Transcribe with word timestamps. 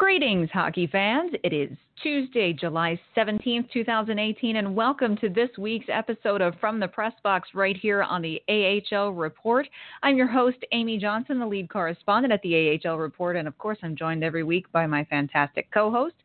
Greetings, 0.00 0.48
hockey 0.50 0.86
fans. 0.86 1.30
It 1.44 1.52
is 1.52 1.76
Tuesday, 2.02 2.54
July 2.54 2.98
17th, 3.14 3.70
2018, 3.70 4.56
and 4.56 4.74
welcome 4.74 5.14
to 5.18 5.28
this 5.28 5.50
week's 5.58 5.90
episode 5.92 6.40
of 6.40 6.54
From 6.58 6.80
the 6.80 6.88
Press 6.88 7.12
Box 7.22 7.50
right 7.52 7.76
here 7.76 8.02
on 8.02 8.22
the 8.22 8.40
AHL 8.48 9.12
Report. 9.12 9.68
I'm 10.02 10.16
your 10.16 10.26
host, 10.26 10.56
Amy 10.72 10.96
Johnson, 10.96 11.38
the 11.38 11.46
lead 11.46 11.68
correspondent 11.68 12.32
at 12.32 12.40
the 12.40 12.80
AHL 12.82 12.96
Report, 12.96 13.36
and 13.36 13.46
of 13.46 13.58
course, 13.58 13.76
I'm 13.82 13.94
joined 13.94 14.24
every 14.24 14.42
week 14.42 14.72
by 14.72 14.86
my 14.86 15.04
fantastic 15.04 15.70
co 15.70 15.90
host, 15.90 16.16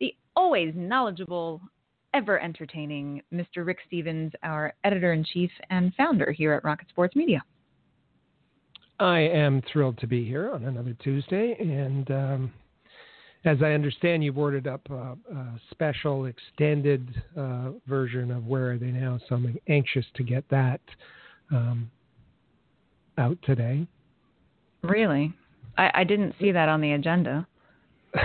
the 0.00 0.14
always 0.34 0.72
knowledgeable, 0.74 1.60
ever 2.14 2.40
entertaining 2.40 3.20
Mr. 3.30 3.58
Rick 3.58 3.80
Stephens, 3.86 4.32
our 4.42 4.72
editor 4.84 5.12
in 5.12 5.22
chief 5.22 5.50
and 5.68 5.92
founder 5.96 6.32
here 6.32 6.54
at 6.54 6.64
Rocket 6.64 6.88
Sports 6.88 7.14
Media. 7.14 7.42
I 8.98 9.18
am 9.18 9.60
thrilled 9.70 9.98
to 9.98 10.06
be 10.06 10.24
here 10.24 10.50
on 10.50 10.64
another 10.64 10.96
Tuesday, 11.04 11.56
and 11.60 12.10
um, 12.10 12.52
as 13.44 13.58
I 13.62 13.72
understand, 13.72 14.24
you've 14.24 14.38
ordered 14.38 14.66
up 14.66 14.80
a, 14.90 15.16
a 15.32 15.60
special 15.70 16.26
extended 16.26 17.08
uh, 17.36 17.70
version 17.86 18.30
of 18.30 18.46
Where 18.46 18.72
Are 18.72 18.78
They 18.78 18.86
Now? 18.86 19.20
So 19.28 19.36
I'm 19.36 19.58
anxious 19.68 20.04
to 20.16 20.22
get 20.22 20.44
that 20.50 20.80
um, 21.50 21.90
out 23.16 23.38
today. 23.44 23.86
Really? 24.82 25.32
I, 25.76 25.90
I, 25.94 26.04
didn't 26.04 26.34
see 26.40 26.52
that 26.52 26.68
on 26.68 26.80
the 26.80 26.92
agenda. 26.92 27.46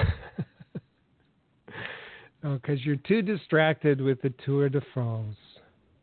oh, 2.44 2.56
because 2.56 2.84
you're 2.86 2.96
too 2.98 3.22
distracted 3.22 4.02
with 4.02 4.22
the 4.22 4.34
Tour 4.46 4.70
de 4.70 4.82
France. 4.94 5.36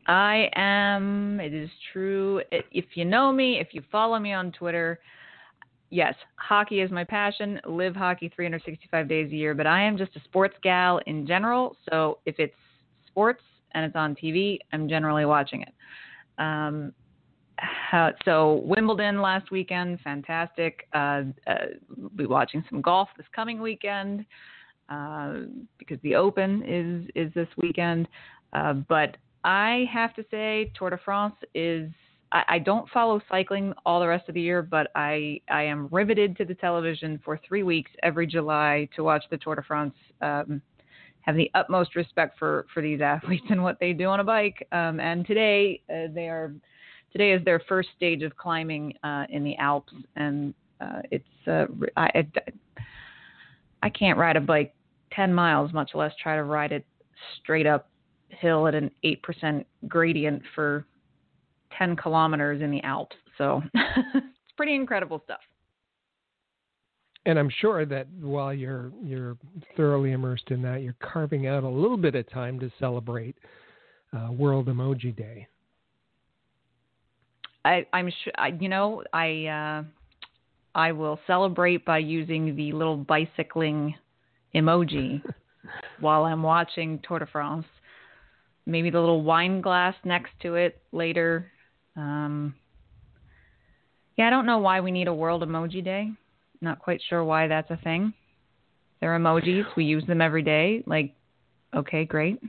I 0.07 0.51
am. 0.55 1.39
It 1.41 1.55
is 1.55 1.71
true. 1.93 2.43
If 2.51 2.85
you 2.95 3.05
know 3.05 3.33
me, 3.33 3.59
if 3.61 3.69
you 3.73 3.83
follow 3.93 4.19
me 4.19 4.33
on 4.33 4.51
Twitter, 4.53 4.99
yes, 5.91 6.15
hockey 6.37 6.81
is 6.81 6.91
my 6.91 7.05
passion. 7.05 7.61
Live 7.67 7.95
hockey 7.95 8.31
365 8.35 9.09
days 9.09 9.31
a 9.33 9.35
year, 9.35 9.55
but 9.55 9.67
I 9.67 9.83
am 9.83 9.97
just 9.99 10.17
a 10.17 10.21
sports 10.25 10.55
gal 10.63 11.01
in 11.07 11.27
general. 11.27 11.77
So 11.91 12.19
if 12.27 12.37
it's 12.39 12.55
sports 13.07 13.43
and 13.73 13.85
it's 13.85 13.97
on 13.97 14.15
TV, 14.15 14.59
I'm 14.73 14.89
generally 14.89 15.25
watching 15.25 15.63
it. 15.63 15.75
Um, 16.39 16.93
how, 17.59 18.13
so 18.25 18.63
Wimbledon 18.65 19.21
last 19.21 19.51
weekend, 19.51 20.01
fantastic. 20.01 20.89
Uh, 20.95 21.25
uh, 21.47 21.57
be 22.17 22.27
watching 22.27 22.65
some 22.71 22.81
golf 22.81 23.09
this 23.17 23.27
coming 23.35 23.61
weekend 23.61 24.25
uh, 24.89 25.35
because 25.79 25.99
the 26.03 26.15
Open 26.15 26.63
is 26.67 27.07
is 27.15 27.33
this 27.35 27.49
weekend. 27.59 28.09
Uh, 28.53 28.73
but 28.73 29.17
I 29.45 29.87
have 29.93 30.15
to 30.15 30.25
say, 30.31 30.73
Tour 30.75 30.91
de 30.91 30.99
France 30.99 31.37
is 31.55 31.91
I, 32.33 32.45
I 32.49 32.59
don't 32.59 32.89
follow 32.91 33.21
cycling 33.29 33.73
all 33.85 34.01
the 34.01 34.09
rest 34.09 34.29
of 34.29 34.35
the 34.35 34.41
year, 34.41 34.63
but 34.63 34.91
I 34.95 35.41
I 35.51 35.63
am 35.63 35.89
riveted 35.91 36.37
to 36.39 36.45
the 36.45 36.55
television 36.55 37.21
for 37.25 37.41
three 37.47 37.63
weeks 37.63 37.91
every 38.03 38.27
July 38.27 38.89
to 38.97 39.05
watch 39.05 39.25
the 39.31 39.39
Tour 39.39 39.57
de 39.57 39.63
France. 39.63 39.95
Um, 40.21 40.63
have 41.23 41.37
the 41.37 41.51
utmost 41.55 41.97
respect 41.97 42.39
for 42.39 42.67
for 42.73 42.83
these 42.83 43.01
athletes 43.01 43.45
and 43.51 43.63
what 43.63 43.79
they 43.79 43.93
do 43.93 44.07
on 44.07 44.21
a 44.21 44.25
bike. 44.25 44.67
Um, 44.73 45.01
and 45.01 45.27
today 45.27 45.83
uh, 45.91 46.13
they 46.15 46.29
are 46.29 46.53
today 47.13 47.33
is 47.33 47.45
their 47.45 47.61
first 47.69 47.91
stage 47.97 48.23
of 48.23 48.37
climbing 48.37 48.95
uh, 49.05 49.25
in 49.29 49.45
the 49.45 49.57
Alps, 49.57 49.93
and 50.17 50.55
uh, 50.81 51.03
it's 51.11 51.25
uh, 51.47 51.67
I, 51.97 52.07
I 52.07 52.27
I 53.83 53.91
can't 53.91 54.19
ride 54.19 54.37
a 54.37 54.41
bike 54.41 54.75
ten 55.13 55.33
miles, 55.33 55.73
much 55.73 55.91
less 55.95 56.13
try 56.23 56.37
to 56.37 56.45
ride 56.45 56.73
it 56.73 56.87
straight 57.43 57.67
up 57.67 57.89
hill 58.29 58.67
at 58.67 58.75
an 58.75 58.91
eight 59.03 59.23
percent 59.23 59.67
gradient 59.89 60.43
for 60.55 60.87
10 61.77 61.97
kilometers 61.97 62.63
in 62.63 62.71
the 62.71 62.83
Alps. 62.83 63.17
So 63.39 63.63
it's 63.75 64.27
pretty 64.57 64.75
incredible 64.75 65.21
stuff. 65.25 65.41
And 67.27 67.39
I'm 67.39 67.51
sure 67.61 67.85
that 67.85 68.07
while 68.21 68.55
you're 68.55 68.93
you're 69.03 69.37
thoroughly 69.77 70.13
immersed 70.13 70.51
in 70.51 70.63
that, 70.63 70.83
you're 70.83 70.97
carving 71.03 71.47
out 71.47 71.65
a 71.65 71.69
little 71.69 71.99
bit 71.99 72.15
of 72.15 72.29
time 72.31 72.59
to 72.61 72.71
celebrate 72.79 73.37
uh, 74.17 74.33
World 74.33 74.69
Emoji 74.69 75.15
Day. 75.15 75.47
I, 77.65 77.87
I'm 77.93 78.11
sure. 78.25 78.33
You 78.59 78.71
know, 78.71 79.05
I 79.13 79.47
uh, 79.47 79.85
I 80.75 80.93
will 80.93 81.21
celebrate 81.27 81.85
by 81.85 81.99
using 81.99 82.57
the 82.57 82.73
little 82.73 82.97
bicycling 82.97 83.95
emoji 84.55 85.23
while 86.01 86.25
I'm 86.25 86.43
watching 86.43 87.01
Tour 87.07 87.19
de 87.19 87.27
France. 87.27 87.67
Maybe 88.65 88.89
the 88.89 89.01
little 89.01 89.23
wine 89.23 89.61
glass 89.61 89.95
next 90.05 90.31
to 90.43 90.55
it 90.55 90.81
later 90.93 91.51
um, 92.01 92.55
yeah, 94.17 94.27
I 94.27 94.31
don't 94.31 94.47
know 94.47 94.59
why 94.59 94.81
we 94.81 94.91
need 94.91 95.09
a 95.09 95.15
World 95.15 95.43
Emoji 95.43 95.85
Day. 95.85 96.11
Not 96.61 96.79
quite 96.79 97.01
sure 97.09 97.23
why 97.25 97.47
that's 97.47 97.71
a 97.71 97.77
thing. 97.77 98.13
They're 99.01 99.19
emojis. 99.19 99.65
We 99.77 99.85
use 99.85 100.05
them 100.07 100.21
every 100.21 100.43
day. 100.43 100.83
Like, 100.87 101.15
okay, 101.75 102.05
great. 102.05 102.41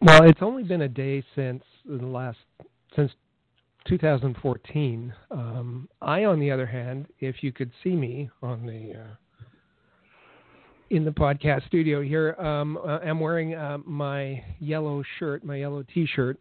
Well, 0.00 0.24
it's 0.24 0.40
only 0.40 0.62
been 0.62 0.82
a 0.82 0.88
day 0.88 1.22
since 1.34 1.62
the 1.84 2.06
last 2.06 2.38
since 2.96 3.12
2014. 3.88 5.14
Um, 5.30 5.88
I, 6.00 6.24
on 6.24 6.40
the 6.40 6.50
other 6.50 6.66
hand, 6.66 7.06
if 7.18 7.42
you 7.42 7.52
could 7.52 7.70
see 7.84 7.94
me 7.94 8.30
on 8.42 8.64
the 8.64 9.00
uh, 9.00 9.14
in 10.88 11.04
the 11.04 11.10
podcast 11.10 11.66
studio 11.66 12.02
here, 12.02 12.34
um, 12.34 12.78
uh, 12.78 12.98
I'm 12.98 13.20
wearing 13.20 13.54
uh, 13.54 13.78
my 13.84 14.42
yellow 14.58 15.02
shirt, 15.18 15.44
my 15.44 15.56
yellow 15.56 15.84
T-shirt, 15.94 16.40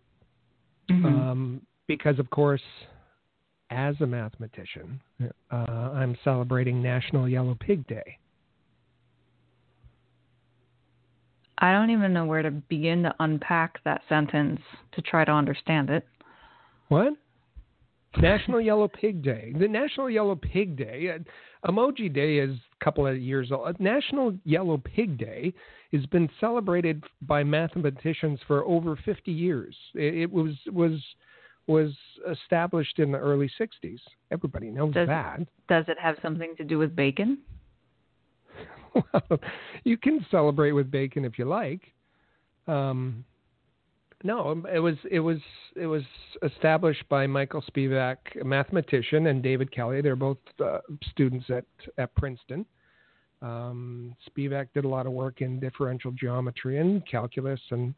mm-hmm. 0.90 1.06
um, 1.06 1.62
because, 1.90 2.20
of 2.20 2.30
course, 2.30 2.62
as 3.72 3.96
a 4.00 4.06
mathematician, 4.06 5.02
uh, 5.52 5.56
I'm 5.56 6.16
celebrating 6.24 6.84
National 6.84 7.28
Yellow 7.28 7.58
Pig 7.60 7.86
Day. 7.88 8.20
I 11.58 11.74
don't 11.74 11.90
even 11.90 12.14
know 12.14 12.26
where 12.26 12.44
to 12.44 12.52
begin 12.52 13.04
to 13.04 13.16
unpack 13.20 13.84
that 13.84 14.02
sentence 14.08 14.62
to 14.94 15.02
try 15.02 15.26
to 15.26 15.32
understand 15.32 15.90
it. 15.90 16.08
What? 16.90 17.14
National 18.18 18.62
Yellow 18.62 18.88
Pig 18.88 19.24
Day. 19.24 19.54
The 19.60 19.68
National 19.68 20.12
Yellow 20.12 20.36
Pig 20.36 20.78
Day, 20.78 21.16
uh, 21.16 21.70
Emoji 21.72 22.14
Day 22.14 22.38
is 22.38 22.52
a 22.80 22.86
couple 22.86 23.06
of 23.08 23.18
years 23.18 23.52
old. 23.52 23.80
National 23.80 24.38
Yellow 24.46 24.78
Pig 24.78 25.18
Day 25.18 25.54
has 25.92 26.06
been 26.06 26.30
celebrated 26.40 27.04
by 27.24 27.44
mathematicians 27.44 28.40
for 28.46 28.64
over 28.66 28.96
50 29.04 29.32
years. 29.32 29.76
It, 29.96 30.14
it 30.14 30.32
was 30.32 30.54
was 30.72 31.00
was 31.70 31.92
established 32.30 32.98
in 32.98 33.12
the 33.12 33.18
early 33.18 33.50
60s. 33.60 34.00
Everybody 34.32 34.72
knows 34.72 34.94
does, 34.94 35.08
that. 35.08 35.40
Does 35.68 35.86
it 35.88 35.98
have 36.00 36.16
something 36.22 36.56
to 36.58 36.64
do 36.64 36.80
with 36.80 36.96
bacon? 36.96 37.38
well, 38.96 39.40
you 39.84 39.96
can 39.96 40.26
celebrate 40.32 40.72
with 40.72 40.90
bacon 40.90 41.24
if 41.24 41.38
you 41.38 41.46
like. 41.46 41.82
Um, 42.68 43.24
no, 44.24 44.50
um, 44.50 44.68
it 44.74 44.80
was 44.80 44.96
it 45.10 45.20
was 45.20 45.38
it 45.76 45.86
was 45.86 46.04
established 46.44 47.08
by 47.08 47.26
Michael 47.26 47.64
Spivak, 47.72 48.18
a 48.42 48.44
mathematician, 48.44 49.28
and 49.28 49.42
David 49.42 49.72
Kelly. 49.72 50.02
They're 50.02 50.16
both 50.16 50.40
uh, 50.64 50.80
students 51.12 51.46
at 51.50 51.66
at 51.98 52.14
Princeton. 52.16 52.66
Um, 53.42 54.16
Spivak 54.28 54.68
did 54.74 54.84
a 54.84 54.90
lot 54.90 55.06
of 55.06 55.14
work 55.14 55.42
in 55.42 55.60
differential 55.60 56.12
geometry 56.12 56.80
and 56.80 57.08
calculus, 57.08 57.62
and 57.70 57.94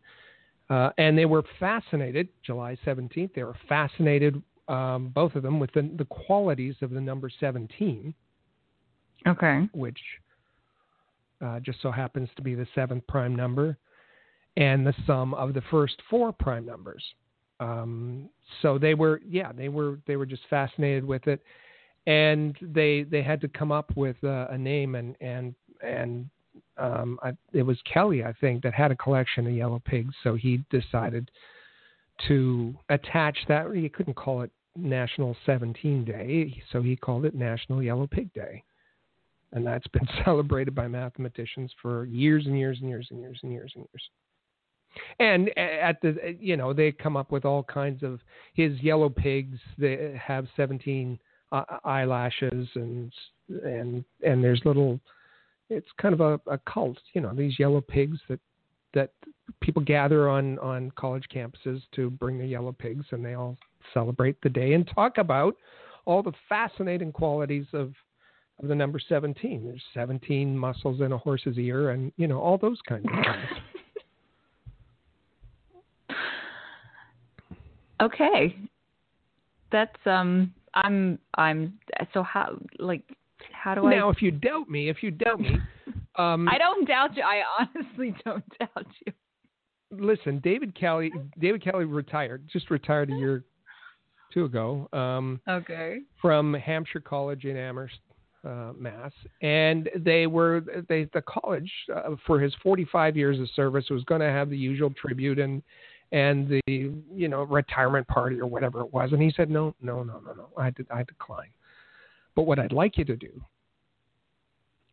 uh, 0.72 0.90
and 0.98 1.18
they 1.18 1.26
were 1.26 1.44
fascinated, 1.59 2.30
July 2.44 2.78
17th, 2.86 3.34
they 3.34 3.44
were 3.44 3.58
fascinated, 3.68 4.42
um, 4.70 5.12
both 5.14 5.36
of 5.36 5.44
them, 5.44 5.59
with 5.59 5.70
the, 5.74 5.92
the, 5.98 6.06
qualities 6.06 6.76
of 6.82 6.92
the 6.92 7.02
number 7.02 7.30
17. 7.42 8.14
Okay. 9.28 9.68
Which 9.74 10.00
uh, 11.46 11.59
just 11.59 11.82
so 11.82 11.92
happens 11.92 12.30
to 12.38 12.42
be 12.42 12.56
the 12.56 12.66
seventh 12.74 13.06
prime 13.08 13.36
number 13.36 13.78
and 14.56 14.88
the 14.88 14.94
sum 15.06 15.34
of 15.34 15.54
the 15.54 15.62
first 15.70 15.96
four 16.09 16.32
prime 16.32 16.66
numbers. 16.66 17.03
Um, 17.59 18.30
so 18.62 18.78
they 18.78 18.94
were, 18.94 19.20
yeah, 19.28 19.52
they 19.52 19.68
were, 19.68 20.00
they 20.08 20.16
were 20.16 20.26
just 20.26 20.44
fascinated 20.50 21.03
with 21.03 21.28
it, 21.28 21.42
and 22.08 22.58
they 22.62 23.03
they 23.03 23.22
had 23.22 23.42
to 23.42 23.48
come 23.48 23.72
up 23.72 23.92
with 23.96 24.16
uh, 24.24 24.48
a 24.50 24.58
name 24.58 24.96
and 24.96 25.16
and 25.22 25.53
and 25.84 26.30
um, 26.82 27.20
I, 27.22 27.32
it 27.54 27.64
was 27.64 27.78
Kelly, 27.92 28.24
I 28.24 28.34
think, 28.34 28.64
that 28.64 28.74
had 28.74 28.92
a 28.92 28.96
collection 28.96 29.48
of 29.48 29.54
yellow 29.54 29.82
pigs. 29.86 30.14
So 30.24 30.36
he 30.36 30.64
decided 30.70 31.30
to 32.28 32.76
attach 32.90 33.38
that. 33.48 33.72
He 33.74 33.88
couldn't 33.90 34.16
call 34.16 34.42
it 34.42 34.52
National 34.76 35.36
17 35.46 36.06
Day, 36.06 36.62
so 36.72 36.82
he 36.82 36.96
called 36.96 37.26
it 37.26 37.36
National 37.36 37.84
Yellow 37.84 38.08
Pig 38.08 38.34
Day. 38.34 38.64
And 39.54 39.66
that's 39.66 39.88
been 39.88 40.08
celebrated 40.26 40.74
by 40.74 40.88
mathematicians 40.88 41.72
for 41.82 42.06
years 42.06 42.46
and 42.46 42.58
years 42.58 42.78
and 42.82 42.90
years 42.90 43.08
and 43.12 43.20
years 43.20 43.40
and 43.44 43.52
years 43.52 43.72
and 43.76 43.86
years. 43.94 44.10
And 45.20 45.58
at 45.58 46.02
the, 46.02 46.36
you 46.40 46.58
know, 46.58 46.74
they 46.74 46.92
come 46.92 47.16
up 47.16 47.32
with 47.32 47.46
all 47.46 47.64
kinds 47.64 48.04
of 48.04 48.20
his 48.54 48.80
yellow 48.82 49.10
pigs. 49.10 49.58
They 49.78 50.20
have 50.22 50.48
17 50.58 51.18
uh, 51.52 51.64
eyelashes 51.84 52.68
and 52.76 53.12
and 53.64 54.06
and 54.26 54.42
there's 54.44 54.62
little 54.64 55.00
it's 55.72 55.88
kind 56.00 56.14
of 56.14 56.22
a, 56.22 56.40
a 56.52 56.58
cult. 56.59 56.97
You 57.14 57.22
know, 57.22 57.34
these 57.34 57.58
yellow 57.58 57.82
pigs 57.82 58.18
that 58.29 58.40
that 58.94 59.12
people 59.62 59.82
gather 59.82 60.29
on 60.29 60.59
on 60.59 60.91
college 60.91 61.26
campuses 61.34 61.82
to 61.96 62.09
bring 62.09 62.38
the 62.38 62.46
yellow 62.46 62.73
pigs, 62.73 63.06
and 63.12 63.23
they 63.23 63.34
all 63.34 63.58
celebrate 63.94 64.40
the 64.41 64.50
day 64.50 64.73
and 64.73 64.90
talk 64.94 65.18
about 65.18 65.56
all 66.06 66.22
the 66.22 66.34
fascinating 66.50 67.12
qualities 67.12 67.66
of 67.73 67.94
of 68.62 68.68
the 68.68 68.76
number 68.76 69.00
17. 69.00 69.66
There's 69.66 69.82
17 69.94 70.56
muscles 70.56 71.02
in 71.02 71.12
a 71.14 71.18
horse's 71.18 71.58
ear, 71.58 71.91
and 71.91 72.12
you 72.18 72.28
know 72.28 72.40
all 72.40 72.58
those 72.58 72.79
kinds 72.88 73.06
of 73.06 73.12
things. 73.14 73.62
okay, 78.02 78.56
that's 79.72 79.97
um. 80.06 80.53
I'm 80.73 81.20
I'm 81.35 81.78
so 82.14 82.23
how 82.23 82.58
like 82.79 83.03
how 83.52 83.76
do 83.76 83.82
now, 83.82 83.88
I 83.88 83.96
now 83.96 84.09
if 84.09 84.22
you 84.22 84.32
doubt 84.32 84.70
me, 84.70 84.90
if 84.90 85.02
you 85.02 85.11
doubt 85.11 85.40
me, 85.40 85.58
um, 86.17 86.47
I 86.47 86.58
don't 86.58 86.88
doubt 86.88 87.16
you. 87.16 87.23
I 87.23 87.41
honestly 87.59 88.16
don't 88.26 88.43
doubt 88.59 88.88
you. 89.05 89.14
Listen, 89.91 90.40
David 90.40 90.78
Kelly. 90.79 91.11
David 91.40 91.64
Kelly 91.64 91.85
retired. 91.85 92.47
Just 92.52 92.70
retired 92.70 93.09
a 93.09 93.14
year, 93.14 93.43
two 94.34 94.46
ago. 94.46 94.88
Um, 94.93 95.41
okay. 95.47 95.99
From 96.22 96.53
Hampshire 96.53 97.02
College 97.02 97.43
in 97.43 97.58
Amherst, 97.58 97.99
uh, 98.46 98.72
Mass, 98.78 99.11
and 99.41 99.90
they 99.97 100.28
were 100.28 100.64
they 100.87 101.05
the 101.14 101.22
college 101.22 101.72
uh, 101.94 102.16
for 102.26 102.40
his 102.40 102.53
45 102.64 103.17
years 103.17 103.40
of 103.40 103.49
service 103.55 103.85
was 103.90 104.03
going 104.05 104.22
to 104.22 104.28
have 104.28 104.49
the 104.49 104.58
usual 104.58 104.91
tribute 104.99 105.40
and 105.40 105.61
and 106.11 106.47
the 106.47 106.61
you 107.14 107.28
know 107.28 107.44
retirement 107.44 108.08
party 108.08 108.40
or 108.40 108.47
whatever 108.47 108.82
it 108.82 108.94
was, 108.94 109.11
and 109.11 109.22
he 109.22 109.32
said 109.35 109.49
no, 109.49 109.76
no, 109.82 110.03
no, 110.03 110.20
no, 110.26 110.34
no. 110.34 110.49
I 110.58 110.72
did 110.72 110.87
I 110.90 111.03
decline. 111.03 111.49
But 112.36 112.44
what 112.44 112.60
I'd 112.60 112.72
like 112.72 112.98
you 112.98 113.06
to 113.06 113.16
do 113.16 113.42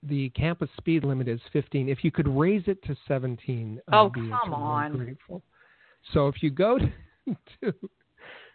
the 0.05 0.31
campus 0.31 0.69
speed 0.76 1.05
limit 1.05 1.29
is 1.29 1.40
15. 1.52 1.88
If 1.88 2.05
you 2.05 2.11
could 2.11 2.29
raise 2.29 2.62
it 2.67 2.82
to 2.85 2.96
17, 3.06 3.81
oh 3.93 4.08
be 4.08 4.20
come 4.20 4.55
on! 4.55 4.96
Grateful. 4.96 5.43
So 6.12 6.29
if 6.29 6.43
you 6.43 6.50
go 6.50 6.79
to, 7.29 7.75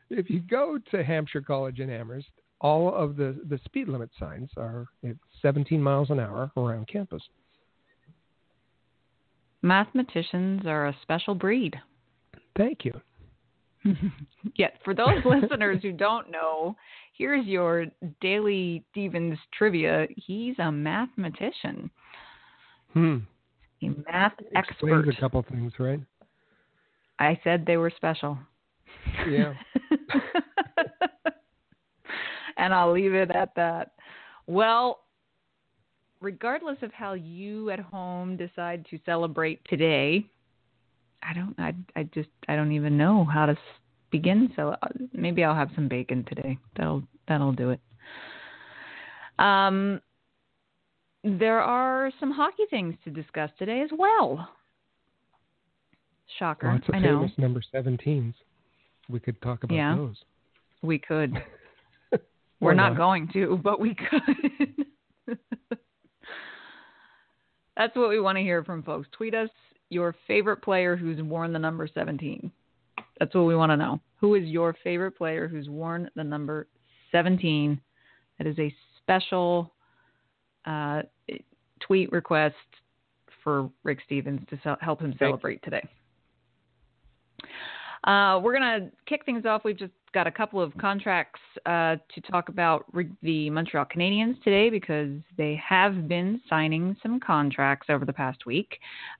if 0.09 0.29
you 0.29 0.39
go 0.39 0.79
to 0.91 1.03
Hampshire 1.03 1.41
College 1.41 1.79
in 1.79 1.89
Amherst, 1.89 2.29
all 2.61 2.93
of 2.93 3.17
the 3.17 3.35
the 3.49 3.59
speed 3.65 3.87
limit 3.87 4.09
signs 4.19 4.49
are 4.57 4.87
at 5.07 5.15
17 5.41 5.81
miles 5.81 6.09
an 6.09 6.19
hour 6.19 6.51
around 6.55 6.87
campus. 6.87 7.21
Mathematicians 9.61 10.63
are 10.65 10.87
a 10.87 10.97
special 11.01 11.35
breed. 11.35 11.75
Thank 12.57 12.83
you. 12.83 12.99
Yet, 14.55 14.75
for 14.83 14.93
those 14.93 15.23
listeners 15.25 15.79
who 15.81 15.91
don't 15.91 16.31
know, 16.31 16.75
here's 17.17 17.45
your 17.45 17.85
daily 18.21 18.83
Stephens 18.91 19.37
trivia. 19.57 20.07
He's 20.15 20.55
a 20.59 20.71
mathematician. 20.71 21.89
Hmm. 22.93 23.17
A 23.81 23.89
math 24.11 24.33
Explains 24.55 25.07
expert. 25.07 25.17
a 25.17 25.19
couple 25.19 25.45
things, 25.49 25.73
right? 25.79 25.99
I 27.19 27.39
said 27.43 27.65
they 27.65 27.77
were 27.77 27.91
special. 27.95 28.37
Yeah. 29.29 29.53
and 32.57 32.73
I'll 32.73 32.91
leave 32.93 33.13
it 33.13 33.31
at 33.31 33.53
that. 33.55 33.91
Well, 34.47 35.01
regardless 36.21 36.77
of 36.81 36.91
how 36.93 37.13
you 37.13 37.69
at 37.69 37.79
home 37.79 38.37
decide 38.37 38.85
to 38.89 38.99
celebrate 39.05 39.59
today, 39.65 40.25
I 41.21 41.33
don't 41.33 41.55
I 41.57 41.73
I 41.95 42.03
just 42.13 42.29
I 42.47 42.55
don't 42.55 42.71
even 42.71 42.97
know 42.97 43.25
how 43.25 43.45
to 43.45 43.57
begin 44.13 44.49
so 44.55 44.75
maybe 45.11 45.43
I'll 45.43 45.55
have 45.55 45.71
some 45.75 45.87
bacon 45.89 46.23
today. 46.29 46.57
That'll 46.77 47.03
that'll 47.27 47.51
do 47.51 47.71
it. 47.71 47.79
Um 49.39 49.99
there 51.25 51.59
are 51.61 52.11
some 52.19 52.31
hockey 52.31 52.63
things 52.69 52.95
to 53.03 53.09
discuss 53.09 53.49
today 53.57 53.81
as 53.81 53.89
well. 53.97 54.47
Shocker. 56.37 56.67
Lots 56.71 56.87
of 56.89 56.95
I 56.95 56.99
know. 56.99 57.19
famous 57.19 57.31
number 57.37 57.61
17s. 57.73 58.33
We 59.09 59.19
could 59.19 59.41
talk 59.41 59.63
about 59.63 59.75
Yeah. 59.75 59.95
those. 59.95 60.15
We 60.81 60.99
could. 60.99 61.33
We're 62.59 62.73
not, 62.73 62.95
going 62.95 63.29
to, 63.33 63.59
but 63.61 63.79
we 63.79 63.95
could. 63.95 65.37
That's 67.77 67.95
what 67.95 68.09
we 68.09 68.19
want 68.19 68.37
to 68.37 68.41
hear 68.41 68.63
from 68.63 68.83
folks. 68.83 69.07
Tweet 69.11 69.33
us 69.33 69.49
your 69.89 70.15
favorite 70.27 70.61
player 70.61 70.95
who's 70.95 71.21
worn 71.21 71.51
the 71.53 71.59
number 71.59 71.87
17. 71.93 72.51
That's 73.23 73.35
what 73.35 73.45
we 73.45 73.55
want 73.55 73.71
to 73.71 73.77
know. 73.77 74.01
Who 74.19 74.35
is 74.35 74.49
your 74.49 74.75
favorite 74.83 75.13
player 75.13 75.47
who's 75.47 75.69
worn 75.69 76.09
the 76.13 76.25
number 76.25 76.67
17? 77.13 77.79
That 78.37 78.47
is 78.47 78.59
a 78.59 78.75
special 79.01 79.73
uh, 80.65 81.03
tweet 81.79 82.11
request 82.11 82.55
for 83.41 83.69
Rick 83.85 83.99
Stephens 84.05 84.41
to 84.49 84.77
help 84.81 84.99
him 84.99 85.15
celebrate 85.17 85.63
today. 85.63 85.87
Uh, 88.03 88.41
we're 88.43 88.59
going 88.59 88.81
to 88.81 88.91
kick 89.07 89.23
things 89.23 89.45
off. 89.45 89.61
We've 89.63 89.79
just 89.79 89.93
got 90.13 90.27
a 90.27 90.31
couple 90.31 90.61
of 90.61 90.77
contracts 90.77 91.39
uh, 91.65 91.95
to 92.13 92.21
talk 92.29 92.49
about 92.49 92.83
the 93.21 93.49
Montreal 93.51 93.85
Canadiens 93.85 94.35
today 94.43 94.69
because 94.69 95.11
they 95.37 95.57
have 95.65 96.09
been 96.09 96.41
signing 96.49 96.97
some 97.01 97.21
contracts 97.21 97.87
over 97.89 98.03
the 98.03 98.11
past 98.11 98.45
week. 98.45 98.77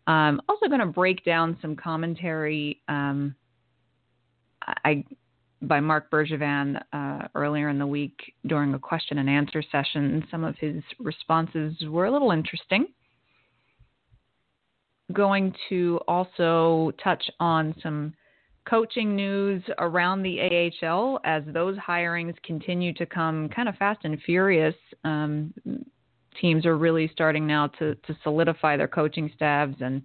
Um, 0.07 0.41
also, 0.49 0.67
going 0.67 0.81
to 0.81 0.87
break 0.87 1.23
down 1.23 1.57
some 1.61 1.77
commentary 1.77 2.81
um, 2.89 3.33
I 4.83 5.03
by 5.63 5.79
Marc 5.79 6.11
Bergevin 6.11 6.81
uh, 6.91 7.27
earlier 7.35 7.69
in 7.69 7.79
the 7.79 7.87
week 7.87 8.33
during 8.47 8.73
a 8.73 8.79
question 8.79 9.17
and 9.17 9.29
answer 9.29 9.63
session. 9.71 10.25
Some 10.29 10.43
of 10.43 10.57
his 10.57 10.83
responses 10.99 11.73
were 11.87 12.05
a 12.05 12.11
little 12.11 12.31
interesting. 12.31 12.87
Going 15.13 15.55
to 15.69 15.99
also 16.07 16.91
touch 17.01 17.23
on 17.39 17.75
some 17.81 18.13
coaching 18.69 19.15
news 19.15 19.63
around 19.77 20.23
the 20.23 20.71
AHL 20.81 21.19
as 21.25 21.43
those 21.47 21.77
hirings 21.77 22.35
continue 22.43 22.93
to 22.93 23.05
come 23.05 23.49
kind 23.49 23.67
of 23.67 23.75
fast 23.75 23.99
and 24.03 24.21
furious. 24.21 24.75
Um, 25.03 25.53
teams 26.39 26.65
are 26.65 26.77
really 26.77 27.09
starting 27.13 27.45
now 27.45 27.67
to, 27.67 27.95
to 27.95 28.17
solidify 28.23 28.77
their 28.77 28.87
coaching 28.87 29.31
staffs, 29.35 29.75
and 29.81 30.01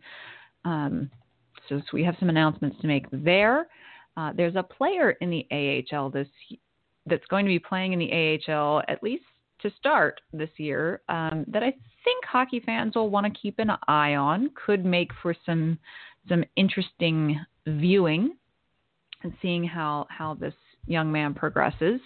um, 0.65 1.11
so, 1.69 1.79
so, 1.79 1.85
we 1.93 2.03
have 2.05 2.17
some 2.19 2.29
announcements 2.29 2.81
to 2.81 2.87
make 2.87 3.07
there. 3.13 3.69
Uh, 4.19 4.33
there's 4.37 4.57
a 4.57 4.63
player 4.65 5.13
in 5.21 5.31
the 5.31 5.47
AHL 5.93 6.11
this 6.11 6.27
that's 7.07 7.25
going 7.27 7.45
to 7.45 7.49
be 7.49 7.59
playing 7.59 7.93
in 7.93 8.01
the 8.01 8.41
AHL 8.49 8.83
at 8.89 9.01
least 9.01 9.23
to 9.61 9.71
start 9.79 10.21
this 10.33 10.51
year 10.57 11.03
um, 11.09 11.45
that 11.47 11.63
I 11.63 11.71
think 12.05 12.25
hockey 12.25 12.61
fans 12.67 12.97
will 12.97 13.11
want 13.11 13.33
to 13.33 13.41
keep 13.41 13.61
an 13.61 13.71
eye 13.87 14.17
on. 14.17 14.51
Could 14.67 14.85
make 14.85 15.11
for 15.23 15.37
some 15.47 15.79
some 16.29 16.45
interesting 16.57 17.41
viewing 17.67 18.37
and 19.23 19.33
seeing 19.41 19.63
how 19.63 20.09
how 20.11 20.35
this 20.35 20.55
young 20.89 21.13
man 21.13 21.35
progresses. 21.35 22.01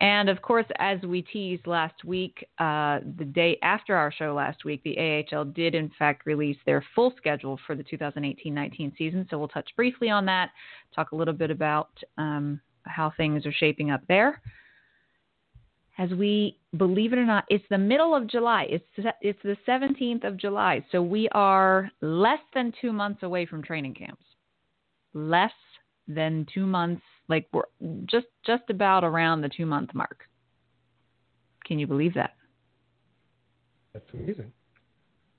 And 0.00 0.30
of 0.30 0.40
course, 0.40 0.64
as 0.78 1.00
we 1.02 1.22
teased 1.22 1.66
last 1.66 2.04
week, 2.04 2.46
uh, 2.58 3.00
the 3.18 3.24
day 3.24 3.58
after 3.62 3.94
our 3.94 4.10
show 4.10 4.32
last 4.34 4.64
week, 4.64 4.82
the 4.82 4.96
AHL 4.98 5.44
did 5.44 5.74
in 5.74 5.90
fact 5.98 6.24
release 6.24 6.56
their 6.64 6.82
full 6.94 7.12
schedule 7.16 7.58
for 7.66 7.74
the 7.74 7.84
2018-19 7.84 8.96
season. 8.96 9.26
So 9.30 9.38
we'll 9.38 9.48
touch 9.48 9.68
briefly 9.76 10.08
on 10.08 10.24
that, 10.26 10.50
talk 10.94 11.12
a 11.12 11.16
little 11.16 11.34
bit 11.34 11.50
about 11.50 11.90
um, 12.16 12.60
how 12.84 13.12
things 13.16 13.44
are 13.44 13.52
shaping 13.52 13.90
up 13.90 14.00
there. 14.08 14.40
As 15.98 16.08
we 16.10 16.56
believe 16.78 17.12
it 17.12 17.18
or 17.18 17.26
not, 17.26 17.44
it's 17.50 17.64
the 17.68 17.76
middle 17.76 18.14
of 18.14 18.26
July. 18.26 18.66
It's 18.70 18.84
it's 19.20 19.38
the 19.42 19.56
17th 19.68 20.24
of 20.24 20.38
July, 20.38 20.82
so 20.90 21.02
we 21.02 21.28
are 21.32 21.90
less 22.00 22.38
than 22.54 22.72
two 22.80 22.90
months 22.90 23.22
away 23.22 23.44
from 23.44 23.62
training 23.62 23.94
camps. 23.94 24.24
Less 25.12 25.52
than 26.08 26.46
two 26.54 26.64
months 26.64 27.02
like 27.30 27.48
we're 27.52 27.62
just 28.04 28.26
just 28.44 28.64
about 28.68 29.04
around 29.04 29.40
the 29.40 29.48
two 29.48 29.64
month 29.64 29.94
mark. 29.94 30.24
Can 31.64 31.78
you 31.78 31.86
believe 31.86 32.14
that? 32.14 32.34
That's 33.94 34.04
amazing. 34.12 34.52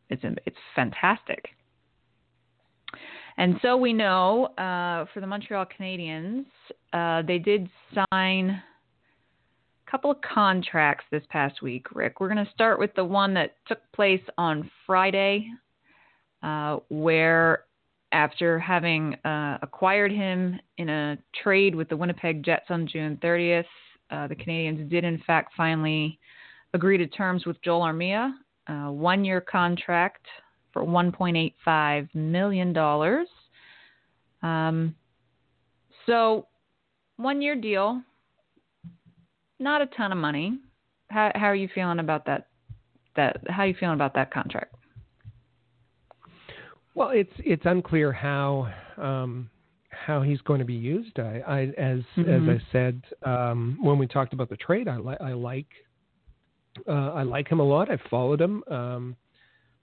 It's 0.10 0.24
it's 0.46 0.58
fantastic. 0.76 1.50
And 3.38 3.56
so 3.62 3.78
we 3.78 3.94
know 3.94 4.46
uh, 4.58 5.06
for 5.14 5.20
the 5.20 5.28
montreal 5.28 5.66
canadiens 5.66 6.46
uh, 6.94 7.22
they 7.28 7.38
did 7.38 7.70
sign 7.94 8.50
a 8.50 8.64
couple 9.90 10.12
of 10.12 10.18
contracts 10.22 11.06
this 11.12 11.24
past 11.30 11.62
week 11.62 11.88
rick. 11.94 12.20
We're 12.20 12.34
going 12.34 12.46
to 12.46 12.52
start 12.52 12.80
with 12.80 12.94
the 12.96 13.06
one 13.06 13.34
that 13.36 13.56
took 13.68 13.80
place 13.94 14.22
on 14.38 14.70
friday 14.86 15.48
uh, 16.44 16.78
where 16.90 17.66
after 18.12 18.60
having 18.60 19.16
uh, 19.26 19.58
acquired 19.62 20.12
him 20.12 20.60
in 20.78 20.90
a 20.90 21.18
trade 21.44 21.76
with 21.76 21.90
the 21.90 21.98
Winnipeg 21.98 22.44
Jets 22.44 22.66
on 22.70 22.88
June 22.88 23.18
30th, 23.24 23.66
uh, 24.10 24.28
the 24.28 24.36
Canadiens 24.36 24.90
did 24.90 25.04
in 25.04 25.22
fact 25.26 25.54
finally 25.56 26.20
agree 26.74 26.98
to 26.98 27.08
terms 27.08 27.46
with 27.46 27.62
Joel 27.64 27.82
Armia, 27.82 28.34
a 28.68 28.92
one-year 28.92 29.42
contract 29.42 30.26
for 30.72 30.84
1.85 30.84 32.14
million 32.16 32.74
dollars. 32.74 33.28
Um, 34.42 34.96
so, 36.06 36.48
one-year 37.18 37.56
deal, 37.56 38.02
not 39.60 39.82
a 39.82 39.86
ton 39.88 40.12
of 40.12 40.18
money. 40.18 40.58
How, 41.10 41.32
how 41.36 41.46
are 41.46 41.56
you 41.56 41.70
feeling 41.74 42.00
about 42.00 42.26
that? 42.26 42.48
That 43.16 43.42
how 43.50 43.64
are 43.64 43.68
you 43.68 43.76
feeling 43.80 43.96
about 43.96 44.16
that 44.16 44.34
contract? 44.34 44.74
Well, 46.94 47.10
it's 47.10 47.34
it's 47.38 47.66
unclear 47.66 48.12
how 48.12 48.72
um, 48.98 49.50
how 49.90 50.22
he's 50.22 50.42
going 50.42 50.60
to 50.60 50.66
be 50.66 50.74
used. 50.74 51.20
I, 51.20 51.42
I 51.48 51.62
as 51.78 52.00
mm-hmm. 52.18 52.50
as 52.50 52.58
I 52.58 52.72
said 52.72 53.02
um, 53.24 53.78
when 53.82 53.98
we 53.98 54.08
talked 54.08 54.34
about 54.34 54.50
the 54.50 54.58
trade, 54.58 54.88
I, 54.88 54.98
li- 54.98 55.18
I 55.20 55.34
like 55.34 55.68
Uh, 56.88 57.12
I 57.14 57.24
like 57.24 57.52
him 57.52 57.60
a 57.60 57.64
lot. 57.64 57.90
I 57.92 57.98
followed 58.10 58.40
him. 58.40 58.64
Um, 58.68 59.16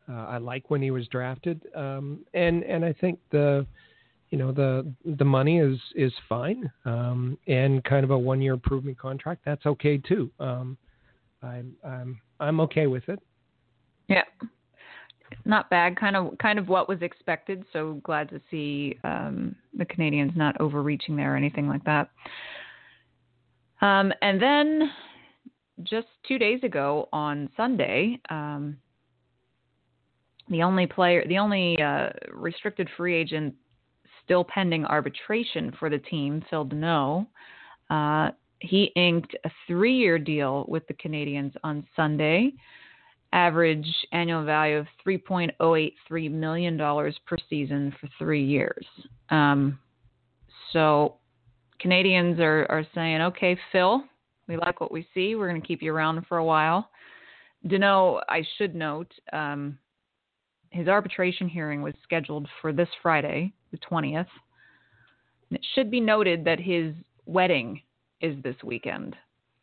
uh, 0.08 0.24
I 0.34 0.38
like 0.38 0.70
when 0.70 0.80
he 0.80 0.90
was 0.90 1.06
drafted, 1.08 1.60
um, 1.74 2.24
and 2.32 2.64
and 2.64 2.82
I 2.82 2.94
think 2.94 3.18
the 3.30 3.66
you 4.30 4.38
know 4.38 4.52
the 4.52 4.90
the 5.04 5.24
money 5.24 5.58
is 5.58 5.78
is 5.94 6.12
fine, 6.28 6.70
um, 6.86 7.36
and 7.46 7.84
kind 7.84 8.04
of 8.04 8.10
a 8.10 8.18
one 8.18 8.40
year 8.40 8.54
improvement 8.54 8.98
contract. 8.98 9.42
That's 9.44 9.66
okay 9.66 9.98
too. 9.98 10.30
Um, 10.40 10.78
I'm 11.42 11.76
I'm 11.84 12.20
I'm 12.40 12.60
okay 12.60 12.86
with 12.86 13.06
it. 13.08 13.20
Yeah, 14.08 14.24
not 15.44 15.70
bad. 15.70 15.96
Kind 15.96 16.16
of 16.16 16.36
kind 16.38 16.58
of 16.58 16.68
what 16.68 16.88
was 16.88 17.02
expected. 17.02 17.64
So 17.72 18.00
glad 18.04 18.28
to 18.30 18.40
see 18.50 18.98
um, 19.04 19.54
the 19.76 19.84
Canadiens 19.84 20.36
not 20.36 20.60
overreaching 20.60 21.16
there 21.16 21.34
or 21.34 21.36
anything 21.36 21.68
like 21.68 21.84
that. 21.84 22.10
Um, 23.80 24.12
and 24.22 24.40
then 24.42 24.90
just 25.84 26.08
two 26.26 26.38
days 26.38 26.60
ago 26.64 27.08
on 27.12 27.48
Sunday, 27.56 28.20
um, 28.30 28.76
the 30.48 30.62
only 30.62 30.86
player, 30.86 31.24
the 31.28 31.38
only 31.38 31.80
uh, 31.80 32.08
restricted 32.32 32.88
free 32.96 33.14
agent 33.14 33.54
still 34.24 34.44
pending 34.44 34.84
arbitration 34.84 35.72
for 35.78 35.88
the 35.88 35.98
team, 35.98 36.42
Phil 36.50 36.66
Danault, 36.66 37.26
uh, 37.90 38.30
he 38.60 38.90
inked 38.96 39.34
a 39.44 39.50
three-year 39.66 40.18
deal 40.18 40.64
with 40.68 40.86
the 40.88 40.94
Canadiens 40.94 41.52
on 41.62 41.86
Sunday. 41.94 42.52
Average 43.32 43.86
annual 44.12 44.44
value 44.44 44.78
of 44.78 44.86
$3.083 45.06 46.30
million 46.30 46.78
per 46.78 47.36
season 47.50 47.94
for 48.00 48.08
three 48.18 48.44
years. 48.44 48.86
Um, 49.30 49.78
so 50.72 51.16
Canadiens 51.84 52.38
are, 52.40 52.66
are 52.70 52.86
saying, 52.94 53.20
okay, 53.20 53.56
Phil, 53.70 54.02
we 54.48 54.56
like 54.56 54.80
what 54.80 54.90
we 54.90 55.06
see. 55.14 55.34
We're 55.34 55.48
going 55.48 55.60
to 55.60 55.66
keep 55.66 55.82
you 55.82 55.94
around 55.94 56.24
for 56.26 56.38
a 56.38 56.44
while. 56.44 56.88
Danault, 57.66 58.22
I 58.28 58.42
should 58.56 58.74
note, 58.74 59.12
um, 59.32 59.78
his 60.70 60.88
arbitration 60.88 61.48
hearing 61.48 61.82
was 61.82 61.94
scheduled 62.02 62.48
for 62.60 62.72
this 62.72 62.88
Friday, 63.02 63.52
the 63.72 63.78
20th. 63.78 64.26
And 65.50 65.58
it 65.58 65.66
should 65.74 65.90
be 65.90 66.00
noted 66.00 66.44
that 66.44 66.60
his 66.60 66.94
wedding 67.26 67.80
is 68.20 68.42
this 68.42 68.56
weekend. 68.64 69.16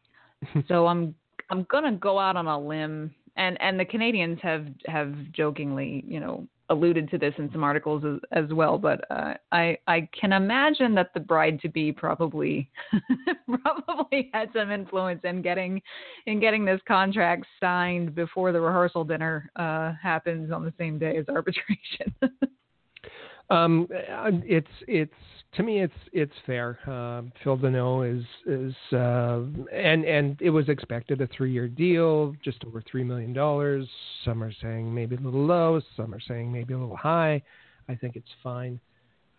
so 0.68 0.88
I'm 0.88 1.16
I'm 1.50 1.66
gonna 1.70 1.94
go 1.94 2.18
out 2.18 2.36
on 2.38 2.48
a 2.48 2.60
limb, 2.60 3.14
and 3.36 3.60
and 3.62 3.80
the 3.80 3.86
Canadiens 3.86 4.40
have 4.42 4.68
have 4.88 5.14
jokingly, 5.32 6.04
you 6.08 6.20
know, 6.20 6.48
alluded 6.70 7.10
to 7.12 7.18
this 7.18 7.34
in 7.38 7.52
some 7.52 7.64
articles 7.64 8.04
as, 8.04 8.46
as 8.46 8.54
well, 8.54 8.78
but 8.78 9.10
uh, 9.12 9.36
I 9.52 9.78
I 9.88 10.10
can 10.20 10.34
imagine 10.34 10.96
that 10.96 11.14
the 11.14 11.20
bride 11.20 11.62
to 11.62 11.70
be 11.70 11.92
probably 11.92 12.70
probably 13.62 14.30
had 14.34 14.50
some 14.54 14.72
influence 14.72 15.22
in 15.24 15.42
getting 15.42 15.82
in 16.26 16.40
getting 16.40 16.66
this 16.66 16.82
contract 16.88 17.46
signed 17.60 18.16
before 18.16 18.52
the 18.52 18.62
rehearsal 18.62 19.04
dinner 19.04 19.50
uh, 19.56 19.94
happens 20.02 20.52
on 20.52 20.64
the 20.64 20.74
same 20.78 20.98
day 20.98 21.18
as 21.18 21.26
arbitration. 21.30 22.14
um, 23.50 23.88
it's 23.90 24.68
it's 24.88 25.14
to 25.56 25.64
me, 25.64 25.82
it's 25.82 25.94
it's 26.12 26.34
fair. 26.46 26.80
Uh, 26.86 27.24
Phil 27.44 27.58
Danault 27.58 28.18
is 28.18 28.26
is 28.46 28.76
uh, 28.94 29.42
and 29.74 30.04
and 30.04 30.38
it 30.42 30.50
was 30.50 30.68
expected 30.70 31.22
a 31.22 31.28
three 31.28 31.52
year 31.52 31.68
deal, 31.68 32.36
just 32.44 32.64
over 32.66 32.84
three 32.90 33.04
million 33.04 33.34
dollars. 33.34 33.88
Some 34.24 34.44
are 34.44 34.54
saying 34.62 34.94
maybe 34.94 35.16
a 35.16 35.20
little 35.20 35.46
low, 35.46 35.82
some 35.96 36.14
are 36.14 36.20
saying 36.20 36.52
maybe 36.52 36.74
a 36.74 36.78
little 36.78 36.98
high. 36.98 37.42
I 37.88 37.96
think 37.96 38.16
it's 38.16 38.28
fine. 38.44 38.80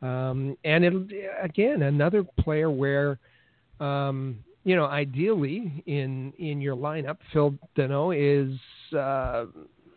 Um, 0.02 0.56
and 0.64 0.85
it 0.85 0.92
again 1.42 1.82
another 1.82 2.25
player 2.40 2.70
where 2.70 3.18
um, 3.80 4.38
you 4.64 4.76
know 4.76 4.87
ideally 4.87 5.82
in 5.87 6.32
in 6.38 6.61
your 6.61 6.76
lineup, 6.76 7.18
Phil 7.32 7.54
Danault 7.76 8.14
is 8.16 8.58
uh, 8.96 9.46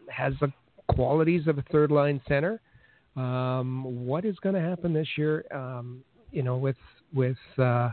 has 0.10 0.34
the 0.42 0.52
qualities 0.88 1.48
of 1.48 1.58
a 1.58 1.64
third 1.72 1.92
line 1.92 2.22
center. 2.28 2.60
Um, 3.16 4.06
what 4.06 4.24
is 4.24 4.38
going 4.38 4.56
to 4.56 4.62
happen 4.62 4.94
this 4.94 5.08
year? 5.18 5.46
Um, 5.54 6.04
you 6.32 6.44
know, 6.44 6.58
with 6.58 6.78
with 7.14 7.38
uh, 7.58 7.90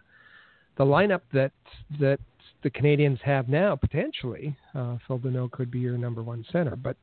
the 0.77 0.85
lineup 0.85 1.23
that 1.33 1.53
that 2.01 2.19
the 2.63 2.71
Canadiens 2.71 3.21
have 3.21 3.49
now, 3.49 3.77
potentially, 3.77 4.57
uh, 4.75 4.97
Phil 5.07 5.19
Danault 5.19 5.51
could 5.53 5.71
be 5.71 5.79
your 5.79 5.99
number 5.99 6.23
one 6.23 6.45
center. 6.51 6.77
But 6.77 6.97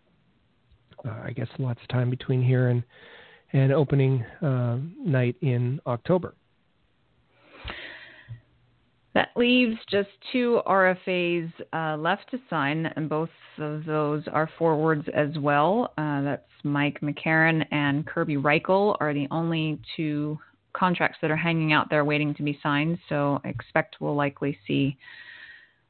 uh, 1.05 1.21
I 1.23 1.31
guess 1.31 1.47
lots 1.59 1.81
of 1.81 1.87
time 1.89 2.09
between 2.09 2.41
here 2.41 2.69
and 2.69 2.83
and 3.53 3.71
opening 3.71 4.23
uh, 4.41 4.77
night 4.97 5.35
in 5.41 5.79
October. 5.85 6.33
That 9.13 9.29
leaves 9.35 9.77
just 9.91 10.09
two 10.31 10.59
RFAs 10.65 11.51
uh, 11.71 11.97
left 11.97 12.31
to 12.31 12.39
sign, 12.49 12.87
and 12.95 13.07
both 13.07 13.29
of 13.59 13.85
those 13.85 14.23
are 14.31 14.49
forwards 14.57 15.07
as 15.13 15.37
well. 15.37 15.93
Uh, 15.99 16.21
that's 16.23 16.49
Mike 16.63 16.99
McCarron 17.01 17.63
and 17.71 18.07
Kirby 18.07 18.37
Rychel 18.37 18.97
are 18.99 19.13
the 19.13 19.27
only 19.29 19.79
two 19.95 20.39
contracts 20.73 21.17
that 21.21 21.31
are 21.31 21.35
hanging 21.35 21.73
out 21.73 21.89
there 21.89 22.03
waiting 22.03 22.33
to 22.35 22.43
be 22.43 22.59
signed. 22.61 22.97
So 23.09 23.39
expect 23.45 23.97
we'll 23.99 24.15
likely 24.15 24.57
see 24.67 24.97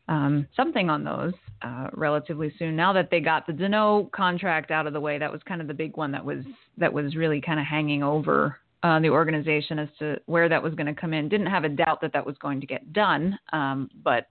um, 0.07 0.47
something 0.55 0.89
on 0.89 1.03
those 1.03 1.33
uh, 1.61 1.87
relatively 1.93 2.53
soon. 2.59 2.75
Now 2.75 2.93
that 2.93 3.09
they 3.09 3.19
got 3.19 3.47
the 3.47 3.53
Danault 3.53 4.11
contract 4.11 4.71
out 4.71 4.85
of 4.85 4.93
the 4.93 4.99
way, 4.99 5.17
that 5.17 5.31
was 5.31 5.41
kind 5.45 5.61
of 5.61 5.67
the 5.67 5.73
big 5.73 5.95
one 5.95 6.11
that 6.11 6.23
was 6.23 6.43
that 6.77 6.91
was 6.91 7.15
really 7.15 7.39
kind 7.39 7.59
of 7.59 7.65
hanging 7.65 8.03
over 8.03 8.57
uh, 8.83 8.99
the 8.99 9.09
organization 9.09 9.79
as 9.79 9.87
to 9.99 10.19
where 10.25 10.49
that 10.49 10.61
was 10.61 10.75
going 10.75 10.93
to 10.93 10.99
come 10.99 11.13
in. 11.13 11.29
Didn't 11.29 11.47
have 11.47 11.63
a 11.63 11.69
doubt 11.69 12.01
that 12.01 12.11
that 12.13 12.25
was 12.25 12.35
going 12.39 12.59
to 12.59 12.67
get 12.67 12.91
done, 12.91 13.39
um, 13.53 13.89
but 14.03 14.27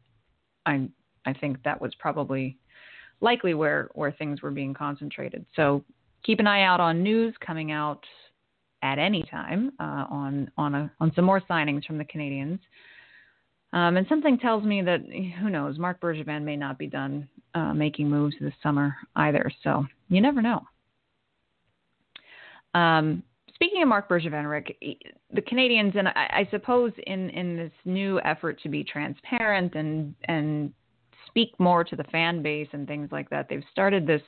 I 0.66 0.88
I 1.24 1.32
think 1.32 1.62
that 1.64 1.80
was 1.80 1.94
probably 1.98 2.58
likely 3.20 3.54
where 3.54 3.88
where 3.94 4.12
things 4.12 4.42
were 4.42 4.50
being 4.50 4.74
concentrated. 4.74 5.46
So 5.56 5.82
keep 6.22 6.38
an 6.38 6.46
eye 6.46 6.62
out 6.62 6.80
on 6.80 7.02
news 7.02 7.34
coming 7.44 7.72
out 7.72 8.04
at 8.82 8.98
any 8.98 9.22
time 9.24 9.72
uh, 9.80 10.04
on 10.10 10.50
on 10.56 10.74
a 10.74 10.92
on 11.00 11.12
some 11.14 11.24
more 11.24 11.40
signings 11.42 11.84
from 11.84 11.98
the 11.98 12.04
Canadiens. 12.04 12.58
Um, 13.72 13.96
and 13.96 14.06
something 14.08 14.38
tells 14.38 14.64
me 14.64 14.82
that 14.82 15.00
who 15.40 15.48
knows, 15.48 15.78
Marc 15.78 15.98
Bergevin 16.00 16.42
may 16.42 16.56
not 16.56 16.76
be 16.76 16.86
done 16.86 17.26
uh, 17.54 17.72
making 17.72 18.10
moves 18.10 18.34
this 18.38 18.52
summer 18.62 18.94
either. 19.16 19.50
So 19.64 19.86
you 20.08 20.20
never 20.20 20.42
know. 20.42 20.62
Um, 22.74 23.22
speaking 23.54 23.82
of 23.82 23.88
Marc 23.88 24.08
Bergevin, 24.08 24.50
Rick, 24.50 24.76
the 25.32 25.40
Canadiens 25.40 25.96
and 25.96 26.08
I, 26.08 26.12
I 26.14 26.48
suppose 26.50 26.92
in 27.06 27.30
in 27.30 27.56
this 27.56 27.72
new 27.84 28.20
effort 28.20 28.60
to 28.62 28.68
be 28.68 28.84
transparent 28.84 29.74
and 29.74 30.14
and 30.24 30.72
speak 31.26 31.58
more 31.58 31.82
to 31.82 31.96
the 31.96 32.04
fan 32.04 32.42
base 32.42 32.68
and 32.72 32.86
things 32.86 33.08
like 33.10 33.30
that, 33.30 33.48
they've 33.48 33.64
started 33.70 34.06
this 34.06 34.22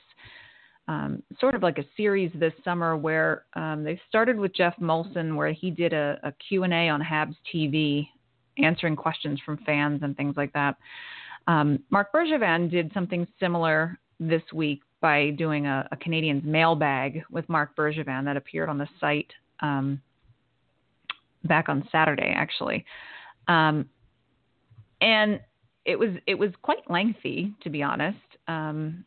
um, 0.87 1.23
sort 1.39 1.55
of 1.55 1.63
like 1.63 1.77
a 1.77 1.85
series 1.97 2.31
this 2.35 2.53
summer 2.63 2.95
where 2.95 3.45
um, 3.55 3.83
they 3.83 3.99
started 4.07 4.37
with 4.37 4.53
Geoff 4.53 4.75
Molson, 4.79 5.35
where 5.35 5.51
he 5.51 5.71
did 5.71 5.93
a, 5.93 6.19
a 6.23 6.31
Q&A 6.47 6.89
on 6.89 7.01
Habs 7.01 7.35
TV, 7.53 8.07
answering 8.57 8.95
questions 8.95 9.39
from 9.45 9.57
fans 9.65 10.01
and 10.03 10.15
things 10.15 10.35
like 10.37 10.53
that. 10.53 10.75
Um, 11.47 11.79
Marc 11.89 12.13
Bergevin 12.13 12.69
did 12.69 12.91
something 12.93 13.27
similar 13.39 13.99
this 14.19 14.41
week 14.53 14.81
by 15.01 15.31
doing 15.31 15.67
a, 15.67 15.87
a 15.91 15.97
Canadiens 15.97 16.43
mailbag 16.43 17.23
with 17.29 17.47
Marc 17.49 17.75
Bergevin 17.75 18.25
that 18.25 18.37
appeared 18.37 18.69
on 18.69 18.77
the 18.77 18.87
site 18.99 19.31
um, 19.59 20.01
back 21.43 21.69
on 21.69 21.87
Saturday, 21.91 22.33
actually. 22.35 22.85
Um, 23.47 23.89
and 25.01 25.39
it 25.85 25.97
was 25.97 26.09
it 26.25 26.35
was 26.35 26.49
quite 26.61 26.89
lengthy, 26.89 27.53
to 27.61 27.69
be 27.69 27.83
honest. 27.83 28.17
Um, 28.47 29.05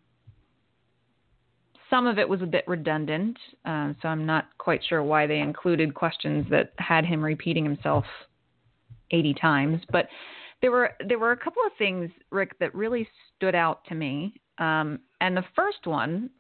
some 1.91 2.07
of 2.07 2.19
it 2.19 2.29
was 2.29 2.43
a 2.43 2.47
bit 2.47 2.65
redundant, 2.67 3.37
uh, 3.65 3.93
so 4.01 4.09
I'm 4.09 4.27
not 4.27 4.47
quite 4.59 4.81
sure 4.87 5.03
why 5.03 5.27
they 5.27 5.39
included 5.39 5.95
questions 5.95 6.47
that 6.51 6.73
had 6.79 7.05
him 7.05 7.25
repeating 7.25 7.65
himself 7.65 8.05
80 9.11 9.35
times. 9.35 9.81
But 9.91 10.09
there 10.61 10.71
were 10.71 10.91
there 11.07 11.19
were 11.19 11.33
a 11.33 11.37
couple 11.37 11.63
of 11.65 11.73
things, 11.79 12.11
Rick, 12.31 12.59
that 12.59 12.75
really 12.75 13.09
stood 13.37 13.55
out 13.55 13.85
to 13.87 13.95
me. 13.95 14.41
Um, 14.59 15.01
and 15.21 15.37
the 15.37 15.45
first 15.55 15.87
one, 15.87 16.31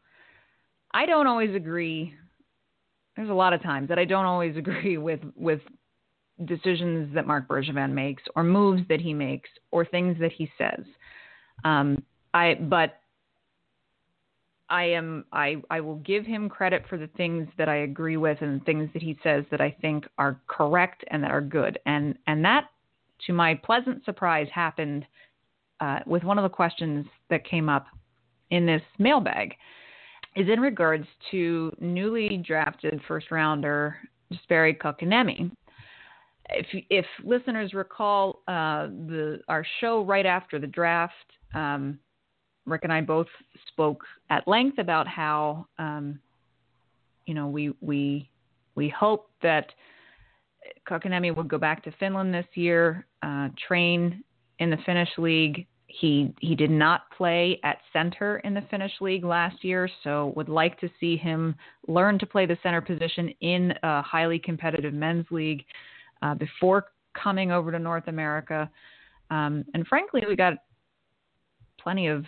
I 0.92 1.06
don't 1.06 1.26
always 1.26 1.54
agree. 1.54 2.14
There's 3.16 3.30
a 3.30 3.34
lot 3.34 3.52
of 3.52 3.62
times 3.62 3.88
that 3.88 3.98
I 3.98 4.04
don't 4.04 4.24
always 4.24 4.56
agree 4.58 4.98
with 4.98 5.20
with 5.34 5.60
decisions 6.44 7.12
that 7.14 7.26
Marc 7.26 7.48
Bergevin 7.48 7.92
makes, 7.92 8.22
or 8.36 8.44
moves 8.44 8.82
that 8.88 9.00
he 9.00 9.14
makes, 9.14 9.50
or 9.70 9.84
things 9.84 10.16
that 10.20 10.32
he 10.32 10.50
says. 10.58 10.84
Um, 11.64 12.02
I 12.34 12.54
but 12.54 13.00
I 14.70 14.84
am 14.84 15.24
I 15.32 15.56
I 15.70 15.80
will 15.80 15.96
give 15.96 16.26
him 16.26 16.48
credit 16.48 16.84
for 16.88 16.98
the 16.98 17.06
things 17.16 17.48
that 17.56 17.68
I 17.68 17.76
agree 17.76 18.16
with 18.16 18.38
and 18.40 18.60
the 18.60 18.64
things 18.64 18.90
that 18.92 19.02
he 19.02 19.18
says 19.22 19.44
that 19.50 19.60
I 19.60 19.74
think 19.80 20.06
are 20.18 20.40
correct 20.46 21.04
and 21.10 21.22
that 21.22 21.30
are 21.30 21.40
good. 21.40 21.78
And 21.86 22.18
and 22.26 22.44
that 22.44 22.68
to 23.26 23.32
my 23.32 23.54
pleasant 23.54 24.04
surprise 24.04 24.48
happened 24.52 25.06
uh, 25.80 26.00
with 26.06 26.24
one 26.24 26.38
of 26.38 26.42
the 26.42 26.48
questions 26.48 27.06
that 27.30 27.44
came 27.44 27.68
up 27.68 27.86
in 28.50 28.66
this 28.66 28.82
mailbag 28.98 29.54
is 30.36 30.48
in 30.48 30.60
regards 30.60 31.06
to 31.30 31.72
newly 31.80 32.42
drafted 32.46 33.00
first 33.08 33.30
rounder 33.30 33.96
Jesperi 34.32 34.76
Kotkaniemi. 34.76 35.50
If 36.50 36.66
if 36.90 37.06
listeners 37.24 37.74
recall 37.74 38.42
uh, 38.48 38.86
the 38.86 39.40
our 39.48 39.64
show 39.80 40.04
right 40.04 40.26
after 40.26 40.58
the 40.58 40.66
draft, 40.66 41.14
um, 41.54 41.98
Rick 42.68 42.84
and 42.84 42.92
I 42.92 43.00
both 43.00 43.26
spoke 43.68 44.04
at 44.30 44.46
length 44.46 44.78
about 44.78 45.06
how, 45.06 45.66
um, 45.78 46.18
you 47.26 47.34
know, 47.34 47.48
we 47.48 47.72
we 47.80 48.30
we 48.74 48.88
hope 48.88 49.30
that 49.42 49.66
Kotkaniemi 50.88 51.34
would 51.34 51.48
go 51.48 51.58
back 51.58 51.82
to 51.84 51.92
Finland 51.92 52.32
this 52.32 52.46
year, 52.54 53.06
uh, 53.22 53.48
train 53.66 54.22
in 54.58 54.70
the 54.70 54.78
Finnish 54.86 55.10
league. 55.18 55.66
He 55.86 56.34
he 56.40 56.54
did 56.54 56.70
not 56.70 57.10
play 57.16 57.58
at 57.64 57.78
center 57.92 58.38
in 58.38 58.54
the 58.54 58.62
Finnish 58.70 58.92
league 59.00 59.24
last 59.24 59.64
year, 59.64 59.88
so 60.04 60.32
would 60.36 60.48
like 60.48 60.78
to 60.80 60.88
see 61.00 61.16
him 61.16 61.54
learn 61.86 62.18
to 62.18 62.26
play 62.26 62.44
the 62.46 62.58
center 62.62 62.80
position 62.80 63.32
in 63.40 63.72
a 63.82 64.02
highly 64.02 64.38
competitive 64.38 64.92
men's 64.92 65.26
league 65.30 65.64
uh, 66.22 66.34
before 66.34 66.86
coming 67.14 67.52
over 67.52 67.72
to 67.72 67.78
North 67.78 68.06
America. 68.08 68.70
Um, 69.30 69.64
and 69.74 69.86
frankly, 69.86 70.22
we 70.28 70.36
got 70.36 70.54
plenty 71.80 72.08
of 72.08 72.24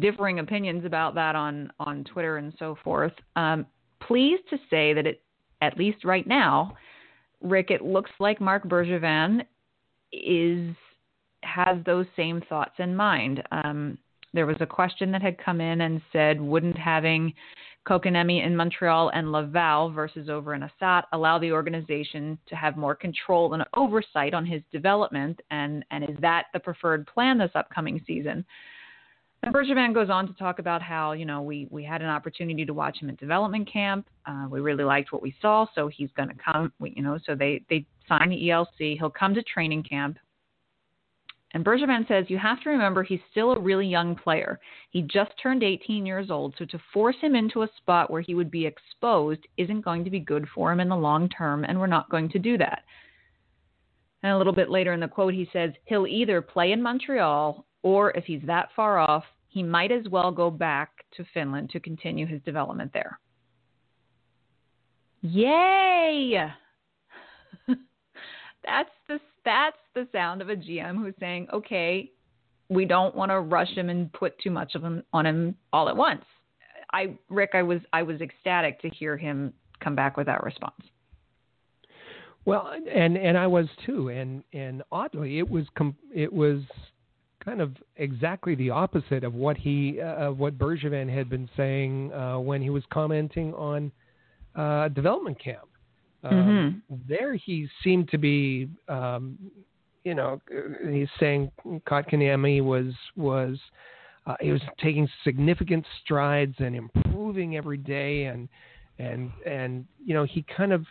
differing 0.00 0.38
opinions 0.38 0.84
about 0.84 1.14
that 1.14 1.34
on 1.34 1.70
on 1.80 2.04
Twitter 2.04 2.36
and 2.36 2.52
so 2.58 2.76
forth. 2.84 3.12
Um, 3.36 3.66
pleased 4.00 4.42
to 4.50 4.56
say 4.70 4.92
that 4.94 5.06
it, 5.06 5.22
at 5.60 5.76
least 5.76 6.04
right 6.04 6.26
now, 6.26 6.76
Rick, 7.40 7.70
it 7.70 7.82
looks 7.82 8.10
like 8.20 8.40
Marc 8.40 8.64
Bergevin 8.64 9.44
is 10.12 10.74
has 11.42 11.78
those 11.84 12.06
same 12.16 12.42
thoughts 12.48 12.74
in 12.78 12.94
mind. 12.94 13.42
Um, 13.52 13.98
there 14.34 14.46
was 14.46 14.56
a 14.60 14.66
question 14.66 15.10
that 15.12 15.22
had 15.22 15.38
come 15.42 15.60
in 15.60 15.80
and 15.82 16.02
said, 16.12 16.40
wouldn't 16.40 16.76
having 16.76 17.32
Kotkaniemi 17.88 18.44
in 18.44 18.54
Montreal 18.54 19.10
and 19.14 19.32
Laval 19.32 19.90
versus 19.90 20.28
over 20.28 20.54
in 20.54 20.62
Assat 20.62 21.04
allow 21.12 21.38
the 21.38 21.52
organization 21.52 22.38
to 22.48 22.54
have 22.56 22.76
more 22.76 22.94
control 22.94 23.54
and 23.54 23.64
oversight 23.74 24.34
on 24.34 24.44
his 24.44 24.60
development? 24.70 25.40
And, 25.50 25.84
and 25.90 26.04
is 26.04 26.16
that 26.20 26.46
the 26.52 26.60
preferred 26.60 27.06
plan 27.06 27.38
this 27.38 27.50
upcoming 27.54 28.02
season? 28.06 28.44
And 29.42 29.54
Bergevin 29.54 29.94
goes 29.94 30.10
on 30.10 30.26
to 30.26 30.34
talk 30.34 30.58
about 30.58 30.82
how, 30.82 31.12
you 31.12 31.24
know, 31.24 31.42
we, 31.42 31.68
we 31.70 31.84
had 31.84 32.02
an 32.02 32.08
opportunity 32.08 32.66
to 32.66 32.74
watch 32.74 32.98
him 33.00 33.08
at 33.08 33.18
development 33.18 33.70
camp. 33.72 34.08
Uh, 34.26 34.46
we 34.50 34.60
really 34.60 34.84
liked 34.84 35.12
what 35.12 35.22
we 35.22 35.34
saw, 35.40 35.66
so 35.74 35.86
he's 35.88 36.10
going 36.16 36.28
to 36.28 36.34
come, 36.34 36.72
you 36.82 37.02
know, 37.02 37.18
so 37.24 37.36
they, 37.36 37.62
they 37.70 37.86
sign 38.08 38.30
the 38.30 38.36
ELC. 38.36 38.98
He'll 38.98 39.10
come 39.10 39.34
to 39.34 39.42
training 39.42 39.84
camp. 39.84 40.18
And 41.54 41.64
Bergevin 41.64 42.06
says 42.08 42.26
you 42.28 42.36
have 42.36 42.60
to 42.62 42.70
remember 42.70 43.02
he's 43.02 43.20
still 43.30 43.52
a 43.52 43.60
really 43.60 43.86
young 43.86 44.14
player. 44.14 44.60
He 44.90 45.02
just 45.02 45.30
turned 45.42 45.62
18 45.62 46.04
years 46.04 46.30
old, 46.30 46.54
so 46.58 46.66
to 46.66 46.78
force 46.92 47.16
him 47.20 47.34
into 47.34 47.62
a 47.62 47.70
spot 47.78 48.10
where 48.10 48.20
he 48.20 48.34
would 48.34 48.50
be 48.50 48.66
exposed 48.66 49.46
isn't 49.56 49.80
going 49.80 50.04
to 50.04 50.10
be 50.10 50.20
good 50.20 50.46
for 50.54 50.70
him 50.70 50.80
in 50.80 50.88
the 50.88 50.96
long 50.96 51.28
term, 51.28 51.64
and 51.64 51.78
we're 51.78 51.86
not 51.86 52.10
going 52.10 52.28
to 52.30 52.38
do 52.38 52.58
that. 52.58 52.82
And 54.22 54.32
a 54.32 54.36
little 54.36 54.52
bit 54.52 54.68
later 54.68 54.92
in 54.92 55.00
the 55.00 55.08
quote, 55.08 55.32
he 55.32 55.48
says 55.52 55.70
he'll 55.84 56.06
either 56.06 56.42
play 56.42 56.72
in 56.72 56.82
Montreal 56.82 57.64
or 57.82 58.10
if 58.12 58.24
he's 58.24 58.42
that 58.46 58.68
far 58.74 58.98
off, 58.98 59.24
he 59.48 59.62
might 59.62 59.90
as 59.90 60.06
well 60.08 60.30
go 60.30 60.50
back 60.50 60.90
to 61.16 61.24
Finland 61.32 61.70
to 61.70 61.80
continue 61.80 62.26
his 62.26 62.40
development 62.42 62.92
there. 62.92 63.18
Yay! 65.22 66.48
that's 68.64 68.90
the 69.08 69.18
that's 69.44 69.76
the 69.94 70.06
sound 70.12 70.42
of 70.42 70.48
a 70.48 70.56
GM 70.56 70.96
who's 70.96 71.14
saying, 71.18 71.48
"Okay, 71.52 72.10
we 72.68 72.84
don't 72.84 73.14
want 73.14 73.30
to 73.30 73.40
rush 73.40 73.70
him 73.70 73.88
and 73.88 74.12
put 74.12 74.38
too 74.38 74.50
much 74.50 74.74
of 74.74 74.82
him 74.82 75.02
on 75.12 75.26
him 75.26 75.56
all 75.72 75.88
at 75.88 75.96
once." 75.96 76.24
I 76.92 77.14
Rick, 77.28 77.50
I 77.54 77.62
was 77.62 77.80
I 77.92 78.02
was 78.02 78.20
ecstatic 78.20 78.80
to 78.82 78.88
hear 78.90 79.16
him 79.16 79.52
come 79.80 79.94
back 79.94 80.16
with 80.16 80.26
that 80.26 80.44
response. 80.44 80.82
Well, 82.44 82.70
and 82.90 83.16
and 83.16 83.36
I 83.36 83.46
was 83.46 83.66
too, 83.84 84.08
and 84.08 84.44
and 84.52 84.82
oddly, 84.92 85.38
it 85.38 85.48
was 85.48 85.66
com- 85.76 85.96
it 86.14 86.32
was 86.32 86.60
kind 87.44 87.60
of 87.60 87.72
exactly 87.96 88.54
the 88.54 88.70
opposite 88.70 89.24
of 89.24 89.34
what 89.34 89.56
he 89.56 90.00
uh, 90.00 90.30
what 90.30 90.58
Bergevin 90.58 91.12
had 91.12 91.28
been 91.28 91.48
saying 91.56 92.12
uh, 92.12 92.38
when 92.38 92.62
he 92.62 92.70
was 92.70 92.82
commenting 92.90 93.54
on 93.54 93.92
uh, 94.54 94.88
development 94.88 95.42
camp. 95.42 95.68
Um, 96.24 96.82
mm-hmm. 96.88 96.96
There, 97.08 97.34
he 97.34 97.68
seemed 97.84 98.08
to 98.10 98.18
be, 98.18 98.68
um, 98.88 99.38
you 100.04 100.14
know, 100.14 100.40
he's 100.90 101.08
saying 101.20 101.50
Kotkaniemi 101.86 102.62
was 102.62 102.92
was 103.16 103.58
uh, 104.26 104.34
he 104.40 104.50
was 104.50 104.60
taking 104.82 105.08
significant 105.24 105.86
strides 106.02 106.54
and 106.58 106.74
improving 106.74 107.56
every 107.56 107.78
day, 107.78 108.24
and 108.24 108.48
and 108.98 109.30
and 109.46 109.86
you 110.04 110.14
know 110.14 110.24
he 110.24 110.44
kind 110.56 110.72
of 110.72 110.84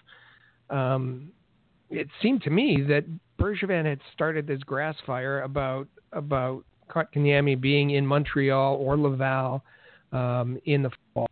um, 0.69 1.30
it 1.89 2.08
seemed 2.21 2.43
to 2.43 2.50
me 2.50 2.84
that 2.88 3.06
Bergevin 3.39 3.86
had 3.86 4.00
started 4.13 4.47
this 4.47 4.62
grass 4.63 4.95
fire 5.06 5.41
about 5.41 5.88
about 6.13 6.63
Kotkaniemi 6.89 7.60
being 7.60 7.91
in 7.91 8.06
Montreal 8.06 8.76
or 8.76 8.97
Laval 8.97 9.63
um, 10.12 10.58
in 10.65 10.84
the 10.84 10.91
fall, 11.13 11.30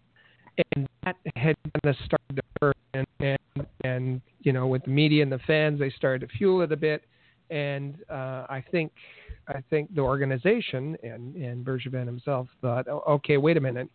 and 0.74 0.88
that 1.04 1.16
had 1.36 1.56
kind 1.64 1.96
of 1.96 1.96
started 2.06 2.36
to 2.36 2.44
burn. 2.60 2.74
And, 2.94 3.08
and 3.20 3.68
and 3.84 4.22
you 4.42 4.54
know, 4.54 4.68
with 4.68 4.84
the 4.84 4.92
media 4.92 5.24
and 5.24 5.32
the 5.32 5.40
fans, 5.40 5.80
they 5.80 5.90
started 5.90 6.28
to 6.28 6.38
fuel 6.38 6.62
it 6.62 6.72
a 6.72 6.78
bit. 6.78 7.04
And 7.50 7.98
uh, 8.10 8.46
I 8.50 8.64
think 8.72 8.92
I 9.48 9.62
think 9.70 9.94
the 9.94 10.02
organization 10.02 10.98
and 11.04 11.36
and 11.36 11.66
Bergevin 11.66 12.06
himself 12.06 12.48
thought, 12.62 12.88
oh, 12.88 13.04
okay, 13.08 13.38
wait 13.38 13.58
a 13.58 13.62
minute, 13.62 13.90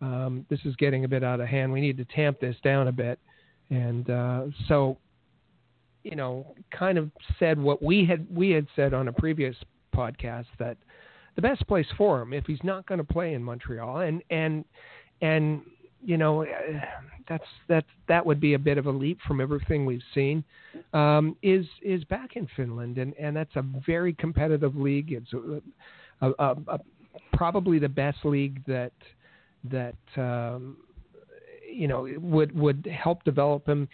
um, 0.00 0.44
this 0.50 0.58
is 0.64 0.74
getting 0.76 1.04
a 1.04 1.08
bit 1.08 1.22
out 1.22 1.40
of 1.40 1.46
hand. 1.46 1.72
We 1.72 1.80
need 1.80 1.96
to 1.98 2.04
tamp 2.06 2.40
this 2.40 2.56
down 2.64 2.88
a 2.88 2.92
bit. 2.92 3.18
And 3.70 4.10
uh, 4.10 4.44
so 4.68 4.98
you 6.04 6.16
know, 6.16 6.54
kind 6.76 6.98
of 6.98 7.10
said 7.38 7.58
what 7.58 7.82
we 7.82 8.04
had 8.04 8.26
we 8.34 8.50
had 8.50 8.66
said 8.74 8.94
on 8.94 9.08
a 9.08 9.12
previous 9.12 9.56
podcast 9.94 10.46
that 10.58 10.76
the 11.36 11.42
best 11.42 11.66
place 11.66 11.86
for 11.96 12.20
him 12.20 12.32
if 12.32 12.44
he's 12.46 12.62
not 12.62 12.86
going 12.86 12.98
to 12.98 13.04
play 13.04 13.34
in 13.34 13.42
Montreal 13.42 14.00
and 14.00 14.22
and 14.30 14.64
and 15.20 15.62
you 16.04 16.16
know 16.16 16.44
that's 17.28 17.44
that 17.68 17.84
that 18.08 18.24
would 18.24 18.40
be 18.40 18.54
a 18.54 18.58
bit 18.58 18.78
of 18.78 18.86
a 18.86 18.90
leap 18.90 19.18
from 19.26 19.40
everything 19.40 19.86
we've 19.86 20.02
seen 20.14 20.42
um, 20.92 21.36
is 21.42 21.66
is 21.82 22.04
back 22.04 22.36
in 22.36 22.48
Finland 22.56 22.98
and 22.98 23.14
and 23.14 23.36
that's 23.36 23.54
a 23.56 23.64
very 23.86 24.12
competitive 24.14 24.76
league. 24.76 25.12
It's 25.12 25.32
a, 25.32 25.62
a, 26.26 26.30
a, 26.38 26.56
a 26.68 26.78
probably 27.32 27.78
the 27.78 27.88
best 27.88 28.18
league 28.24 28.62
that 28.66 28.92
that 29.70 29.94
um, 30.16 30.76
you 31.72 31.88
know 31.88 32.08
would 32.18 32.56
would 32.58 32.86
help 32.86 33.24
develop 33.24 33.66
him, 33.66 33.88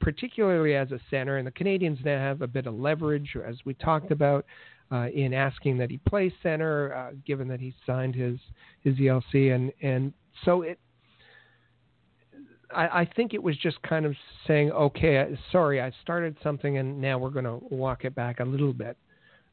particularly 0.00 0.74
as 0.74 0.90
a 0.92 1.00
center. 1.10 1.36
And 1.38 1.46
the 1.46 1.52
Canadiens 1.52 2.04
now 2.04 2.18
have 2.18 2.42
a 2.42 2.46
bit 2.46 2.66
of 2.66 2.74
leverage, 2.74 3.36
as 3.46 3.56
we 3.64 3.74
talked 3.74 4.10
about, 4.10 4.44
uh, 4.92 5.08
in 5.14 5.32
asking 5.32 5.78
that 5.78 5.90
he 5.90 5.98
play 5.98 6.32
center, 6.42 6.94
uh, 6.94 7.10
given 7.26 7.48
that 7.48 7.60
he 7.60 7.74
signed 7.86 8.14
his 8.14 8.38
his 8.82 8.96
ELC, 8.96 9.54
and 9.54 9.72
and 9.82 10.12
so 10.44 10.62
it. 10.62 10.78
I, 12.74 13.00
I 13.00 13.10
think 13.16 13.34
it 13.34 13.42
was 13.42 13.56
just 13.56 13.82
kind 13.82 14.06
of 14.06 14.14
saying, 14.46 14.70
okay, 14.70 15.36
sorry, 15.50 15.80
I 15.80 15.90
started 16.02 16.36
something, 16.42 16.78
and 16.78 17.00
now 17.00 17.18
we're 17.18 17.30
going 17.30 17.44
to 17.44 17.58
walk 17.68 18.04
it 18.04 18.14
back 18.14 18.38
a 18.38 18.44
little 18.44 18.72
bit 18.72 18.96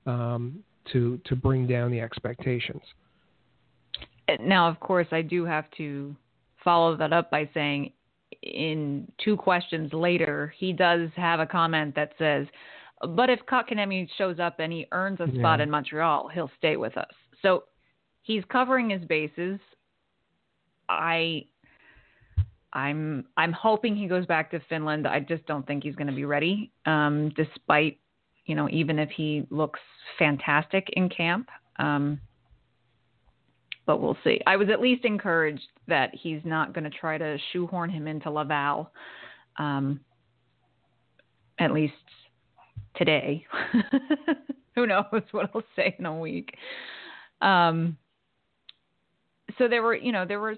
um, 0.06 0.63
to 0.91 1.19
to 1.25 1.36
bring 1.36 1.67
down 1.67 1.91
the 1.91 1.99
expectations. 1.99 2.82
Now, 4.39 4.67
of 4.67 4.80
course, 4.80 5.08
I 5.12 5.21
do 5.21 5.45
have 5.45 5.65
to 5.77 6.15
follow 6.63 6.97
that 6.97 7.13
up 7.13 7.32
by 7.32 7.49
saying, 7.53 7.93
in 8.42 9.12
two 9.24 9.38
questions 9.38 9.92
later, 9.94 10.54
he 10.58 10.74
does 10.74 11.10
have 11.16 11.40
a 11.40 11.46
comment 11.46 11.96
that 11.96 12.13
says, 12.18 12.48
"But 13.02 13.30
if 13.30 13.40
Kotkaniemi 13.46 14.10
shows 14.18 14.40
up 14.40 14.60
and 14.60 14.72
he 14.72 14.88
earns 14.92 15.20
a 15.20 15.28
spot 15.28 15.60
yeah. 15.60 15.63
in 15.63 15.70
Montreal, 15.70 16.30
he'll 16.30 16.52
stay 16.58 16.78
with 16.78 16.98
us." 16.98 17.13
So 17.42 17.63
he's 18.22 18.44
covering 18.46 18.90
his 18.90 19.04
bases. 19.06 19.60
I 20.90 21.46
I'm 22.74 23.26
I'm 23.38 23.52
hoping 23.54 23.96
he 23.96 24.08
goes 24.08 24.26
back 24.26 24.52
to 24.52 24.60
Finland. 24.70 25.08
I 25.08 25.20
just 25.20 25.46
don't 25.48 25.66
think 25.66 25.84
he's 25.84 25.96
going 25.96 26.08
to 26.08 26.13
be 26.13 26.26
ready, 26.26 26.72
um, 26.86 27.30
despite 27.36 28.00
you 28.46 28.56
know 28.56 28.70
even 28.70 29.00
if 29.00 29.10
he 29.10 29.48
looks 29.50 29.80
fantastic 30.20 30.88
in 30.94 31.10
camp. 31.10 31.50
Um, 31.80 32.20
but 33.88 34.02
we'll 34.02 34.17
see. 34.23 34.39
I 34.45 34.58
was 34.58 34.67
at 34.69 34.82
least 34.82 35.06
encouraged 35.06 35.67
that 35.88 36.12
he's 36.13 36.41
not 36.43 36.73
going 36.73 36.84
to 36.84 36.89
try 36.89 37.17
to 37.17 37.38
shoehorn 37.52 37.89
him 37.89 38.06
into 38.06 38.30
Laval, 38.30 38.91
um, 39.58 40.02
at 41.60 41.71
least 41.71 41.93
today. 42.95 43.45
Who 44.76 44.86
knows 44.86 45.06
what 45.32 45.50
he'll 45.52 45.63
say 45.76 45.95
in 45.97 46.06
a 46.06 46.19
week. 46.19 46.54
Um, 47.41 47.97
so 49.58 49.67
there 49.69 49.82
were, 49.82 49.95
you 49.95 50.12
know, 50.12 50.26
there 50.26 50.41
were 50.41 50.58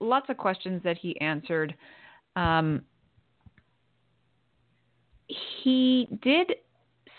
lots 0.00 0.28
of 0.28 0.36
questions 0.36 0.82
that 0.82 0.98
he 0.98 1.18
answered. 1.20 1.74
Um, 2.34 2.82
he 5.62 6.08
did. 6.22 6.56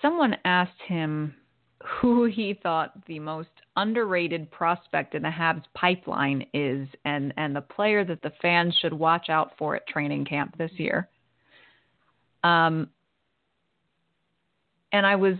Someone 0.02 0.36
asked 0.44 0.82
him 0.86 1.34
who 1.84 2.26
he 2.26 2.58
thought 2.62 3.06
the 3.06 3.20
most 3.20 3.50
underrated 3.76 4.50
prospect 4.52 5.14
in 5.14 5.22
the 5.22 5.30
Habs 5.30 5.64
pipeline 5.76 6.46
is 6.54 6.88
and, 7.06 7.34
and 7.38 7.56
the 7.56 7.62
player 7.62 8.04
that 8.04 8.22
the 8.22 8.32
fans 8.42 8.76
should 8.82 8.94
watch 8.94 9.30
out 9.30 9.52
for 9.58 9.76
at 9.76 9.88
training 9.88 10.26
camp 10.26 10.58
this 10.58 10.72
year. 10.78 11.08
Um, 12.44 12.90
and 14.92 15.06
I 15.06 15.16
was 15.16 15.36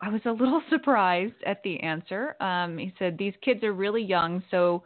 I 0.00 0.10
was 0.10 0.20
a 0.26 0.30
little 0.30 0.62
surprised 0.70 1.34
at 1.44 1.62
the 1.62 1.80
answer. 1.80 2.40
Um, 2.40 2.78
he 2.78 2.94
said 2.98 3.16
these 3.18 3.34
kids 3.42 3.64
are 3.64 3.72
really 3.72 4.02
young, 4.02 4.42
so 4.50 4.84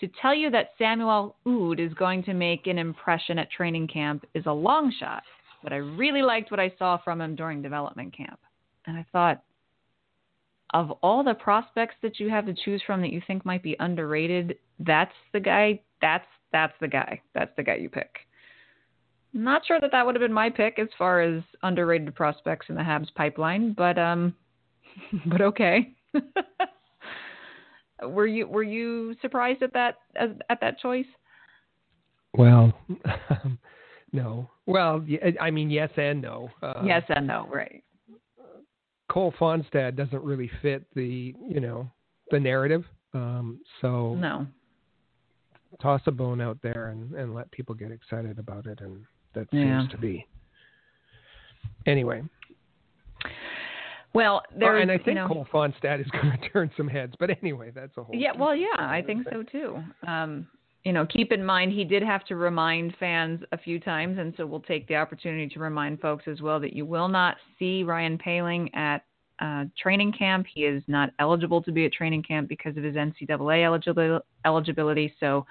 to 0.00 0.08
tell 0.20 0.34
you 0.34 0.50
that 0.50 0.70
Samuel 0.78 1.36
Houde 1.46 1.80
is 1.80 1.92
going 1.94 2.22
to 2.24 2.34
make 2.34 2.66
an 2.66 2.78
impression 2.78 3.38
at 3.38 3.50
training 3.50 3.88
camp 3.88 4.26
is 4.34 4.46
a 4.46 4.52
long 4.52 4.92
shot. 4.98 5.22
But 5.62 5.72
I 5.74 5.76
really 5.76 6.22
liked 6.22 6.50
what 6.50 6.60
I 6.60 6.72
saw 6.78 6.98
from 6.98 7.20
him 7.20 7.36
during 7.36 7.60
development 7.62 8.16
camp, 8.16 8.40
and 8.86 8.96
I 8.96 9.04
thought. 9.12 9.42
Of 10.72 10.92
all 11.02 11.24
the 11.24 11.34
prospects 11.34 11.96
that 12.02 12.20
you 12.20 12.30
have 12.30 12.46
to 12.46 12.54
choose 12.54 12.82
from 12.86 13.00
that 13.00 13.12
you 13.12 13.20
think 13.26 13.44
might 13.44 13.62
be 13.62 13.76
underrated, 13.80 14.56
that's 14.78 15.14
the 15.32 15.40
guy. 15.40 15.80
That's 16.00 16.26
that's 16.52 16.74
the 16.80 16.88
guy. 16.88 17.20
That's 17.34 17.50
the 17.56 17.62
guy 17.62 17.76
you 17.76 17.88
pick. 17.88 18.10
Not 19.32 19.64
sure 19.66 19.80
that 19.80 19.92
that 19.92 20.04
would 20.04 20.14
have 20.14 20.20
been 20.20 20.32
my 20.32 20.50
pick 20.50 20.78
as 20.78 20.88
far 20.98 21.20
as 21.20 21.42
underrated 21.62 22.14
prospects 22.14 22.66
in 22.68 22.74
the 22.74 22.82
Habs 22.82 23.12
pipeline, 23.14 23.72
but 23.72 23.98
um, 23.98 24.34
but 25.26 25.40
okay. 25.40 25.92
were 28.02 28.26
you 28.26 28.46
were 28.46 28.62
you 28.62 29.14
surprised 29.22 29.62
at 29.62 29.72
that 29.72 29.96
at 30.16 30.60
that 30.60 30.78
choice? 30.78 31.06
Well, 32.34 32.72
no. 34.12 34.48
Well, 34.66 35.04
I 35.40 35.50
mean, 35.50 35.70
yes 35.70 35.90
and 35.96 36.22
no. 36.22 36.50
Uh, 36.62 36.82
yes 36.84 37.02
and 37.08 37.26
no, 37.26 37.48
right. 37.52 37.82
Cole 39.10 39.34
Fonstad 39.38 39.96
doesn't 39.96 40.22
really 40.22 40.50
fit 40.62 40.84
the 40.94 41.34
you 41.48 41.60
know 41.60 41.90
the 42.30 42.38
narrative, 42.38 42.84
um, 43.12 43.60
so 43.80 44.14
no. 44.14 44.46
Toss 45.80 46.00
a 46.06 46.10
bone 46.10 46.40
out 46.40 46.58
there 46.62 46.88
and, 46.88 47.12
and 47.14 47.32
let 47.32 47.50
people 47.52 47.74
get 47.76 47.92
excited 47.92 48.38
about 48.40 48.66
it, 48.66 48.80
and 48.80 49.04
that 49.34 49.46
yeah. 49.52 49.80
seems 49.80 49.92
to 49.92 49.98
be. 49.98 50.26
Anyway. 51.86 52.22
Well, 54.12 54.42
there 54.58 54.78
and 54.78 54.90
I 54.90 54.96
think 54.96 55.06
you 55.08 55.14
know, 55.14 55.28
Cole 55.28 55.46
Fonstad 55.52 56.00
is 56.00 56.06
going 56.12 56.36
to 56.36 56.48
turn 56.48 56.70
some 56.76 56.88
heads, 56.88 57.14
but 57.20 57.30
anyway, 57.40 57.70
that's 57.72 57.96
a 57.96 58.02
whole. 58.02 58.14
Yeah, 58.14 58.32
well, 58.36 58.54
yeah, 58.54 58.66
I 58.78 59.02
think 59.06 59.26
so 59.32 59.44
too. 59.44 59.78
Um, 60.06 60.48
you 60.84 60.92
know, 60.92 61.04
keep 61.06 61.30
in 61.30 61.44
mind 61.44 61.72
he 61.72 61.84
did 61.84 62.02
have 62.02 62.24
to 62.26 62.36
remind 62.36 62.94
fans 62.98 63.40
a 63.52 63.58
few 63.58 63.78
times, 63.78 64.18
and 64.18 64.32
so 64.36 64.46
we'll 64.46 64.60
take 64.60 64.88
the 64.88 64.96
opportunity 64.96 65.48
to 65.48 65.60
remind 65.60 66.00
folks 66.00 66.24
as 66.26 66.40
well 66.40 66.58
that 66.60 66.72
you 66.72 66.86
will 66.86 67.08
not 67.08 67.36
see 67.58 67.82
Ryan 67.82 68.16
Poehling 68.16 68.74
at 68.74 69.04
uh, 69.40 69.64
training 69.80 70.12
camp. 70.12 70.46
He 70.52 70.62
is 70.64 70.82
not 70.86 71.10
eligible 71.18 71.62
to 71.62 71.72
be 71.72 71.86
at 71.86 71.92
training 71.92 72.22
camp 72.22 72.48
because 72.48 72.76
of 72.76 72.84
his 72.84 72.94
NCAA 72.94 74.14
eligibility. 74.44 75.14
So 75.20 75.46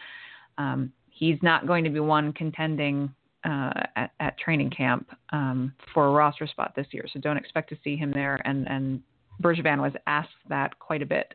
um, 0.58 0.92
he's 1.10 1.38
not 1.42 1.68
going 1.68 1.84
to 1.84 1.90
be 1.90 2.00
one 2.00 2.34
contending 2.34 3.14
uh, 3.44 3.72
at, 3.96 4.12
at, 4.20 4.38
training 4.38 4.70
camp 4.70 5.10
um, 5.32 5.74
for 5.94 6.08
a 6.08 6.12
roster 6.12 6.46
spot 6.46 6.74
this 6.76 6.88
year. 6.92 7.06
So 7.12 7.20
don't 7.20 7.38
expect 7.38 7.70
to 7.70 7.78
see 7.84 7.96
him 7.96 8.12
there. 8.12 8.42
And, 8.46 8.68
and 8.68 9.02
Bergevin 9.42 9.82
was 9.82 9.94
asked 10.08 10.30
that 10.50 10.78
quite 10.80 11.02
a 11.02 11.06
bit. 11.06 11.34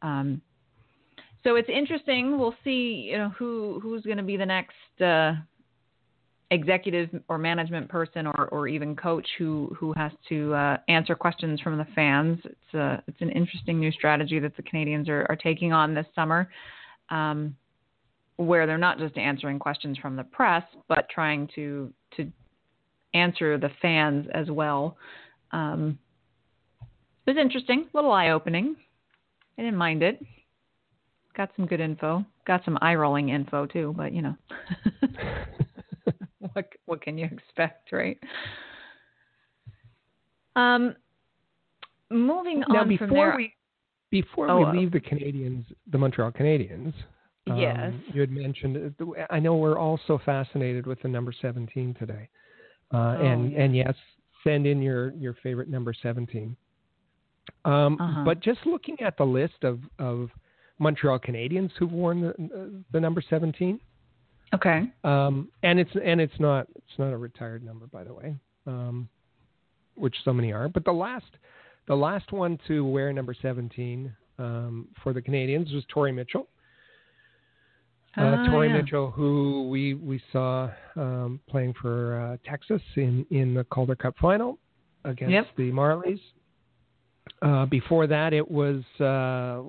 Um, 0.00 0.40
so 1.44 1.56
it's 1.56 1.68
interesting. 1.68 2.38
We'll 2.38 2.54
see, 2.64 3.08
you 3.10 3.18
know, 3.18 3.30
who 3.30 3.80
who's 3.82 4.02
going 4.02 4.16
to 4.16 4.22
be 4.22 4.36
the 4.36 4.46
next 4.46 5.00
uh, 5.00 5.34
executive 6.50 7.08
or 7.28 7.38
management 7.38 7.88
person 7.88 8.26
or, 8.26 8.48
or 8.48 8.68
even 8.68 8.96
coach 8.96 9.26
who 9.38 9.74
who 9.78 9.92
has 9.96 10.12
to 10.28 10.54
uh, 10.54 10.76
answer 10.88 11.14
questions 11.14 11.60
from 11.60 11.78
the 11.78 11.86
fans. 11.94 12.38
It's 12.44 12.74
a 12.74 13.02
it's 13.06 13.20
an 13.20 13.30
interesting 13.30 13.80
new 13.80 13.92
strategy 13.92 14.38
that 14.38 14.56
the 14.56 14.62
Canadiens 14.62 15.08
are, 15.08 15.26
are 15.28 15.36
taking 15.36 15.72
on 15.72 15.94
this 15.94 16.06
summer. 16.14 16.50
Um, 17.10 17.56
where 18.36 18.66
they're 18.66 18.76
not 18.76 18.98
just 18.98 19.16
answering 19.16 19.58
questions 19.58 19.96
from 19.96 20.14
the 20.14 20.24
press, 20.24 20.62
but 20.88 21.08
trying 21.08 21.48
to 21.54 21.92
to 22.16 22.30
answer 23.14 23.58
the 23.58 23.70
fans 23.80 24.26
as 24.34 24.50
well. 24.50 24.96
Um, 25.52 25.98
it 27.26 27.30
was 27.30 27.38
interesting, 27.40 27.86
a 27.92 27.96
little 27.96 28.12
eye 28.12 28.30
opening. 28.30 28.76
I 29.58 29.62
didn't 29.62 29.78
mind 29.78 30.02
it. 30.02 30.22
Got 31.36 31.50
some 31.56 31.66
good 31.66 31.80
info. 31.80 32.24
Got 32.46 32.64
some 32.64 32.78
eye 32.80 32.94
rolling 32.94 33.28
info 33.28 33.66
too, 33.66 33.94
but 33.96 34.12
you 34.12 34.22
know, 34.22 34.34
what 36.52 36.72
what 36.86 37.02
can 37.02 37.18
you 37.18 37.26
expect, 37.26 37.92
right? 37.92 38.18
Um, 40.54 40.96
moving 42.10 42.62
now, 42.68 42.80
on 42.80 42.88
before 42.88 43.06
from 43.06 43.16
there. 43.16 43.34
We, 43.36 43.52
before 44.10 44.48
oh, 44.48 44.70
we 44.70 44.78
leave 44.78 44.92
the 44.92 45.00
Canadiens, 45.00 45.64
the 45.90 45.98
Montreal 45.98 46.30
Canadiens, 46.30 46.94
Yes. 47.54 47.76
Um, 47.92 48.02
you 48.12 48.20
had 48.20 48.30
mentioned. 48.30 48.94
Uh, 49.00 49.04
I 49.30 49.38
know 49.38 49.54
we're 49.56 49.78
also 49.78 50.20
fascinated 50.24 50.86
with 50.86 51.00
the 51.02 51.08
number 51.08 51.32
17 51.40 51.94
today, 51.98 52.28
uh, 52.92 52.96
oh, 52.96 53.24
and 53.24 53.52
yeah. 53.52 53.62
and 53.62 53.76
yes, 53.76 53.94
send 54.42 54.66
in 54.66 54.82
your 54.82 55.12
your 55.12 55.34
favorite 55.42 55.68
number 55.68 55.94
17. 55.94 56.56
Um, 57.64 57.96
uh-huh. 58.00 58.24
But 58.24 58.40
just 58.40 58.58
looking 58.66 59.00
at 59.00 59.16
the 59.16 59.24
list 59.24 59.62
of 59.62 59.78
of 60.00 60.30
Montreal 60.78 61.18
Canadiens 61.18 61.70
who've 61.78 61.92
worn 61.92 62.20
the 62.20 62.82
the 62.92 63.00
number 63.00 63.22
17. 63.28 63.80
Okay. 64.54 64.84
Um, 65.04 65.48
and 65.62 65.78
it's 65.78 65.90
and 66.02 66.20
it's 66.20 66.38
not 66.38 66.66
it's 66.74 66.98
not 66.98 67.12
a 67.12 67.16
retired 67.16 67.64
number, 67.64 67.86
by 67.86 68.04
the 68.04 68.14
way, 68.14 68.36
um, 68.66 69.08
which 69.94 70.14
so 70.24 70.32
many 70.32 70.52
are. 70.52 70.68
But 70.68 70.84
the 70.84 70.92
last 70.92 71.26
the 71.88 71.94
last 71.94 72.32
one 72.32 72.58
to 72.68 72.84
wear 72.84 73.12
number 73.12 73.34
17 73.40 74.14
um, 74.38 74.88
for 75.02 75.12
the 75.12 75.22
Canadiens 75.22 75.72
was 75.74 75.84
Torrey 75.88 76.12
Mitchell. 76.12 76.48
Uh, 78.16 78.22
oh, 78.46 78.50
Torrey 78.50 78.68
yeah. 78.68 78.80
Mitchell, 78.80 79.10
who 79.10 79.68
we 79.68 79.94
we 79.94 80.20
saw 80.32 80.70
um, 80.96 81.40
playing 81.48 81.74
for 81.80 82.20
uh, 82.20 82.48
Texas 82.48 82.82
in 82.96 83.26
in 83.30 83.54
the 83.54 83.64
Calder 83.64 83.96
Cup 83.96 84.14
final 84.20 84.58
against 85.04 85.32
yep. 85.32 85.46
the 85.56 85.70
Marlies. 85.70 86.20
Uh, 87.42 87.66
before 87.66 88.06
that, 88.06 88.32
it 88.32 88.50
was 88.50 88.82
uh, 89.00 89.04
a 89.04 89.62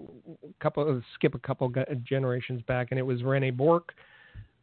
couple 0.62 1.02
skip 1.16 1.36
a 1.36 1.40
couple 1.40 1.72
generations 2.04 2.62
back, 2.68 2.88
and 2.92 3.00
it 3.00 3.04
was 3.04 3.24
Rene 3.24 3.52
Bourque, 3.52 3.94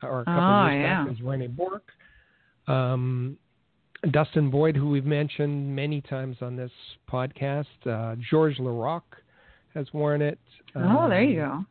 or 0.02 0.20
a 0.20 0.24
couple 0.24 0.42
oh, 0.42 0.66
years 0.68 0.82
yeah. 0.82 0.98
back, 0.98 1.06
it 1.06 1.10
was 1.10 1.20
Rene 1.20 1.46
Bourque. 1.48 1.90
Um, 2.66 3.36
Dustin 4.10 4.50
Boyd, 4.50 4.76
who 4.76 4.90
we've 4.90 5.04
mentioned 5.04 5.74
many 5.74 6.00
times 6.02 6.36
on 6.40 6.56
this 6.56 6.70
podcast, 7.10 7.64
uh, 7.86 8.16
Georges 8.30 8.58
Laraque 8.58 9.02
has 9.74 9.86
worn 9.92 10.22
it. 10.22 10.38
Oh, 10.74 11.08
there 11.08 11.22
you 11.22 11.42
um, 11.42 11.66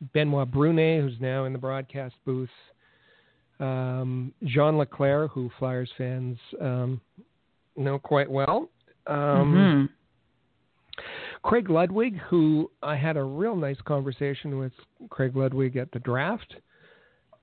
go. 0.00 0.08
Benoit 0.12 0.50
Brunet, 0.50 1.00
who's 1.00 1.20
now 1.20 1.44
in 1.44 1.52
the 1.52 1.58
broadcast 1.58 2.14
booth, 2.24 2.48
um, 3.60 4.32
Jean 4.44 4.74
Leclair, 4.74 5.28
who 5.30 5.50
Flyers 5.58 5.90
fans 5.96 6.36
um, 6.60 7.00
know 7.76 7.98
quite 7.98 8.30
well. 8.30 8.68
Um, 9.06 9.16
mm-hmm. 9.16 9.86
Craig 11.42 11.70
Ludwig, 11.70 12.18
who 12.18 12.70
I 12.82 12.96
had 12.96 13.16
a 13.16 13.22
real 13.22 13.56
nice 13.56 13.80
conversation 13.84 14.58
with 14.58 14.72
Craig 15.10 15.36
Ludwig 15.36 15.76
at 15.76 15.90
the 15.92 15.98
draft. 16.00 16.54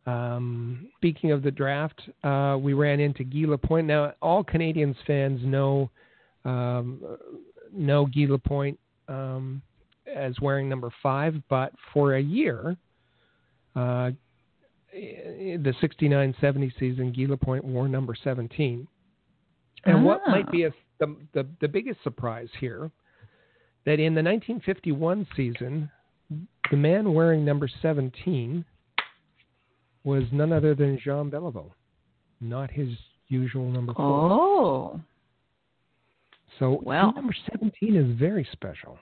Um, 0.05 0.89
speaking 0.97 1.31
of 1.31 1.43
the 1.43 1.51
draft, 1.51 2.01
uh, 2.23 2.57
we 2.59 2.73
ran 2.73 2.99
into 2.99 3.23
Guy 3.23 3.45
Lapointe. 3.45 3.87
Now, 3.87 4.13
all 4.21 4.43
Canadiens 4.43 4.95
fans 5.05 5.41
know 5.43 5.89
um, 6.45 7.01
know 7.73 8.05
Guy 8.05 8.25
Lapointe 8.27 8.79
um, 9.07 9.61
as 10.13 10.39
wearing 10.39 10.69
number 10.69 10.91
five, 11.03 11.35
but 11.49 11.73
for 11.93 12.15
a 12.15 12.21
year, 12.21 12.77
uh, 13.75 14.11
the 14.91 15.73
69-70 15.81 16.71
season, 16.79 17.11
Guy 17.11 17.25
Lapointe 17.27 17.63
wore 17.63 17.87
number 17.87 18.15
17. 18.23 18.87
And 19.85 19.97
oh. 19.97 20.01
what 20.01 20.21
might 20.27 20.49
be 20.51 20.63
a, 20.63 20.71
the, 20.99 21.15
the, 21.33 21.47
the 21.61 21.67
biggest 21.67 22.01
surprise 22.03 22.49
here, 22.59 22.91
that 23.85 23.99
in 23.99 24.13
the 24.13 24.23
1951 24.23 25.27
season, 25.35 25.89
the 26.71 26.77
man 26.77 27.13
wearing 27.13 27.43
number 27.43 27.69
17 27.81 28.63
was 30.03 30.23
none 30.31 30.53
other 30.53 30.75
than 30.75 30.99
Jean 31.03 31.29
Beliveau, 31.29 31.71
not 32.41 32.71
his 32.71 32.89
usual 33.27 33.69
number 33.69 33.93
four. 33.93 34.05
Oh. 34.05 35.01
So 36.57 36.81
well. 36.83 37.13
number 37.13 37.35
17 37.51 37.95
is 37.95 38.19
very 38.19 38.47
special. 38.51 38.97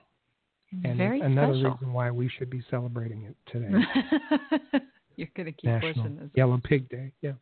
And 0.84 0.98
Very 0.98 1.22
another 1.22 1.54
special. 1.54 1.72
reason 1.72 1.94
why 1.94 2.12
we 2.12 2.30
should 2.38 2.50
be 2.50 2.62
celebrating 2.70 3.24
it 3.24 3.36
today. 3.50 3.72
You're 5.16 5.30
going 5.36 5.46
to 5.46 5.52
keep 5.54 5.64
National 5.64 5.94
pushing 5.94 6.18
this. 6.18 6.30
Yellow 6.36 6.60
Pig 6.62 6.90
Day. 6.90 7.14
Yeah. 7.22 7.34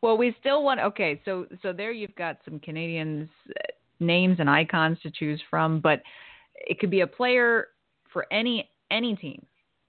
Well, 0.00 0.16
we 0.16 0.34
still 0.40 0.64
want. 0.64 0.80
Okay, 0.80 1.20
so 1.24 1.46
so 1.62 1.72
there 1.72 1.92
you've 1.92 2.14
got 2.14 2.38
some 2.44 2.58
Canadiens 2.58 3.28
uh, 3.50 3.72
names 4.00 4.38
and 4.40 4.48
icons 4.48 4.98
to 5.02 5.10
choose 5.10 5.40
from, 5.50 5.80
but 5.80 6.02
it 6.54 6.78
could 6.78 6.90
be 6.90 7.00
a 7.00 7.06
player 7.06 7.68
for 8.12 8.26
any 8.32 8.68
any 8.90 9.16
team, 9.16 9.44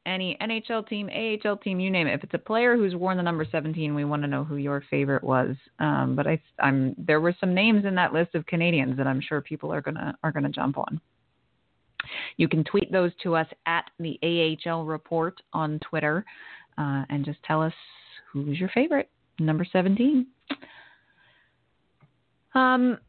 any 0.06 0.38
NHL 0.41 0.88
team, 0.88 1.10
AHL 1.10 1.58
team, 1.58 1.80
you 1.80 1.91
name 1.91 2.08
it. 2.08 2.13
If 2.13 2.23
it's 2.23 2.34
a 2.34 2.39
player 2.39 2.75
who's 2.75 2.95
worn 2.95 3.17
the 3.17 3.23
number 3.23 3.45
17, 3.49 3.93
we 3.93 4.06
want 4.06 4.21
to 4.23 4.28
know 4.28 4.43
who 4.43 4.58
your 4.58 4.84
favorite 4.89 5.23
was. 5.23 5.56
Um, 5.80 6.15
but 6.15 6.28
I, 6.28 6.41
I'm 6.60 6.95
there 6.97 7.21
were 7.21 7.36
some 7.39 7.54
names 7.54 7.86
in 7.86 7.95
that 7.95 8.13
list 8.13 8.36
of 8.36 8.45
Canadiens 8.45 8.97
that 8.97 9.08
I'm 9.08 9.21
sure 9.21 9.41
people 9.41 9.71
are 9.71 9.82
gonna 9.82 10.17
are 10.23 10.32
gonna 10.32 10.49
jump 10.49 10.78
on. 10.78 10.99
You 12.38 12.47
can 12.47 12.63
tweet 12.63 12.91
those 12.91 13.12
to 13.23 13.36
us 13.36 13.47
at 13.65 13.86
the 13.99 14.19
AHL 14.67 14.86
Report 14.86 15.41
on 15.54 15.80
Twitter 15.80 16.23
uh, 16.78 17.04
and 17.10 17.25
just 17.25 17.41
tell 17.43 17.62
us 17.62 17.73
who's 18.32 18.60
your 18.60 18.69
favorite, 18.69 19.10
number 19.39 19.65
17. 19.71 20.28
Um, 22.54 22.99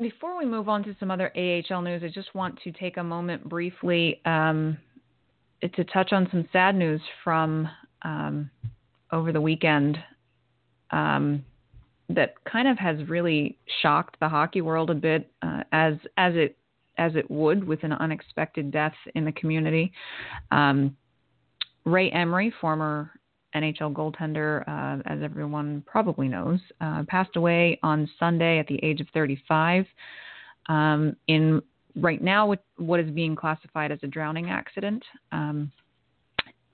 before 0.00 0.38
we 0.38 0.46
move 0.46 0.68
on 0.68 0.82
to 0.84 0.96
some 0.98 1.10
other 1.10 1.30
AHL 1.36 1.82
news, 1.82 2.02
I 2.02 2.08
just 2.08 2.34
want 2.34 2.58
to 2.62 2.72
take 2.72 2.96
a 2.96 3.04
moment 3.04 3.48
briefly 3.48 4.20
um, 4.24 4.78
to 5.62 5.84
touch 5.84 6.12
on 6.12 6.26
some 6.30 6.48
sad 6.52 6.74
news 6.74 7.00
from 7.22 7.68
um, 8.02 8.50
over 9.12 9.30
the 9.32 9.40
weekend 9.40 9.98
um, 10.90 11.44
that 12.08 12.34
kind 12.50 12.66
of 12.66 12.78
has 12.78 12.96
really 13.08 13.58
shocked 13.82 14.16
the 14.20 14.28
hockey 14.28 14.62
world 14.62 14.90
a 14.90 14.94
bit, 14.94 15.30
uh, 15.42 15.62
as 15.72 15.94
as 16.16 16.34
it 16.34 16.56
as 16.98 17.14
it 17.14 17.30
would 17.30 17.62
with 17.62 17.82
an 17.84 17.92
unexpected 17.92 18.70
death 18.70 18.94
in 19.14 19.24
the 19.24 19.32
community. 19.32 19.92
Um, 20.50 20.96
Ray 21.84 22.10
Emery, 22.10 22.52
former 22.60 23.12
NHL 23.54 23.92
goaltender, 23.92 24.62
uh, 24.68 25.02
as 25.06 25.20
everyone 25.22 25.82
probably 25.86 26.28
knows, 26.28 26.60
uh, 26.80 27.02
passed 27.08 27.36
away 27.36 27.78
on 27.82 28.08
Sunday 28.18 28.58
at 28.58 28.66
the 28.66 28.78
age 28.84 29.00
of 29.00 29.08
35 29.12 29.86
um, 30.68 31.16
in 31.26 31.60
right 31.96 32.22
now 32.22 32.54
what 32.76 33.00
is 33.00 33.10
being 33.10 33.34
classified 33.34 33.90
as 33.90 33.98
a 34.02 34.06
drowning 34.06 34.50
accident 34.50 35.02
um, 35.32 35.72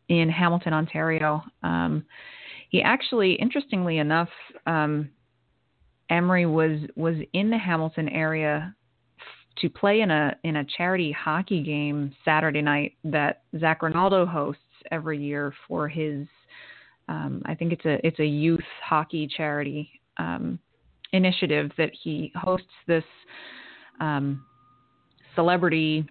in 0.09 0.29
Hamilton, 0.29 0.73
Ontario. 0.75 1.43
Um, 1.63 2.05
he 2.69 2.83
actually, 2.83 3.35
interestingly 3.35 3.99
enough, 3.99 4.29
um, 4.67 5.11
Emery 6.11 6.47
was 6.47 6.81
was 6.95 7.17
in 7.33 7.51
the 7.51 7.59
Hamilton 7.59 8.09
area 8.09 8.75
to 9.59 9.69
play 9.71 10.03
in 10.03 10.11
a 10.11 10.37
in 10.45 10.57
a 10.57 10.65
charity 10.77 11.11
hockey 11.11 11.63
game 11.63 12.15
Saturday 12.25 12.63
night 12.63 12.93
that 13.05 13.43
Zac 13.59 13.83
Rinaldo 13.83 14.27
hosts 14.27 14.63
every 14.91 15.19
year 15.19 15.53
for 15.69 15.89
his 15.89 16.27
um, 17.09 17.43
I 17.47 17.55
think 17.55 17.73
it's 17.73 17.85
a 17.85 18.05
it's 18.07 18.19
a 18.19 18.27
youth 18.27 18.65
hockey 18.83 19.29
charity 19.29 20.01
um, 20.19 20.59
initiative 21.13 21.71
that 21.79 21.91
he 22.03 22.33
hosts 22.35 22.67
this 22.87 23.05
um, 24.01 24.45
celebrity 25.35 26.07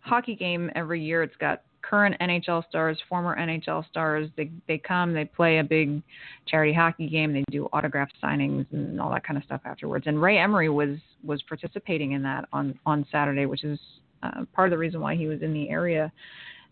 hockey 0.00 0.36
game 0.36 0.70
every 0.74 1.02
year. 1.02 1.22
It's 1.22 1.36
got 1.36 1.62
current 1.82 2.16
NHL 2.20 2.66
stars, 2.68 2.98
former 3.08 3.36
NHL 3.36 3.88
stars. 3.88 4.28
They 4.36 4.50
they 4.68 4.78
come, 4.78 5.14
they 5.14 5.24
play 5.24 5.58
a 5.58 5.64
big 5.64 6.02
charity 6.46 6.72
hockey 6.72 7.08
game. 7.08 7.32
They 7.32 7.44
do 7.50 7.68
autograph 7.72 8.08
signings 8.22 8.66
and 8.72 9.00
all 9.00 9.10
that 9.12 9.24
kind 9.26 9.38
of 9.38 9.44
stuff 9.44 9.62
afterwards. 9.64 10.06
And 10.06 10.20
Ray 10.20 10.38
Emery 10.38 10.68
was 10.68 10.98
was 11.22 11.40
participating 11.42 12.12
in 12.12 12.22
that 12.22 12.46
on 12.52 12.78
on 12.84 13.06
Saturday, 13.10 13.46
which 13.46 13.64
is 13.64 13.78
uh, 14.22 14.44
part 14.52 14.68
of 14.68 14.70
the 14.70 14.78
reason 14.78 15.00
why 15.00 15.14
he 15.14 15.26
was 15.26 15.42
in 15.42 15.52
the 15.52 15.68
area. 15.70 16.12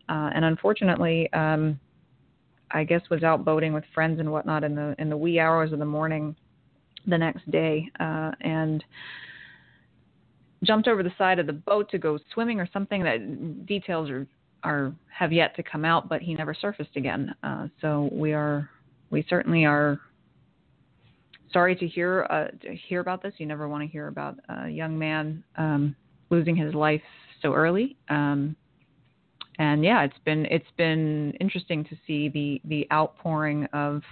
Uh, 0.09 0.31
and 0.35 0.45
unfortunately, 0.45 1.33
um, 1.33 1.79
I 2.71 2.85
guess 2.85 3.03
was 3.11 3.23
out 3.23 3.45
boating 3.45 3.73
with 3.73 3.85
friends 3.95 4.19
and 4.21 4.31
whatnot 4.31 4.65
in 4.65 4.75
the 4.75 4.95
in 4.99 5.09
the 5.09 5.17
wee 5.17 5.39
hours 5.39 5.73
of 5.73 5.79
the 5.79 5.85
morning 5.85 6.35
the 7.07 7.19
next 7.19 7.49
day 7.51 7.89
uh, 8.01 8.33
and 8.41 8.83
jumped 10.65 10.89
over 10.89 11.03
the 11.03 11.13
side 11.19 11.39
of 11.39 11.47
the 11.47 11.53
boat 11.53 11.91
to 11.91 11.99
go 11.99 12.19
swimming 12.33 12.61
or 12.61 12.69
something 12.73 13.03
that 13.03 13.67
details 13.67 14.11
are 14.11 14.27
are 14.63 14.93
have 15.09 15.33
yet 15.33 15.55
to 15.57 15.63
come 15.63 15.85
out 15.85 16.09
but 16.09 16.23
he 16.23 16.35
never 16.35 16.55
surfaced 16.55 16.97
again. 16.97 17.35
Uh, 17.43 17.69
so 17.81 18.09
we 18.13 18.33
are 18.33 18.69
we 19.11 19.25
certainly 19.29 19.65
are 19.65 20.01
sorry 21.53 21.77
to 21.77 21.87
hear 21.87 22.27
uh, 22.31 22.47
to 22.65 22.75
hear 22.89 23.01
about 23.01 23.23
this. 23.23 23.35
You 23.39 23.47
never 23.47 23.69
want 23.69 23.83
to 23.83 23.89
hear 23.89 24.09
about 24.09 24.39
a 24.49 24.69
young 24.69 24.99
man 24.99 25.45
um, 25.57 25.95
losing 26.31 26.57
his 26.57 26.75
life 26.75 27.03
so 27.43 27.53
early. 27.53 27.97
Um, 28.09 28.57
and 29.59 29.85
yeah, 29.85 30.03
it's 30.03 30.19
been 30.25 30.47
it's 30.47 30.71
been 30.77 31.33
interesting 31.41 31.85
to 31.85 31.97
see 32.07 32.29
the 32.29 32.61
the 32.65 32.87
outpouring 32.93 33.67
of 33.73 34.03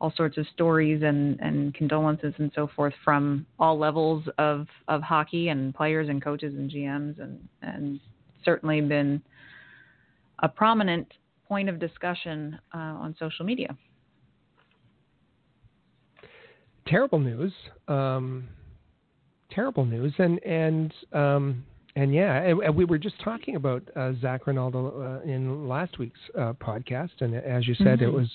all 0.00 0.12
sorts 0.16 0.36
of 0.36 0.46
stories 0.52 1.02
and, 1.02 1.40
and 1.40 1.72
condolences 1.74 2.34
and 2.38 2.50
so 2.54 2.68
forth 2.76 2.92
from 3.04 3.46
all 3.58 3.78
levels 3.78 4.24
of, 4.38 4.66
of 4.88 5.00
hockey 5.00 5.48
and 5.48 5.74
players 5.74 6.08
and 6.08 6.22
coaches 6.22 6.52
and 6.54 6.70
GMs 6.70 7.20
and 7.22 7.48
and 7.62 8.00
certainly 8.44 8.80
been 8.80 9.22
a 10.40 10.48
prominent 10.48 11.10
point 11.48 11.68
of 11.68 11.78
discussion 11.78 12.58
uh, 12.74 12.78
on 12.78 13.14
social 13.18 13.44
media. 13.44 13.76
Terrible 16.86 17.18
news. 17.18 17.52
Um, 17.88 18.48
terrible 19.50 19.86
news, 19.86 20.12
and 20.18 20.42
and 20.44 20.92
um, 21.12 21.64
and 21.96 22.12
yeah, 22.12 22.42
and, 22.42 22.74
we 22.74 22.84
were 22.84 22.98
just 22.98 23.20
talking 23.22 23.56
about 23.56 23.82
uh, 23.94 24.12
Zac 24.20 24.46
Rinaldo 24.46 25.20
uh, 25.24 25.28
in 25.28 25.68
last 25.68 25.98
week's 25.98 26.18
uh, 26.36 26.52
podcast, 26.54 27.20
and 27.20 27.34
as 27.34 27.68
you 27.68 27.74
said, 27.76 28.00
mm-hmm. 28.00 28.04
it 28.04 28.12
was 28.12 28.28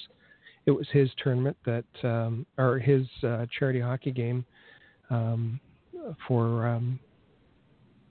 it 0.65 0.71
was 0.71 0.87
his 0.91 1.09
tournament 1.21 1.57
that 1.65 1.85
um, 2.03 2.45
or 2.57 2.79
his 2.79 3.05
uh, 3.23 3.45
charity 3.57 3.81
hockey 3.81 4.11
game 4.11 4.45
um, 5.09 5.59
for 6.27 6.67
um, 6.67 6.99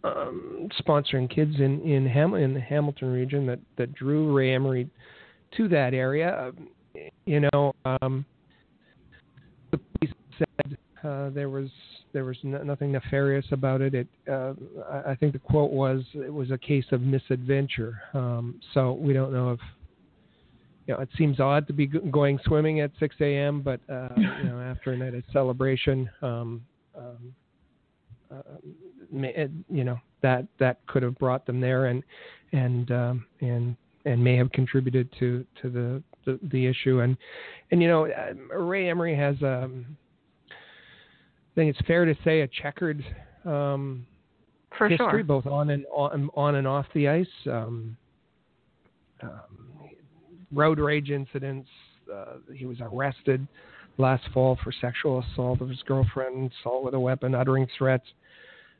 um, 0.05 0.69
sponsoring 0.81 1.35
kids 1.35 1.55
in 1.59 1.81
in, 1.81 2.07
Ham- 2.07 2.35
in 2.35 2.53
the 2.53 2.61
Hamilton 2.61 3.11
region 3.11 3.47
that 3.47 3.61
that 3.77 3.95
drew 3.95 4.35
Ray 4.37 4.55
Emery 4.55 4.91
to 5.57 5.67
that 5.69 5.95
area. 5.95 6.53
you 7.25 7.49
know, 7.53 7.75
um, 7.87 8.25
the 9.71 9.79
police 9.79 10.15
said 10.37 10.77
uh, 11.05 11.31
there 11.31 11.49
was 11.49 11.71
there 12.13 12.25
was 12.25 12.37
no, 12.43 12.63
nothing 12.63 12.93
nefarious 12.93 13.47
about 13.53 13.81
it. 13.81 13.95
It 13.95 14.09
uh, 14.31 14.55
I 15.07 15.15
think 15.15 15.33
the 15.33 15.39
quote 15.39 15.71
was 15.71 16.03
it 16.15 16.33
was 16.33 16.51
a 16.51 16.59
case 16.59 16.87
of 16.93 17.01
misadventure. 17.01 18.01
Um, 18.15 18.61
so 18.75 18.93
we 18.93 19.13
don't 19.13 19.33
know 19.33 19.53
if 19.53 19.61
you 20.87 20.95
know 20.95 21.01
it 21.01 21.09
seems 21.17 21.41
odd 21.41 21.67
to 21.67 21.73
be 21.73 21.87
going 21.87 22.39
swimming 22.45 22.81
at 22.81 22.91
6 22.99 23.17
a.m. 23.21 23.61
But 23.61 23.81
uh, 23.89 24.09
you 24.17 24.49
know 24.49 24.61
after 24.61 24.93
a 24.93 24.97
night 24.97 25.15
of 25.15 25.23
celebration, 25.33 26.09
um, 26.23 26.63
um, 26.97 27.35
uh, 28.31 28.43
you 29.69 29.85
know 29.85 29.99
that 30.23 30.47
that 30.59 30.79
could 30.87 31.03
have 31.03 31.19
brought 31.19 31.47
them 31.47 31.61
there 31.61 31.87
and 31.87 32.03
and 32.53 32.91
um, 32.91 33.27
and 33.41 33.77
and 34.05 34.23
may 34.23 34.37
have 34.37 34.51
contributed 34.53 35.09
to 35.19 35.45
to 35.63 35.71
the 35.71 36.03
the, 36.25 36.39
the 36.51 36.67
issue 36.67 37.01
and 37.01 37.17
and 37.71 37.81
you 37.83 37.89
know 37.89 38.07
uh, 38.07 38.57
Ray 38.57 38.89
Emery 38.89 39.17
has 39.17 39.37
um 39.43 39.97
think 41.59 41.77
it's 41.77 41.87
fair 41.89 42.05
to 42.05 42.15
say 42.23 42.43
a 42.43 42.49
checkered 42.63 43.05
um, 43.45 44.07
For 44.77 44.89
history, 44.89 45.09
sure. 45.11 45.23
both 45.25 45.47
on 45.47 45.71
and 45.71 45.85
on, 45.93 46.31
on 46.35 46.55
and 46.55 46.69
off 46.69 46.87
the 46.95 47.09
ice. 47.09 47.27
Um, 47.47 47.97
um, 49.23 49.31
road 50.53 50.79
rage 50.79 51.11
incidents. 51.11 51.69
Uh, 52.13 52.37
he 52.55 52.65
was 52.65 52.77
arrested 52.81 53.47
last 53.99 54.23
fall 54.33 54.57
for 54.63 54.71
sexual 54.71 55.25
assault 55.33 55.61
of 55.61 55.69
his 55.69 55.83
girlfriend, 55.83 56.53
assault 56.61 56.85
with 56.85 56.95
a 56.95 57.01
weapon, 57.01 57.35
uttering 57.35 57.67
threats. 57.77 58.07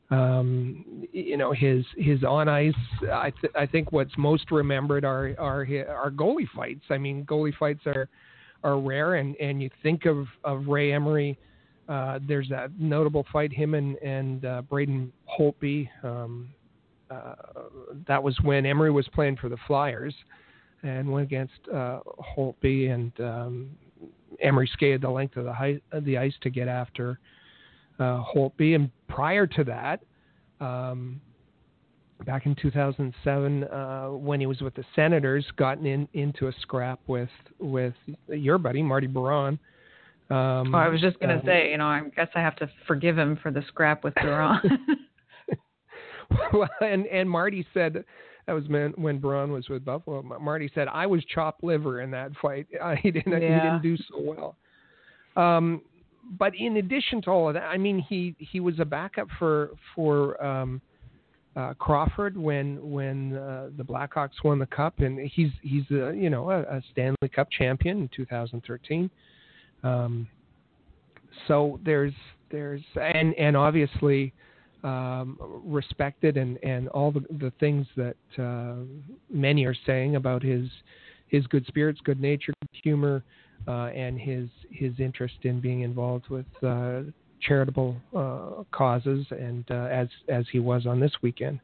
Um, 0.09 1.05
you 1.11 1.35
know 1.35 1.51
his 1.51 1.85
his 1.97 2.23
on 2.23 2.47
ice. 2.47 2.73
I 3.11 3.31
th- 3.41 3.53
I 3.55 3.65
think 3.65 3.91
what's 3.91 4.17
most 4.17 4.51
remembered 4.51 5.03
are 5.03 5.35
are 5.37 5.67
are 5.89 6.11
goalie 6.11 6.47
fights. 6.55 6.85
I 6.89 6.97
mean, 6.97 7.25
goalie 7.25 7.55
fights 7.57 7.81
are 7.85 8.07
are 8.63 8.79
rare, 8.79 9.15
and 9.15 9.35
and 9.35 9.61
you 9.61 9.69
think 9.83 10.05
of 10.05 10.27
of 10.45 10.67
Ray 10.67 10.93
Emery 10.93 11.37
uh, 11.89 12.19
there's 12.27 12.47
that 12.49 12.79
notable 12.79 13.25
fight 13.33 13.51
him 13.51 13.73
and 13.73 13.97
and 13.97 14.45
uh, 14.45 14.61
Braden 14.61 15.11
Holtby. 15.27 15.89
Um, 16.03 16.49
uh, 17.09 17.33
that 18.07 18.21
was 18.21 18.37
when 18.43 18.65
Emery 18.65 18.91
was 18.91 19.07
playing 19.13 19.37
for 19.37 19.49
the 19.49 19.57
Flyers, 19.65 20.13
and 20.83 21.11
went 21.11 21.25
against 21.25 21.59
uh, 21.73 21.99
Holtby, 22.37 22.91
and 22.91 23.11
um, 23.19 23.69
Emery 24.41 24.69
skated 24.71 25.01
the 25.01 25.09
length 25.09 25.35
of 25.35 25.45
the, 25.45 25.53
high, 25.53 25.79
the 26.01 26.17
ice 26.17 26.35
to 26.41 26.51
get 26.51 26.67
after 26.67 27.19
uh, 27.99 28.23
Holtby. 28.23 28.75
And 28.75 28.91
prior 29.07 29.47
to 29.47 29.63
that, 29.63 30.01
um, 30.63 31.19
back 32.25 32.45
in 32.45 32.55
2007, 32.55 33.63
uh, 33.63 34.07
when 34.09 34.39
he 34.39 34.45
was 34.45 34.61
with 34.61 34.75
the 34.75 34.85
Senators, 34.95 35.45
gotten 35.57 35.87
in 35.87 36.07
into 36.13 36.47
a 36.47 36.53
scrap 36.61 36.99
with 37.07 37.29
with 37.59 37.95
your 38.27 38.59
buddy 38.59 38.83
Marty 38.83 39.07
Biron. 39.07 39.57
Um, 40.29 40.75
I 40.75 40.87
was 40.89 41.01
just 41.01 41.19
going 41.19 41.39
to 41.39 41.43
say, 41.45 41.71
you 41.71 41.77
know, 41.77 41.87
I 41.87 42.01
guess 42.15 42.27
I 42.35 42.39
have 42.39 42.55
to 42.57 42.69
forgive 42.85 43.17
him 43.17 43.39
for 43.41 43.51
the 43.51 43.63
scrap 43.67 44.03
with 44.03 44.13
Biron. 44.15 44.59
well, 46.53 46.69
and 46.81 47.07
and 47.07 47.29
Marty 47.29 47.65
said 47.73 48.03
that 48.45 48.53
was 48.53 48.67
when 48.67 48.91
when 48.91 49.19
Biron 49.19 49.51
was 49.51 49.69
with 49.69 49.83
Buffalo. 49.85 50.21
Marty 50.21 50.71
said 50.73 50.87
I 50.87 51.05
was 51.05 51.23
chopped 51.33 51.63
liver 51.63 52.01
in 52.01 52.11
that 52.11 52.31
fight. 52.41 52.67
Uh, 52.81 52.95
he 52.95 53.11
didn't 53.11 53.41
yeah. 53.41 53.55
he 53.55 53.69
didn't 53.69 53.81
do 53.81 53.97
so 53.97 54.21
well. 54.21 54.55
Um, 55.35 55.81
but 56.37 56.53
in 56.55 56.77
addition 56.77 57.21
to 57.23 57.29
all 57.29 57.47
of 57.47 57.55
that, 57.55 57.63
I 57.63 57.77
mean, 57.77 57.99
he 57.99 58.35
he 58.37 58.59
was 58.59 58.79
a 58.79 58.85
backup 58.85 59.27
for 59.37 59.71
for 59.95 60.41
um, 60.43 60.81
uh, 61.55 61.73
Crawford 61.73 62.37
when 62.37 62.91
when 62.91 63.35
uh, 63.35 63.69
the 63.75 63.83
Blackhawks 63.83 64.43
won 64.43 64.59
the 64.59 64.67
cup, 64.67 64.99
and 64.99 65.19
he's 65.19 65.51
he's 65.61 65.89
a, 65.91 66.13
you 66.15 66.29
know 66.29 66.51
a, 66.51 66.61
a 66.61 66.81
Stanley 66.91 67.29
Cup 67.33 67.49
champion 67.51 68.01
in 68.01 68.09
2013. 68.15 69.09
Um, 69.83 70.27
so 71.47 71.79
there's 71.83 72.13
there's 72.51 72.81
and 72.95 73.33
and 73.35 73.55
obviously 73.55 74.33
um, 74.83 75.37
respected 75.65 76.37
and 76.37 76.57
and 76.63 76.87
all 76.89 77.11
the 77.11 77.21
the 77.39 77.51
things 77.59 77.85
that 77.95 78.15
uh, 78.37 78.75
many 79.31 79.65
are 79.65 79.75
saying 79.85 80.15
about 80.15 80.43
his 80.43 80.67
his 81.27 81.45
good 81.47 81.65
spirits, 81.67 81.99
good 82.03 82.19
nature, 82.19 82.53
good 82.61 82.81
humor, 82.83 83.23
uh, 83.67 83.87
and 83.87 84.19
his 84.19 84.49
his 84.71 84.93
interest 84.99 85.35
in 85.43 85.59
being 85.59 85.81
involved 85.81 86.27
with 86.29 86.45
uh, 86.63 87.01
charitable 87.41 87.95
uh, 88.15 88.63
causes, 88.71 89.25
and 89.31 89.65
uh, 89.69 89.87
as 89.91 90.07
as 90.27 90.45
he 90.51 90.59
was 90.59 90.85
on 90.85 90.99
this 90.99 91.11
weekend. 91.21 91.59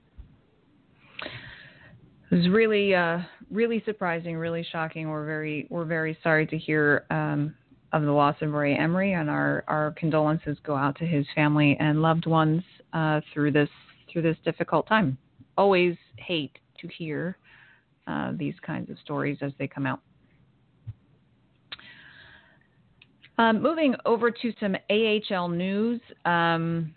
It 2.32 2.36
was 2.36 2.50
really 2.50 2.94
uh, 2.94 3.20
really 3.52 3.82
surprising, 3.86 4.36
really 4.36 4.66
shocking. 4.72 5.10
We're 5.10 5.26
very 5.26 5.68
we're 5.70 5.86
very 5.86 6.18
sorry 6.24 6.48
to 6.48 6.58
hear 6.58 7.06
um, 7.10 7.56
of 7.96 8.04
the 8.04 8.12
loss 8.12 8.36
of 8.42 8.52
Ray 8.52 8.76
Emery, 8.76 9.14
and 9.14 9.30
our 9.30 9.64
our 9.68 9.96
condolences 9.98 10.58
go 10.64 10.76
out 10.76 10.98
to 10.98 11.06
his 11.06 11.26
family 11.34 11.78
and 11.80 12.02
loved 12.02 12.26
ones 12.26 12.62
uh, 12.92 13.22
through 13.34 13.52
this 13.52 13.70
through 14.12 14.22
this 14.22 14.36
difficult 14.44 14.86
time. 14.88 15.18
Always 15.58 15.96
hate 16.18 16.52
to 16.82 16.90
hear 16.90 17.38
uh, 18.06 18.34
these 18.36 18.54
kinds 18.66 18.90
of 18.90 18.98
stories 19.00 19.38
as 19.42 19.54
they 19.58 19.68
come 19.68 19.86
out. 19.86 20.02
Um, 23.38 23.62
moving 23.62 23.96
over 24.06 24.30
to 24.30 24.54
some 24.60 24.76
AHL 24.90 25.48
news. 25.48 26.02
Um, 26.26 26.94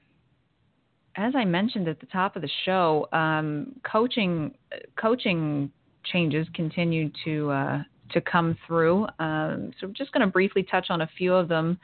as 1.16 1.34
I 1.36 1.44
mentioned 1.44 1.86
at 1.86 2.00
the 2.00 2.06
top 2.06 2.34
of 2.34 2.42
the 2.42 2.50
show, 2.64 3.06
um, 3.12 3.76
coaching 3.88 4.52
coaching 5.00 5.70
changes 6.04 6.48
continue 6.54 7.10
to 7.24 7.50
uh, 7.50 7.82
to 8.10 8.20
come 8.20 8.56
through. 8.66 9.04
Um, 9.18 9.72
so 9.80 9.86
I'm 9.86 9.94
just 9.94 10.12
going 10.12 10.26
to 10.26 10.32
briefly 10.32 10.62
touch 10.62 10.86
on 10.90 11.02
a 11.02 11.08
few 11.18 11.34
of 11.34 11.48
them. 11.48 11.78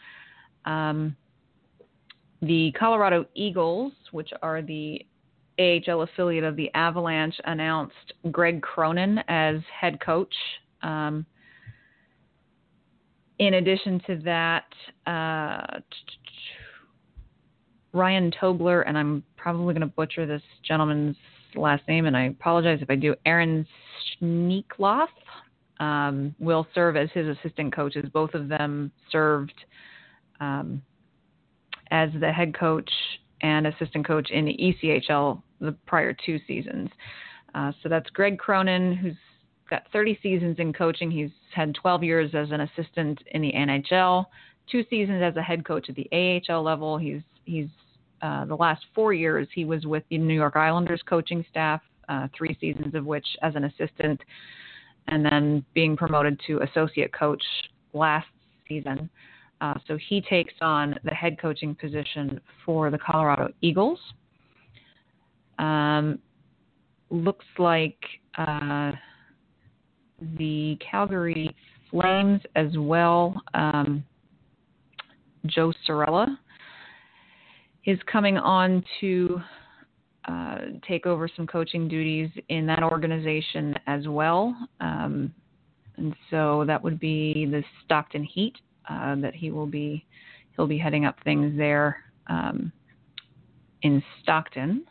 Um, 0.65 1.17
the 2.43 2.73
Colorado 2.79 3.27
Eagles, 3.35 3.93
which 4.13 4.31
are 4.43 4.63
the 4.63 5.01
AHL 5.59 6.03
affiliate 6.03 6.45
of 6.45 6.57
the 6.57 6.71
Avalanche, 6.75 7.37
announced 7.45 8.13
Greg 8.31 8.61
Cronin 8.61 9.19
as 9.29 9.57
head 9.81 10.01
coach. 10.01 10.35
Um, 10.83 11.25
in 13.39 13.55
addition 13.55 14.01
to 14.07 14.17
that, 14.25 14.67
uh, 15.07 15.81
Ryan 17.93 18.33
Tobler, 18.33 18.85
and 18.87 18.99
I'm 18.99 19.23
probably 19.37 19.75
going 19.75 19.89
to 19.89 19.95
butcher 19.95 20.27
this 20.27 20.43
gentleman's 20.67 21.17
last 21.55 21.87
name, 21.89 22.07
and 22.07 22.17
I 22.17 22.25
apologize 22.25 22.81
if 22.83 22.91
I 22.91 22.97
do. 22.97 23.15
Aaron 23.25 23.67
Schneekloth 24.21 25.07
um, 25.81 26.35
will 26.39 26.67
serve 26.75 26.97
as 26.97 27.09
his 27.13 27.27
assistant 27.27 27.75
coaches. 27.75 28.09
Both 28.13 28.35
of 28.35 28.49
them 28.49 28.93
served 29.11 29.55
um, 30.41 30.83
as 31.91 32.11
the 32.21 32.33
head 32.33 32.55
coach 32.55 32.91
and 33.43 33.67
assistant 33.67 34.07
coach 34.07 34.31
in 34.31 34.45
the 34.45 34.57
ECHL 34.57 35.43
the 35.61 35.73
prior 35.87 36.15
two 36.25 36.39
seasons. 36.47 36.91
Uh, 37.55 37.73
so 37.83 37.89
that's 37.89 38.11
Greg 38.11 38.39
Cronin, 38.39 38.95
who's 38.95 39.17
got 39.71 39.83
30 39.93 40.19
seasons 40.23 40.57
in 40.59 40.73
coaching. 40.73 41.11
He's 41.11 41.31
had 41.55 41.75
12 41.75 42.03
years 42.03 42.31
as 42.35 42.51
an 42.51 42.61
assistant 42.61 43.21
in 43.33 43.43
the 43.43 43.53
NHL, 43.53 44.27
two 44.71 44.85
seasons 44.91 45.23
as 45.23 45.37
a 45.37 45.43
head 45.43 45.65
coach 45.65 45.89
at 45.89 45.95
the 45.95 46.09
AHL 46.51 46.63
level. 46.63 46.99
He's 46.99 47.23
he's 47.45 47.69
uh, 48.23 48.45
the 48.47 48.57
last 48.57 48.85
four 48.95 49.13
years 49.13 49.47
he 49.55 49.65
was 49.65 49.87
with 49.87 50.03
the 50.11 50.19
New 50.19 50.35
York 50.35 50.57
Islanders 50.57 51.03
coaching 51.07 51.45
staff, 51.51 51.81
uh, 52.09 52.29
three 52.37 52.57
seasons 52.61 52.95
of 52.95 53.05
which 53.05 53.27
as 53.43 53.55
an 53.55 53.65
assistant, 53.65 54.21
and 55.09 55.25
then 55.25 55.65
being 55.75 55.97
promoted 55.97 56.41
to 56.47 56.61
associate 56.63 57.13
coach 57.13 57.43
last 57.93 58.27
season. 58.69 59.09
Uh, 59.61 59.75
so 59.87 59.97
he 60.09 60.21
takes 60.21 60.53
on 60.61 60.95
the 61.05 61.11
head 61.11 61.39
coaching 61.41 61.75
position 61.75 62.41
for 62.65 62.91
the 62.91 62.99
Colorado 62.99 63.49
Eagles. 63.61 63.99
Um, 65.59 66.19
looks 67.11 67.45
like 67.59 67.99
uh, 68.37 68.93
the 70.39 70.77
Calgary 70.91 71.55
Flames 71.91 72.41
as 72.57 72.77
well. 72.77 73.41
Um, 73.55 74.05
Joe 75.47 75.73
Sorella 75.87 76.39
is 77.85 77.99
coming 78.11 78.37
on 78.39 78.83
to 79.01 79.41
uh, 80.27 80.59
take 80.87 81.07
over 81.07 81.29
some 81.29 81.47
coaching 81.47 81.89
duties 81.89 82.31
in 82.49 82.67
that 82.67 82.83
organization 82.83 83.75
as 83.87 84.09
well. 84.09 84.57
Um, 84.81 85.33
and 85.97 86.15
so 86.31 86.65
that 86.67 86.83
would 86.83 86.99
be 86.99 87.47
the 87.51 87.63
Stockton 87.85 88.25
Heat 88.25 88.55
uh, 88.89 89.17
that 89.17 89.35
he 89.35 89.51
will 89.51 89.67
be 89.67 90.05
he'll 90.57 90.67
be 90.67 90.79
heading 90.79 91.05
up 91.05 91.17
things 91.25 91.57
there 91.57 91.97
um, 92.29 92.73
in 93.83 94.03
Stockton. 94.23 94.85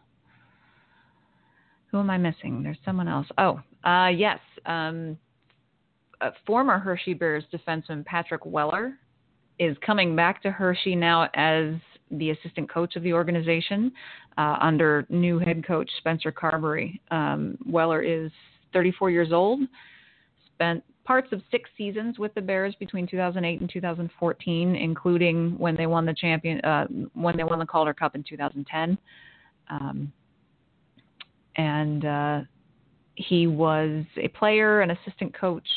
Who 1.88 2.00
am 2.00 2.10
I 2.10 2.17
missing? 2.17 2.63
There's 2.63 2.78
someone 2.84 3.08
else. 3.08 3.28
Oh, 3.38 3.62
uh, 3.88 4.08
yes. 4.08 4.39
Um, 4.65 5.17
former 6.46 6.80
Hershey 6.80 7.13
Bears 7.13 7.43
defenseman 7.54 8.06
Patrick 8.06 8.43
Wellar 8.43 8.93
is 9.60 9.78
coming 9.86 10.15
back 10.15 10.41
to 10.43 10.52
Hershey 10.52 10.96
now 10.96 11.30
as 11.36 11.76
the 12.13 12.32
assistant 12.32 12.69
coach 12.69 12.95
of 12.95 13.04
the 13.04 13.13
organization 13.13 13.91
uh, 14.38 14.58
under 14.62 15.06
new 15.10 15.39
head 15.39 15.65
coach 15.65 15.89
Spencer 15.97 16.32
Carbery. 16.32 16.99
Um, 17.12 17.58
Wellar 17.69 18.04
is 18.04 18.32
34 18.73 19.12
years 19.12 19.32
old, 19.32 19.62
spent 20.54 20.84
parts 21.04 21.28
of 21.32 21.41
six 21.52 21.69
seasons 21.78 22.17
with 22.17 22.34
the 22.34 22.41
Bears 22.41 22.76
between 22.80 23.06
2008 23.08 23.62
and 23.62 23.69
2014, 23.69 24.76
including 24.76 25.58
when 25.58 25.76
they 25.76 25.86
won 25.86 26.06
the 26.06 26.13
champion 26.13 26.60
uh, 26.62 26.88
when 27.13 27.36
they 27.36 27.43
won 27.43 27.60
the 27.60 27.65
Calder 27.65 27.93
Cup 27.93 28.15
in 28.15 28.23
2010. 28.23 28.97
Um, 29.69 30.12
and 31.56 32.06
uh, 32.06 32.41
he 33.15 33.47
was 33.47 34.06
a 34.17 34.28
player, 34.30 34.82
an 34.82 34.91
assistant 34.91 35.38
coach 35.38 35.67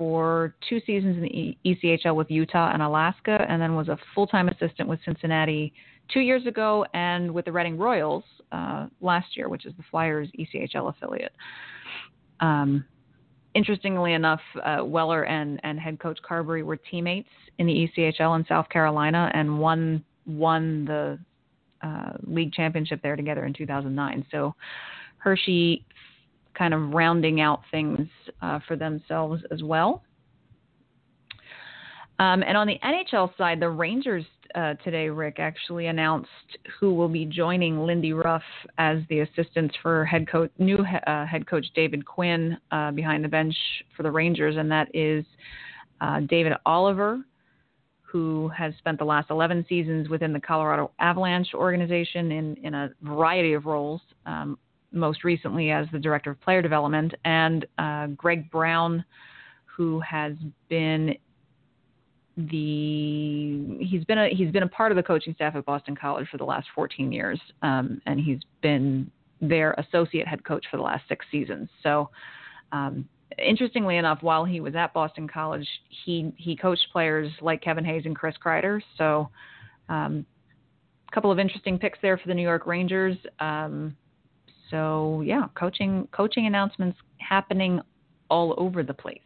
for 0.00 0.54
two 0.66 0.80
seasons 0.86 1.18
in 1.18 1.22
the 1.22 1.58
ECHL 1.66 2.16
with 2.16 2.30
Utah 2.30 2.70
and 2.72 2.80
Alaska, 2.80 3.44
and 3.50 3.60
then 3.60 3.74
was 3.74 3.88
a 3.88 3.98
full-time 4.14 4.48
assistant 4.48 4.88
with 4.88 4.98
Cincinnati 5.04 5.74
two 6.10 6.20
years 6.20 6.46
ago, 6.46 6.86
and 6.94 7.30
with 7.30 7.44
the 7.44 7.52
Reading 7.52 7.76
Royals 7.76 8.24
uh, 8.50 8.86
last 9.02 9.36
year, 9.36 9.50
which 9.50 9.66
is 9.66 9.74
the 9.76 9.82
Flyers 9.90 10.30
ECHL 10.38 10.88
affiliate. 10.88 11.32
Um, 12.40 12.82
interestingly 13.54 14.14
enough, 14.14 14.40
uh, 14.64 14.78
Wellar 14.78 15.28
and, 15.28 15.60
and 15.64 15.78
head 15.78 16.00
coach 16.00 16.18
Carbery 16.26 16.64
were 16.64 16.78
teammates 16.78 17.28
in 17.58 17.66
the 17.66 17.86
ECHL 17.98 18.38
in 18.38 18.46
South 18.46 18.70
Carolina 18.70 19.30
and 19.34 19.58
won 19.60 20.02
won 20.26 20.86
the 20.86 21.18
uh, 21.82 22.12
league 22.26 22.54
championship 22.54 23.02
there 23.02 23.16
together 23.16 23.44
in 23.44 23.52
2009. 23.52 24.24
So 24.30 24.54
Hershey 25.18 25.84
kind 26.54 26.74
of 26.74 26.90
rounding 26.90 27.40
out 27.40 27.62
things 27.70 28.08
uh, 28.42 28.60
for 28.66 28.76
themselves 28.76 29.42
as 29.50 29.62
well. 29.62 30.02
Um, 32.18 32.42
and 32.42 32.56
on 32.56 32.66
the 32.66 32.78
NHL 32.84 33.36
side, 33.38 33.60
the 33.60 33.70
Rangers 33.70 34.26
uh, 34.54 34.74
today, 34.84 35.08
Rick, 35.08 35.36
actually 35.38 35.86
announced 35.86 36.28
who 36.78 36.92
will 36.92 37.08
be 37.08 37.24
joining 37.24 37.80
Lindy 37.86 38.12
Ruff 38.12 38.42
as 38.78 38.98
the 39.08 39.20
assistants 39.20 39.74
for 39.82 40.04
head 40.04 40.28
coach, 40.28 40.50
new 40.58 40.78
uh, 41.06 41.24
head 41.24 41.46
coach 41.46 41.64
David 41.74 42.04
Quinn 42.04 42.58
uh, 42.70 42.90
behind 42.90 43.24
the 43.24 43.28
bench 43.28 43.54
for 43.96 44.02
the 44.02 44.10
Rangers, 44.10 44.56
and 44.58 44.70
that 44.70 44.88
is 44.92 45.24
uh, 46.00 46.20
David 46.20 46.52
Oliver, 46.66 47.20
who 48.02 48.48
has 48.48 48.74
spent 48.78 48.98
the 48.98 49.04
last 49.04 49.30
11 49.30 49.64
seasons 49.68 50.08
within 50.08 50.32
the 50.32 50.40
Colorado 50.40 50.90
Avalanche 50.98 51.48
organization 51.54 52.32
in, 52.32 52.56
in 52.62 52.74
a 52.74 52.90
variety 53.02 53.52
of 53.52 53.66
roles, 53.66 54.00
um, 54.26 54.58
most 54.92 55.24
recently 55.24 55.70
as 55.70 55.86
the 55.92 55.98
director 55.98 56.30
of 56.30 56.40
player 56.40 56.62
development, 56.62 57.14
and 57.24 57.66
uh, 57.78 58.06
Greg 58.08 58.50
Brown, 58.50 59.04
who 59.64 60.00
has 60.00 60.34
been 60.68 61.16
the 62.36 63.78
he's 63.80 64.04
been 64.04 64.18
a 64.18 64.28
he's 64.30 64.50
been 64.50 64.62
a 64.62 64.68
part 64.68 64.92
of 64.92 64.96
the 64.96 65.02
coaching 65.02 65.34
staff 65.34 65.54
at 65.56 65.64
Boston 65.64 65.96
College 65.96 66.28
for 66.30 66.38
the 66.38 66.44
last 66.44 66.68
14 66.74 67.12
years, 67.12 67.40
um, 67.62 68.00
and 68.06 68.20
he's 68.20 68.38
been 68.62 69.10
their 69.40 69.72
associate 69.72 70.26
head 70.26 70.44
coach 70.44 70.64
for 70.70 70.76
the 70.76 70.82
last 70.82 71.04
six 71.08 71.24
seasons. 71.30 71.68
So, 71.82 72.10
um, 72.72 73.08
interestingly 73.38 73.96
enough, 73.96 74.22
while 74.22 74.44
he 74.44 74.60
was 74.60 74.74
at 74.74 74.92
Boston 74.92 75.28
College, 75.28 75.66
he 76.04 76.32
he 76.36 76.56
coached 76.56 76.86
players 76.92 77.30
like 77.40 77.62
Kevin 77.62 77.84
Hayes 77.84 78.02
and 78.06 78.16
Chris 78.16 78.34
Kreider. 78.44 78.80
So, 78.96 79.28
um, 79.88 80.24
a 81.08 81.14
couple 81.14 81.32
of 81.32 81.38
interesting 81.38 81.78
picks 81.78 81.98
there 82.02 82.16
for 82.16 82.28
the 82.28 82.34
New 82.34 82.42
York 82.42 82.66
Rangers. 82.66 83.16
Um, 83.40 83.96
so 84.70 85.22
yeah, 85.24 85.46
coaching 85.54 86.08
coaching 86.12 86.46
announcements 86.46 86.98
happening 87.18 87.80
all 88.28 88.54
over 88.58 88.82
the 88.82 88.94
place 88.94 89.20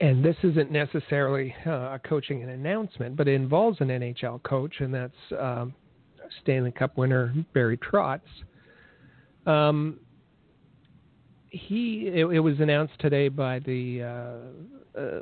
and 0.00 0.24
this 0.24 0.36
isn't 0.42 0.70
necessarily 0.70 1.54
uh, 1.66 1.98
coaching 2.04 2.42
an 2.42 2.50
announcement, 2.50 3.16
but 3.16 3.26
it 3.26 3.34
involves 3.34 3.80
an 3.80 3.88
NHL 3.88 4.42
coach, 4.44 4.76
and 4.78 4.94
that's 4.94 5.12
um, 5.38 5.74
Stanley 6.42 6.70
Cup 6.70 6.96
winner 6.96 7.34
Barry 7.52 7.78
Trotz. 7.78 8.20
Um, 9.46 9.98
he 11.50 12.10
it, 12.14 12.26
it, 12.26 12.40
was 12.40 12.60
announced 12.60 12.92
today 13.00 13.28
by 13.28 13.58
the 13.60 14.02
uh, 14.02 14.98
uh, 14.98 15.20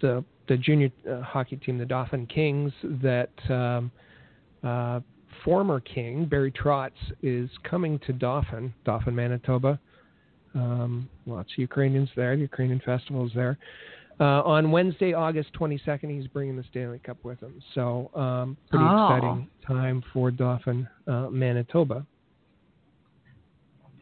the 0.00 0.24
the 0.48 0.56
junior 0.56 0.90
uh, 1.10 1.20
hockey 1.20 1.56
team, 1.56 1.78
the 1.78 1.84
Dauphin 1.84 2.26
Kings, 2.26 2.72
that 2.82 3.32
um, 3.50 3.90
uh, 4.62 5.00
former 5.44 5.80
king 5.80 6.24
Barry 6.24 6.50
Trotz 6.52 6.92
is 7.22 7.50
coming 7.62 7.98
to 8.06 8.12
Dauphin, 8.12 8.72
Dauphin, 8.84 9.14
Manitoba. 9.14 9.78
Um, 10.54 11.08
lots 11.26 11.52
of 11.52 11.58
Ukrainians 11.58 12.08
there. 12.16 12.34
The 12.36 12.42
Ukrainian 12.42 12.80
festivals 12.84 13.32
there 13.34 13.58
uh, 14.20 14.42
on 14.42 14.70
Wednesday, 14.70 15.12
August 15.12 15.52
22nd, 15.54 16.10
he's 16.16 16.28
bringing 16.28 16.56
the 16.56 16.64
Stanley 16.70 17.00
Cup 17.00 17.18
with 17.24 17.40
him. 17.40 17.60
So, 17.74 18.10
um, 18.14 18.56
pretty 18.70 18.84
Oh. 18.84 19.06
exciting 19.06 19.48
time 19.66 20.02
for 20.12 20.30
Dauphin, 20.30 20.88
uh, 21.06 21.28
Manitoba. 21.30 22.06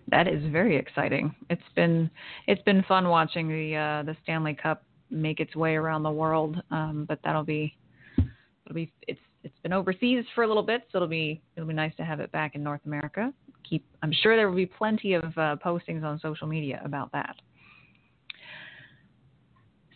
That 0.08 0.28
is 0.28 0.44
very 0.50 0.76
exciting. 0.76 1.34
It's 1.48 1.62
been 1.74 2.10
it's 2.46 2.60
been 2.62 2.82
fun 2.82 3.08
watching 3.08 3.48
the 3.48 3.76
uh, 3.76 4.02
the 4.02 4.14
Stanley 4.22 4.52
Cup 4.52 4.82
make 5.10 5.40
its 5.40 5.56
way 5.56 5.74
around 5.76 6.02
the 6.02 6.10
world. 6.10 6.60
Um, 6.70 7.06
but 7.08 7.18
that'll 7.24 7.44
be 7.44 7.74
it'll 8.18 8.74
be 8.74 8.92
it's 9.08 9.20
it's 9.44 9.58
been 9.62 9.72
overseas 9.72 10.24
for 10.34 10.44
a 10.44 10.48
little 10.48 10.62
bit, 10.62 10.82
so 10.90 10.98
it'll 10.98 11.08
be 11.08 11.40
it'll 11.56 11.68
be 11.68 11.74
nice 11.74 11.94
to 11.96 12.04
have 12.04 12.20
it 12.20 12.30
back 12.32 12.54
in 12.54 12.62
North 12.62 12.80
America. 12.86 13.32
Keep 13.68 13.84
I'm 14.02 14.12
sure 14.12 14.36
there 14.36 14.48
will 14.48 14.56
be 14.56 14.66
plenty 14.66 15.14
of 15.14 15.24
uh, 15.36 15.56
postings 15.64 16.04
on 16.04 16.18
social 16.20 16.46
media 16.46 16.80
about 16.84 17.12
that. 17.12 17.36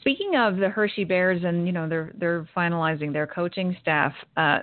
Speaking 0.00 0.36
of 0.36 0.56
the 0.56 0.68
Hershey 0.68 1.04
Bears, 1.04 1.42
and 1.44 1.66
you 1.66 1.72
know 1.72 1.88
they're 1.88 2.12
they're 2.16 2.48
finalizing 2.56 3.12
their 3.12 3.26
coaching 3.26 3.76
staff. 3.80 4.12
Uh, 4.36 4.60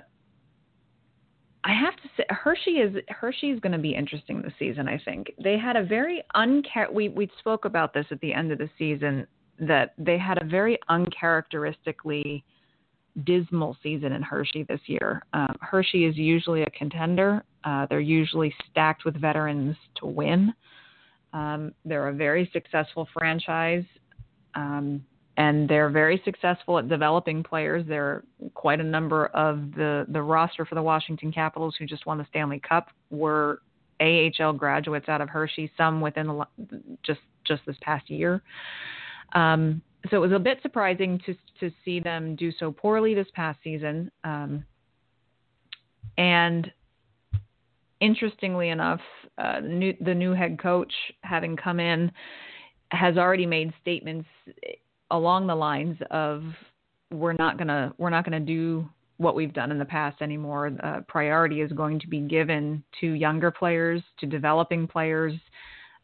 I 1.66 1.72
have 1.72 1.96
to 1.96 2.02
say 2.16 2.24
Hershey 2.28 2.72
is 2.72 2.96
Hershey 3.08 3.50
is 3.50 3.60
going 3.60 3.72
to 3.72 3.78
be 3.78 3.94
interesting 3.94 4.42
this 4.42 4.52
season. 4.58 4.88
I 4.88 5.00
think 5.02 5.32
they 5.42 5.58
had 5.58 5.76
a 5.76 5.84
very 5.84 6.22
unchar. 6.36 6.92
We 6.92 7.08
we 7.08 7.30
spoke 7.38 7.64
about 7.64 7.94
this 7.94 8.06
at 8.10 8.20
the 8.20 8.34
end 8.34 8.52
of 8.52 8.58
the 8.58 8.68
season 8.78 9.26
that 9.58 9.94
they 9.96 10.18
had 10.18 10.42
a 10.42 10.44
very 10.44 10.78
uncharacteristically 10.88 12.44
dismal 13.22 13.76
season 13.82 14.12
in 14.12 14.22
Hershey 14.22 14.64
this 14.64 14.80
year. 14.86 15.22
Um, 15.32 15.54
Hershey 15.60 16.04
is 16.04 16.16
usually 16.16 16.62
a 16.62 16.70
contender. 16.70 17.44
Uh, 17.62 17.86
they're 17.86 18.00
usually 18.00 18.52
stacked 18.70 19.04
with 19.04 19.20
veterans 19.20 19.76
to 19.96 20.06
win. 20.06 20.52
Um, 21.32 21.72
they're 21.84 22.08
a 22.08 22.12
very 22.12 22.50
successful 22.52 23.08
franchise. 23.12 23.84
Um, 24.54 25.04
and 25.36 25.68
they're 25.68 25.90
very 25.90 26.20
successful 26.24 26.78
at 26.78 26.88
developing 26.88 27.42
players. 27.42 27.84
There 27.88 28.04
are 28.04 28.24
quite 28.54 28.80
a 28.80 28.84
number 28.84 29.26
of 29.26 29.72
the 29.74 30.06
the 30.08 30.22
roster 30.22 30.64
for 30.64 30.76
the 30.76 30.82
Washington 30.82 31.32
Capitals 31.32 31.74
who 31.78 31.86
just 31.86 32.06
won 32.06 32.18
the 32.18 32.26
Stanley 32.30 32.60
Cup 32.60 32.90
were 33.10 33.60
AHL 34.00 34.52
graduates 34.52 35.08
out 35.08 35.20
of 35.20 35.28
Hershey, 35.28 35.70
some 35.76 36.00
within 36.00 36.26
the, 36.28 36.46
just 37.04 37.20
just 37.44 37.62
this 37.66 37.76
past 37.80 38.08
year. 38.10 38.42
Um, 39.32 39.82
so 40.10 40.16
it 40.16 40.20
was 40.20 40.32
a 40.32 40.38
bit 40.38 40.58
surprising 40.62 41.20
to 41.26 41.34
to 41.60 41.74
see 41.84 42.00
them 42.00 42.36
do 42.36 42.50
so 42.52 42.70
poorly 42.70 43.14
this 43.14 43.28
past 43.34 43.58
season. 43.62 44.10
Um, 44.22 44.64
and 46.18 46.70
interestingly 48.00 48.68
enough, 48.68 49.00
uh, 49.38 49.60
new, 49.60 49.94
the 50.00 50.14
new 50.14 50.32
head 50.32 50.58
coach, 50.58 50.92
having 51.22 51.56
come 51.56 51.80
in, 51.80 52.12
has 52.90 53.16
already 53.16 53.46
made 53.46 53.72
statements 53.80 54.28
along 55.10 55.46
the 55.46 55.54
lines 55.54 55.96
of 56.10 56.42
we're 57.10 57.32
not 57.32 57.58
gonna 57.58 57.92
we're 57.98 58.10
not 58.10 58.24
gonna 58.24 58.40
do 58.40 58.88
what 59.16 59.34
we've 59.34 59.52
done 59.52 59.70
in 59.70 59.78
the 59.78 59.84
past 59.84 60.20
anymore. 60.20 60.72
Uh, 60.82 61.00
priority 61.06 61.60
is 61.60 61.70
going 61.72 62.00
to 62.00 62.08
be 62.08 62.20
given 62.20 62.82
to 63.00 63.12
younger 63.12 63.50
players, 63.50 64.02
to 64.18 64.26
developing 64.26 64.86
players. 64.86 65.32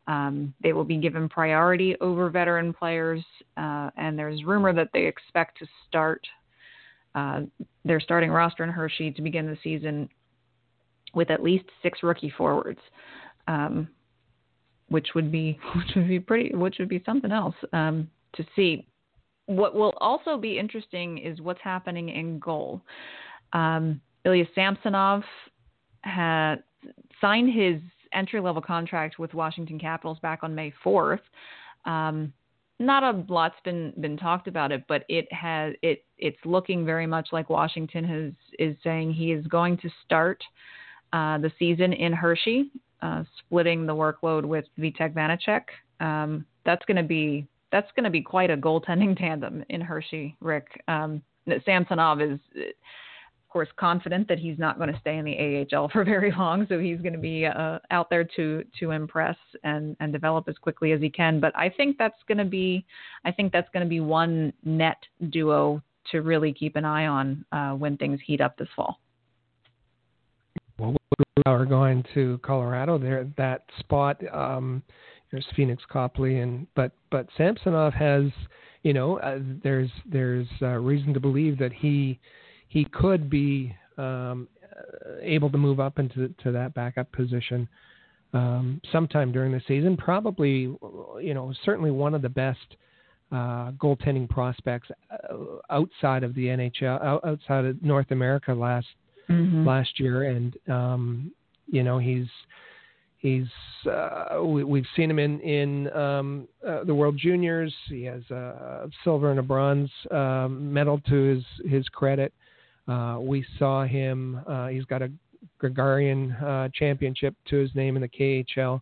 Um, 0.07 0.55
they 0.62 0.72
will 0.72 0.84
be 0.84 0.96
given 0.96 1.28
priority 1.28 1.96
over 2.01 2.30
veteran 2.30 2.72
players, 2.72 3.22
uh, 3.61 3.90
and 3.96 4.18
there's 4.18 4.42
rumor 4.44 4.72
that 4.72 4.88
they 4.92 5.06
expect 5.06 5.58
to 5.58 5.66
start 5.86 6.26
uh, 7.14 7.42
their 7.84 8.00
starting 8.00 8.30
roster 8.30 8.64
in 8.64 8.70
Hershey 8.70 9.11
to 9.11 9.22
begin 9.22 9.46
the 9.46 9.58
season 9.62 10.08
with 11.12 11.30
at 11.30 11.42
least 11.42 11.64
six 11.82 12.02
rookie 12.02 12.32
forwards, 12.36 12.80
um, 13.48 13.88
which 14.88 15.08
would 15.14 15.30
be 15.30 15.58
which 15.76 15.94
would 15.94 16.08
be 16.08 16.20
pretty 16.20 16.54
which 16.54 16.76
would 16.78 16.88
be 16.88 17.02
something 17.04 17.32
else 17.32 17.54
um, 17.72 18.08
to 18.34 18.44
see. 18.56 18.86
What 19.46 19.74
will 19.74 19.94
also 20.00 20.38
be 20.38 20.58
interesting 20.58 21.18
is 21.18 21.40
what's 21.40 21.61
happening 21.62 22.08
in 22.08 22.38
goal. 22.38 22.80
Um, 23.52 24.00
Ilya 24.24 24.46
Samsonov 24.54 25.22
had 26.02 26.62
signed 27.20 27.52
his 27.52 27.80
entry 28.12 28.40
level 28.40 28.62
contract 28.62 29.18
with 29.18 29.34
Washington 29.34 29.78
Capitals 29.78 30.18
back 30.20 30.40
on 30.44 30.54
May 30.54 30.72
4th. 30.84 31.20
Um, 31.84 32.32
not 32.81 33.03
a 33.05 33.24
lot's 33.28 33.61
been 33.62 33.93
been 34.01 34.16
talked 34.16 34.49
about 34.49 34.72
it, 34.72 34.83
but 34.89 35.05
it 35.09 35.31
has 35.33 35.74
it 35.83 36.03
it's 36.18 36.39
looking 36.45 36.85
very 36.85 37.07
much 37.07 37.28
like 37.31 37.51
Washington 37.51 38.05
has 38.05 38.33
is 38.59 38.76
saying 38.83 39.12
he 39.12 39.33
is 39.33 39.47
going 39.47 39.76
to 39.78 39.91
start 40.05 40.43
uh, 41.12 41.39
the 41.39 41.53
season 41.59 41.93
in 41.93 42.12
Hershey, 42.12 42.70
uh, 43.03 43.22
splitting 43.39 43.87
the 43.87 43.95
workload 43.95 44.45
with 44.45 44.64
Vitek 44.78 45.12
Vanecek. 45.12 45.64
Um, 46.05 46.47
that's 46.64 46.85
going 46.87 46.97
to 46.97 47.03
be 47.03 47.47
that's 47.70 47.91
going 47.95 48.05
to 48.05 48.11
be 48.11 48.22
quite 48.22 48.51
a 48.51 48.57
goaltending 48.57 49.16
tandem 49.16 49.62
in 49.68 49.83
Hershey, 49.83 50.37
Rick. 50.41 50.83
Um, 50.89 51.22
Samsonov 51.64 52.20
is, 52.20 52.39
course, 53.51 53.68
confident 53.76 54.28
that 54.28 54.38
he's 54.38 54.59
not 54.59 54.78
going 54.78 54.92
to 54.92 54.98
stay 55.01 55.18
in 55.18 55.24
the 55.24 55.66
AHL 55.76 55.88
for 55.88 56.05
very 56.16 56.32
long, 56.32 56.66
so 56.68 56.78
he's 56.78 57.01
going 57.01 57.12
to 57.12 57.18
be 57.18 57.46
uh, 57.46 57.78
out 57.90 58.09
there 58.11 58.24
to 58.36 58.64
to 58.78 58.90
impress 58.92 59.36
and 59.64 59.96
and 60.01 60.12
develop 60.12 60.48
as 60.48 60.57
quickly 60.59 60.92
as 60.92 61.01
he 61.01 61.11
can. 61.11 61.40
But 61.40 61.55
I 61.57 61.68
think 61.68 61.98
that's 61.98 62.22
going 62.26 62.38
to 62.38 62.44
be, 62.44 62.84
I 63.24 63.32
think 63.32 63.53
that's 63.53 63.68
going 63.72 63.84
to 63.84 63.90
be 63.90 64.01
one 64.01 64.53
net 64.64 64.98
duo 65.30 65.82
to 66.11 66.22
really 66.22 66.53
keep 66.53 66.76
an 66.76 66.84
eye 66.84 67.07
on 67.07 67.44
uh, 67.53 67.72
when 67.72 67.96
things 67.96 68.20
heat 68.24 68.40
up 68.40 68.57
this 68.57 68.68
fall. 68.74 69.01
Well, 70.78 70.96
we 71.18 71.42
are 71.46 71.66
going 71.66 72.05
to 72.14 72.38
Colorado. 72.42 72.98
There, 72.98 73.28
that 73.36 73.64
spot. 73.80 74.20
Um, 74.32 74.82
there's 75.30 75.46
Phoenix 75.55 75.82
Copley, 75.90 76.40
and 76.40 76.66
but 76.74 76.92
but 77.11 77.26
Samsonov 77.36 77.92
has, 77.94 78.24
you 78.82 78.92
know, 78.92 79.18
uh, 79.18 79.38
there's 79.62 79.90
there's 80.07 80.48
uh, 80.62 80.78
reason 80.78 81.14
to 81.14 81.20
believe 81.20 81.59
that 81.59 81.72
he 81.72 82.18
he 82.71 82.85
could 82.85 83.29
be 83.29 83.75
um, 83.99 84.47
able 85.21 85.51
to 85.51 85.59
move 85.59 85.81
up 85.81 85.99
into 85.99 86.33
to 86.43 86.53
that 86.53 86.73
backup 86.73 87.11
position 87.11 87.68
um, 88.33 88.81
sometime 88.93 89.33
during 89.33 89.51
the 89.51 89.61
season. 89.66 89.97
Probably, 89.97 90.73
you 91.21 91.35
know, 91.35 91.53
certainly 91.64 91.91
one 91.91 92.14
of 92.14 92.23
the 92.23 92.29
best 92.29 92.77
uh, 93.33 93.73
goaltending 93.73 94.29
prospects 94.29 94.89
uh, 95.11 95.35
outside 95.68 96.23
of 96.23 96.33
the 96.37 96.47
NHL, 96.47 97.25
outside 97.25 97.64
of 97.64 97.83
North 97.83 98.12
America 98.12 98.55
last 98.55 98.87
mm-hmm. 99.29 99.66
last 99.66 99.99
year, 99.99 100.31
and 100.31 100.57
um, 100.68 101.33
you 101.66 101.83
know 101.83 101.99
he's 101.99 102.29
he's 103.18 103.49
uh, 103.91 104.41
we, 104.45 104.79
have 104.79 104.87
seen 104.95 105.11
him 105.11 105.18
in 105.18 105.41
in 105.41 105.93
um, 105.93 106.49
uh, 106.64 106.85
the 106.85 106.95
World 106.95 107.18
Juniors. 107.18 107.75
He 107.89 108.05
has 108.05 108.23
a 108.31 108.89
silver 109.03 109.33
and 109.33 109.41
a 109.41 109.43
bronze 109.43 109.91
um, 110.12 110.73
medal 110.73 111.01
to 111.09 111.14
his 111.14 111.45
his 111.68 111.89
credit. 111.89 112.33
Uh, 112.89 113.18
we 113.20 113.45
saw 113.59 113.85
him. 113.85 114.41
Uh, 114.47 114.68
he's 114.68 114.85
got 114.85 115.03
a 115.03 115.11
Gagarin 115.62 116.43
uh, 116.43 116.68
championship 116.74 117.35
to 117.49 117.57
his 117.57 117.74
name 117.74 117.97
in 117.97 118.03
the 118.03 118.09
KHL. 118.09 118.81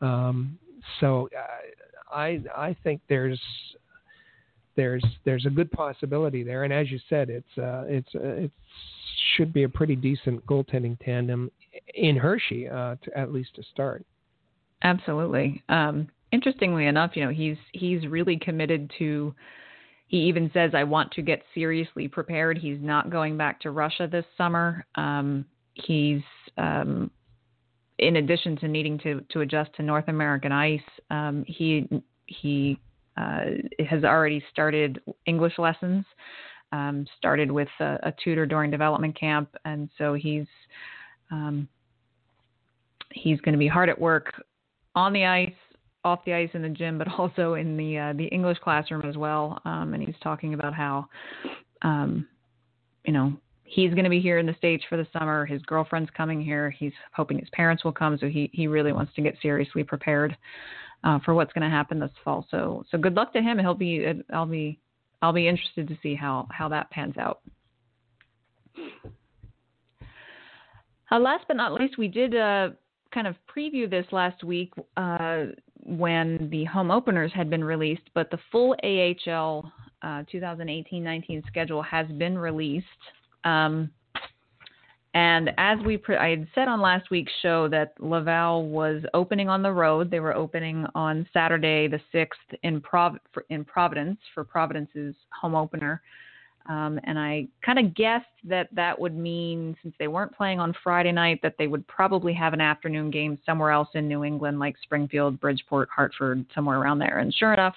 Um, 0.00 0.58
so 1.00 1.28
uh, 1.36 2.14
I 2.14 2.40
I 2.56 2.76
think 2.82 3.00
there's 3.08 3.40
there's 4.76 5.04
there's 5.24 5.46
a 5.46 5.50
good 5.50 5.70
possibility 5.72 6.42
there, 6.42 6.64
and 6.64 6.72
as 6.72 6.90
you 6.90 6.98
said, 7.08 7.28
it's 7.30 7.58
uh, 7.58 7.84
it's 7.86 8.08
it 8.14 8.50
should 9.36 9.52
be 9.52 9.64
a 9.64 9.68
pretty 9.68 9.96
decent 9.96 10.44
goaltending 10.46 10.98
tandem 11.04 11.50
in 11.94 12.16
Hershey, 12.16 12.68
uh, 12.68 12.96
to, 13.02 13.18
at 13.18 13.32
least 13.32 13.54
to 13.56 13.62
start. 13.72 14.04
Absolutely. 14.82 15.62
Um, 15.68 16.08
interestingly 16.32 16.86
enough, 16.86 17.12
you 17.14 17.24
know, 17.24 17.30
he's 17.30 17.56
he's 17.72 18.06
really 18.06 18.38
committed 18.38 18.90
to. 18.98 19.34
He 20.10 20.16
even 20.22 20.50
says, 20.52 20.72
"I 20.74 20.82
want 20.82 21.12
to 21.12 21.22
get 21.22 21.44
seriously 21.54 22.08
prepared." 22.08 22.58
He's 22.58 22.80
not 22.80 23.10
going 23.10 23.36
back 23.36 23.60
to 23.60 23.70
Russia 23.70 24.08
this 24.10 24.24
summer. 24.36 24.84
Um, 24.96 25.44
he's 25.74 26.22
um, 26.58 27.12
in 28.00 28.16
addition 28.16 28.56
to 28.56 28.66
needing 28.66 28.98
to 28.98 29.20
to 29.30 29.42
adjust 29.42 29.72
to 29.76 29.84
North 29.84 30.08
American 30.08 30.50
ice, 30.50 30.80
um, 31.10 31.44
he 31.46 31.88
he 32.26 32.76
uh, 33.16 33.42
has 33.88 34.02
already 34.02 34.42
started 34.50 35.00
English 35.26 35.56
lessons. 35.58 36.04
Um, 36.72 37.06
started 37.16 37.50
with 37.50 37.68
a, 37.80 37.98
a, 38.04 38.14
tutor 38.22 38.46
during 38.46 38.70
development 38.70 39.18
camp, 39.18 39.48
and 39.64 39.90
so 39.98 40.14
he's 40.14 40.46
um, 41.30 41.68
he's 43.12 43.40
going 43.40 43.52
to 43.52 43.58
be 43.58 43.66
hard 43.68 43.88
at 43.88 44.00
work 44.00 44.32
on 44.94 45.12
the 45.12 45.24
ice, 45.24 45.52
off 46.04 46.24
the 46.24 46.32
ice 46.32 46.50
in 46.54 46.62
the 46.62 46.68
gym, 46.68 46.98
but 46.98 47.08
also 47.18 47.54
in 47.54 47.76
the 47.76 47.98
uh, 47.98 48.12
the 48.14 48.26
English 48.26 48.58
classroom 48.58 49.02
as 49.08 49.16
well. 49.16 49.60
Um, 49.64 49.94
and 49.94 50.02
he's 50.02 50.18
talking 50.22 50.54
about 50.54 50.74
how, 50.74 51.06
um, 51.82 52.26
you 53.04 53.12
know, 53.12 53.32
he's 53.64 53.92
going 53.92 54.04
to 54.04 54.10
be 54.10 54.20
here 54.20 54.38
in 54.38 54.46
the 54.46 54.54
states 54.54 54.84
for 54.88 54.96
the 54.96 55.06
summer. 55.12 55.46
His 55.46 55.62
girlfriend's 55.62 56.10
coming 56.16 56.42
here. 56.42 56.70
He's 56.70 56.92
hoping 57.14 57.38
his 57.38 57.48
parents 57.50 57.84
will 57.84 57.92
come, 57.92 58.18
so 58.18 58.28
he 58.28 58.50
he 58.52 58.66
really 58.66 58.92
wants 58.92 59.14
to 59.14 59.22
get 59.22 59.36
seriously 59.40 59.84
prepared 59.84 60.36
uh, 61.04 61.18
for 61.24 61.34
what's 61.34 61.52
going 61.52 61.68
to 61.68 61.74
happen 61.74 61.98
this 61.98 62.10
fall. 62.24 62.46
So 62.50 62.84
so 62.90 62.98
good 62.98 63.14
luck 63.14 63.32
to 63.34 63.42
him. 63.42 63.58
He'll 63.58 63.74
be 63.74 64.06
I'll 64.32 64.46
be 64.46 64.78
I'll 65.22 65.32
be 65.32 65.48
interested 65.48 65.88
to 65.88 65.98
see 66.02 66.14
how 66.14 66.48
how 66.50 66.68
that 66.68 66.90
pans 66.90 67.16
out. 67.16 67.40
Uh, 71.12 71.18
last 71.18 71.44
but 71.48 71.56
not 71.56 71.72
least, 71.72 71.98
we 71.98 72.06
did 72.06 72.36
uh, 72.36 72.70
kind 73.12 73.26
of 73.26 73.34
preview 73.54 73.90
this 73.90 74.06
last 74.12 74.44
week 74.44 74.72
uh, 74.96 75.46
when 75.84 76.48
the 76.50 76.64
home 76.64 76.90
openers 76.90 77.32
had 77.34 77.50
been 77.50 77.64
released, 77.64 78.08
but 78.14 78.30
the 78.30 78.38
full 78.50 78.74
AHL 78.82 79.72
uh, 80.02 80.24
2018-19 80.32 81.46
schedule 81.46 81.82
has 81.82 82.06
been 82.08 82.38
released. 82.38 82.86
Um, 83.44 83.90
and 85.14 85.50
as 85.58 85.78
we, 85.84 85.96
pre- 85.96 86.16
I 86.16 86.30
had 86.30 86.46
said 86.54 86.68
on 86.68 86.80
last 86.80 87.10
week's 87.10 87.32
show 87.42 87.68
that 87.68 87.94
Laval 87.98 88.68
was 88.68 89.02
opening 89.12 89.48
on 89.48 89.62
the 89.62 89.72
road. 89.72 90.10
They 90.10 90.20
were 90.20 90.36
opening 90.36 90.86
on 90.94 91.28
Saturday 91.32 91.88
the 91.88 92.00
6th 92.14 92.58
in, 92.62 92.80
Prov- 92.80 93.18
in 93.48 93.64
Providence 93.64 94.18
for 94.34 94.44
Providence's 94.44 95.16
home 95.40 95.56
opener. 95.56 96.00
Um, 96.68 97.00
and 97.04 97.18
I 97.18 97.48
kind 97.64 97.78
of 97.78 97.94
guessed 97.94 98.26
that 98.44 98.68
that 98.72 98.98
would 98.98 99.16
mean, 99.16 99.76
since 99.82 99.94
they 99.98 100.08
weren't 100.08 100.36
playing 100.36 100.60
on 100.60 100.74
Friday 100.84 101.10
night, 101.10 101.40
that 101.42 101.54
they 101.58 101.66
would 101.66 101.86
probably 101.88 102.32
have 102.34 102.52
an 102.52 102.60
afternoon 102.60 103.10
game 103.10 103.38
somewhere 103.44 103.70
else 103.70 103.88
in 103.94 104.06
New 104.06 104.24
England, 104.24 104.58
like 104.58 104.76
Springfield, 104.82 105.40
Bridgeport, 105.40 105.88
Hartford, 105.94 106.44
somewhere 106.54 106.78
around 106.78 106.98
there. 106.98 107.18
And 107.18 107.34
sure 107.34 107.52
enough, 107.52 107.74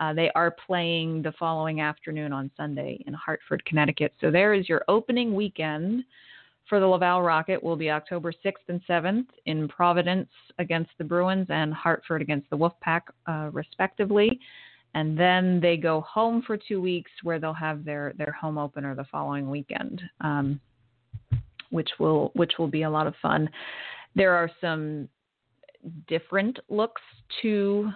uh, 0.00 0.12
they 0.12 0.30
are 0.34 0.50
playing 0.50 1.22
the 1.22 1.32
following 1.32 1.80
afternoon 1.80 2.32
on 2.32 2.50
Sunday 2.56 3.02
in 3.06 3.14
Hartford, 3.14 3.64
Connecticut. 3.64 4.14
So 4.20 4.30
there 4.30 4.54
is 4.54 4.68
your 4.68 4.82
opening 4.88 5.34
weekend 5.34 6.04
for 6.70 6.78
the 6.78 6.86
Laval 6.86 7.20
Rocket 7.20 7.60
will 7.62 7.76
be 7.76 7.90
October 7.90 8.32
6th 8.32 8.68
and 8.68 8.80
7th 8.88 9.26
in 9.46 9.66
Providence 9.66 10.28
against 10.58 10.90
the 10.98 11.04
Bruins 11.04 11.48
and 11.50 11.74
Hartford 11.74 12.22
against 12.22 12.48
the 12.48 12.56
Wolfpack, 12.56 13.02
uh, 13.26 13.50
respectively. 13.52 14.38
And 14.94 15.18
then 15.18 15.60
they 15.60 15.76
go 15.76 16.00
home 16.00 16.42
for 16.46 16.56
two 16.56 16.80
weeks 16.80 17.10
where 17.22 17.38
they'll 17.38 17.52
have 17.52 17.84
their, 17.84 18.12
their 18.18 18.32
home 18.32 18.58
opener 18.58 18.94
the 18.94 19.04
following 19.04 19.48
weekend, 19.48 20.02
um, 20.20 20.60
which 21.70 21.90
will 22.00 22.32
which 22.34 22.54
will 22.58 22.66
be 22.68 22.82
a 22.82 22.90
lot 22.90 23.06
of 23.06 23.14
fun. 23.22 23.48
There 24.16 24.34
are 24.34 24.50
some 24.60 25.08
different 26.08 26.58
looks 26.68 27.02
to 27.42 27.90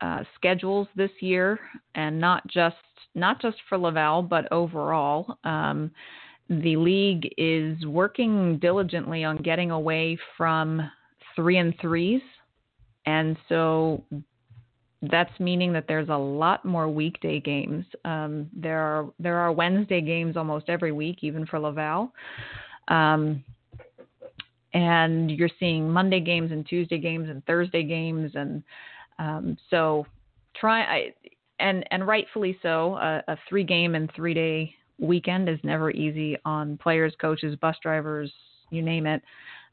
uh, 0.00 0.24
schedules 0.34 0.88
this 0.96 1.10
year, 1.20 1.58
and 1.94 2.18
not 2.18 2.46
just 2.48 2.76
not 3.14 3.40
just 3.40 3.58
for 3.68 3.76
Laval, 3.76 4.22
but 4.22 4.50
overall. 4.50 5.38
Um, 5.44 5.90
the 6.48 6.76
league 6.76 7.28
is 7.36 7.84
working 7.86 8.58
diligently 8.58 9.24
on 9.24 9.38
getting 9.38 9.70
away 9.70 10.16
from 10.36 10.90
three 11.34 11.58
and 11.58 11.74
threes. 11.80 12.22
And 13.04 13.36
so 13.48 14.04
that's 15.02 15.38
meaning 15.38 15.72
that 15.72 15.86
there's 15.88 16.08
a 16.08 16.16
lot 16.16 16.64
more 16.64 16.88
weekday 16.88 17.40
games. 17.40 17.84
Um, 18.04 18.48
there 18.54 18.80
are 18.80 19.10
there 19.18 19.36
are 19.36 19.52
Wednesday 19.52 20.00
games 20.00 20.36
almost 20.36 20.68
every 20.68 20.92
week, 20.92 21.18
even 21.22 21.46
for 21.46 21.58
Laval. 21.58 22.12
Um, 22.88 23.44
and 24.72 25.30
you're 25.30 25.50
seeing 25.58 25.90
Monday 25.90 26.20
games 26.20 26.52
and 26.52 26.66
Tuesday 26.66 26.98
games 26.98 27.28
and 27.28 27.44
Thursday 27.46 27.82
games, 27.82 28.32
and 28.34 28.62
um, 29.18 29.56
so 29.70 30.06
try 30.54 30.82
I, 30.82 31.14
and 31.60 31.86
and 31.90 32.06
rightfully 32.06 32.58
so. 32.62 32.96
A, 32.96 33.22
a 33.28 33.36
three 33.48 33.64
game 33.64 33.94
and 33.94 34.10
three 34.14 34.34
day 34.34 34.74
weekend 34.98 35.48
is 35.48 35.58
never 35.62 35.90
easy 35.90 36.36
on 36.44 36.78
players, 36.78 37.14
coaches, 37.20 37.56
bus 37.60 37.76
drivers, 37.82 38.32
you 38.70 38.82
name 38.82 39.06
it. 39.06 39.22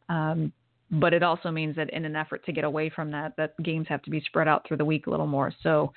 Um, 0.09 0.51
but 0.93 1.13
it 1.13 1.23
also 1.23 1.51
means 1.51 1.75
that 1.75 1.89
in 1.91 2.05
an 2.05 2.15
effort 2.15 2.45
to 2.45 2.51
get 2.51 2.63
away 2.63 2.89
from 2.89 3.11
that, 3.11 3.33
that 3.37 3.61
games 3.63 3.87
have 3.89 4.01
to 4.03 4.09
be 4.09 4.21
spread 4.21 4.47
out 4.47 4.67
through 4.67 4.77
the 4.77 4.85
week 4.85 5.07
a 5.07 5.09
little 5.09 5.27
more. 5.27 5.51
So 5.63 5.91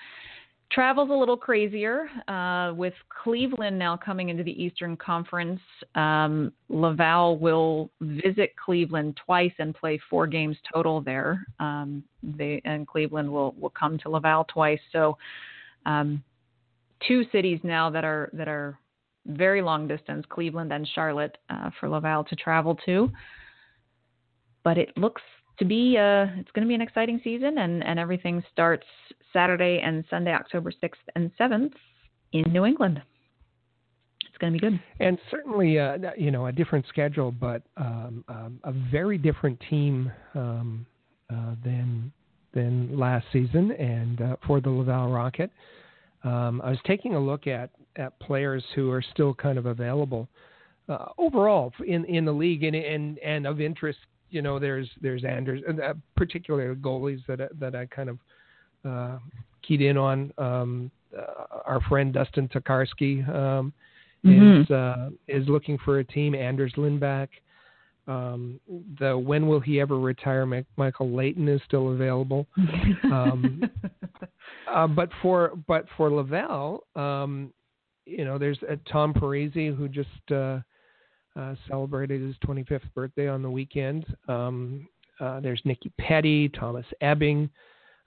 travel's 0.70 1.10
a 1.10 1.12
little 1.12 1.36
crazier 1.36 2.08
uh, 2.28 2.72
with 2.74 2.94
Cleveland 3.22 3.78
now 3.78 3.96
coming 3.96 4.30
into 4.30 4.42
the 4.42 4.62
Eastern 4.62 4.96
Conference. 4.96 5.60
Um, 5.94 6.52
Laval 6.68 7.38
will 7.38 7.90
visit 8.00 8.54
Cleveland 8.56 9.18
twice 9.24 9.52
and 9.58 9.74
play 9.74 10.00
four 10.10 10.26
games 10.26 10.56
total 10.72 11.00
there. 11.00 11.46
Um, 11.60 12.02
they 12.22 12.60
and 12.64 12.86
Cleveland 12.86 13.30
will 13.30 13.54
will 13.58 13.70
come 13.70 13.98
to 13.98 14.08
Laval 14.08 14.44
twice. 14.44 14.80
So 14.92 15.16
um, 15.84 16.22
two 17.06 17.24
cities 17.30 17.60
now 17.62 17.90
that 17.90 18.04
are 18.04 18.30
that 18.32 18.48
are 18.48 18.78
very 19.26 19.60
long 19.60 19.88
distance, 19.88 20.24
Cleveland 20.28 20.72
and 20.72 20.88
Charlotte, 20.94 21.36
uh, 21.50 21.70
for 21.78 21.88
Laval 21.88 22.24
to 22.24 22.36
travel 22.36 22.76
to. 22.86 23.10
But 24.66 24.78
it 24.78 24.90
looks 24.96 25.22
to 25.60 25.64
be 25.64 25.96
uh, 25.96 26.26
it's 26.40 26.50
going 26.50 26.66
to 26.66 26.68
be 26.68 26.74
an 26.74 26.80
exciting 26.80 27.20
season, 27.22 27.58
and 27.58 27.84
and 27.84 28.00
everything 28.00 28.42
starts 28.52 28.86
Saturday 29.32 29.80
and 29.80 30.04
Sunday, 30.10 30.32
October 30.32 30.72
sixth 30.80 31.06
and 31.14 31.30
seventh, 31.38 31.74
in 32.32 32.52
New 32.52 32.64
England. 32.64 33.00
It's 34.26 34.36
going 34.38 34.52
to 34.52 34.58
be 34.58 34.68
good. 34.68 34.80
And 34.98 35.18
certainly, 35.30 35.78
uh, 35.78 35.98
you 36.18 36.32
know, 36.32 36.46
a 36.46 36.52
different 36.52 36.84
schedule, 36.88 37.30
but 37.30 37.62
um, 37.76 38.24
um, 38.28 38.58
a 38.64 38.72
very 38.90 39.18
different 39.18 39.62
team 39.70 40.10
um, 40.34 40.84
uh, 41.30 41.54
than 41.64 42.12
than 42.52 42.98
last 42.98 43.26
season, 43.32 43.70
and 43.70 44.20
uh, 44.20 44.36
for 44.48 44.60
the 44.60 44.68
Laval 44.68 45.12
Rocket. 45.12 45.52
Um, 46.24 46.60
I 46.64 46.70
was 46.70 46.80
taking 46.84 47.14
a 47.14 47.20
look 47.20 47.46
at 47.46 47.70
at 47.94 48.18
players 48.18 48.64
who 48.74 48.90
are 48.90 49.04
still 49.12 49.32
kind 49.32 49.58
of 49.58 49.66
available 49.66 50.28
uh, 50.88 51.06
overall 51.18 51.72
in 51.86 52.04
in 52.06 52.24
the 52.24 52.32
league 52.32 52.64
and 52.64 52.74
and 52.74 53.18
and 53.20 53.46
of 53.46 53.60
interest. 53.60 54.00
You 54.30 54.42
know, 54.42 54.58
there's 54.58 54.88
there's 55.00 55.24
Anders, 55.24 55.62
uh, 55.68 55.94
particularly 56.16 56.74
goalies 56.76 57.24
that 57.26 57.40
that 57.58 57.74
I 57.74 57.86
kind 57.86 58.10
of 58.10 58.18
uh, 58.84 59.18
keyed 59.62 59.82
in 59.82 59.96
on. 59.96 60.32
Um, 60.38 60.90
uh, 61.16 61.60
our 61.64 61.80
friend 61.88 62.12
Dustin 62.12 62.48
Tokarski 62.48 63.26
um, 63.28 63.72
mm-hmm. 64.24 64.62
is 64.62 64.70
uh, 64.70 65.10
is 65.28 65.48
looking 65.48 65.78
for 65.84 65.98
a 66.00 66.04
team. 66.04 66.34
Anders 66.34 66.72
Lindback. 66.76 67.28
Um, 68.08 68.60
the 69.00 69.18
when 69.18 69.48
will 69.48 69.60
he 69.60 69.80
ever 69.80 69.98
retire? 69.98 70.46
Michael 70.76 71.10
Leighton 71.10 71.48
is 71.48 71.60
still 71.66 71.92
available. 71.92 72.46
Um, 73.04 73.62
uh, 74.72 74.86
but 74.86 75.08
for 75.22 75.52
but 75.66 75.86
for 75.96 76.10
Laval, 76.10 76.84
um, 76.94 77.52
you 78.04 78.24
know, 78.24 78.38
there's 78.38 78.58
uh, 78.70 78.76
Tom 78.90 79.12
Parisi 79.12 79.76
who 79.76 79.88
just 79.88 80.08
uh, 80.30 80.60
uh, 81.38 81.54
celebrated 81.68 82.20
his 82.20 82.34
25th 82.46 82.92
birthday 82.94 83.28
on 83.28 83.42
the 83.42 83.50
weekend. 83.50 84.06
Um, 84.28 84.88
uh, 85.20 85.40
there's 85.40 85.60
Niki 85.62 85.90
Petti, 86.00 86.52
Thomas 86.58 86.86
Ebbing, 87.00 87.48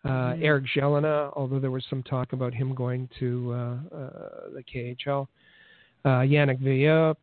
uh, 0.06 0.10
mm-hmm. 0.10 0.44
Eric 0.44 0.66
Gélinas, 0.76 1.32
although 1.36 1.60
there 1.60 1.72
was 1.72 1.84
some 1.90 2.04
talk 2.04 2.34
about 2.34 2.54
him 2.54 2.74
going 2.74 3.10
to 3.20 3.52
uh, 3.54 3.78
the 4.54 4.64
KHL. 4.74 5.28
Yannick 6.06 6.62
Veilleux, 6.62 7.16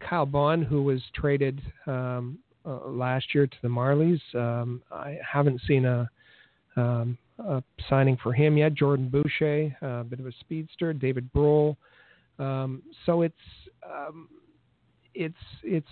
Kyle 0.00 0.26
Baun, 0.26 0.62
who 0.62 0.82
was 0.82 1.02
traded 1.14 1.60
um, 1.86 2.38
last 2.64 3.34
year 3.34 3.46
to 3.46 3.56
the 3.62 3.68
Marlies. 3.68 4.20
Um, 4.34 4.82
I 4.90 5.18
haven't 5.30 5.60
seen 5.66 5.84
a 5.84 6.08
um, 6.76 7.18
uh, 7.38 7.60
signing 7.88 8.16
for 8.22 8.32
him 8.32 8.56
yet. 8.56 8.74
Jordan 8.74 9.08
Boucher, 9.08 9.76
uh, 9.82 10.00
a 10.00 10.04
bit 10.04 10.20
of 10.20 10.26
a 10.26 10.32
speedster. 10.40 10.92
David 10.92 11.32
Broll. 11.32 11.76
Um, 12.38 12.82
so 13.06 13.22
it's 13.22 13.34
um, 13.84 14.28
it's 15.14 15.34
it's 15.62 15.86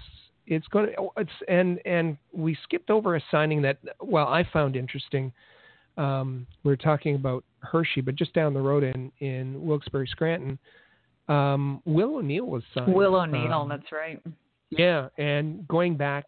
it's 0.46 0.66
going 0.68 0.86
to 0.86 1.08
it's 1.16 1.30
and 1.48 1.78
and 1.84 2.16
we 2.32 2.56
skipped 2.64 2.90
over 2.90 3.16
a 3.16 3.22
signing 3.30 3.62
that 3.62 3.78
well 4.00 4.28
I 4.28 4.46
found 4.52 4.76
interesting. 4.76 5.32
Um, 5.98 6.46
we 6.64 6.72
are 6.72 6.76
talking 6.76 7.14
about 7.16 7.44
Hershey, 7.60 8.00
but 8.00 8.14
just 8.14 8.32
down 8.32 8.54
the 8.54 8.60
road 8.60 8.82
in 8.82 9.12
in 9.20 9.64
Wilkes-Barre 9.64 10.06
Scranton, 10.06 10.58
um, 11.28 11.82
Will 11.84 12.16
O'Neill 12.16 12.46
was 12.46 12.62
signed. 12.74 12.94
Will 12.94 13.14
O'Neill, 13.14 13.52
um, 13.52 13.68
that's 13.68 13.92
right. 13.92 14.20
Yeah, 14.70 15.08
and 15.18 15.68
going 15.68 15.96
back 15.96 16.24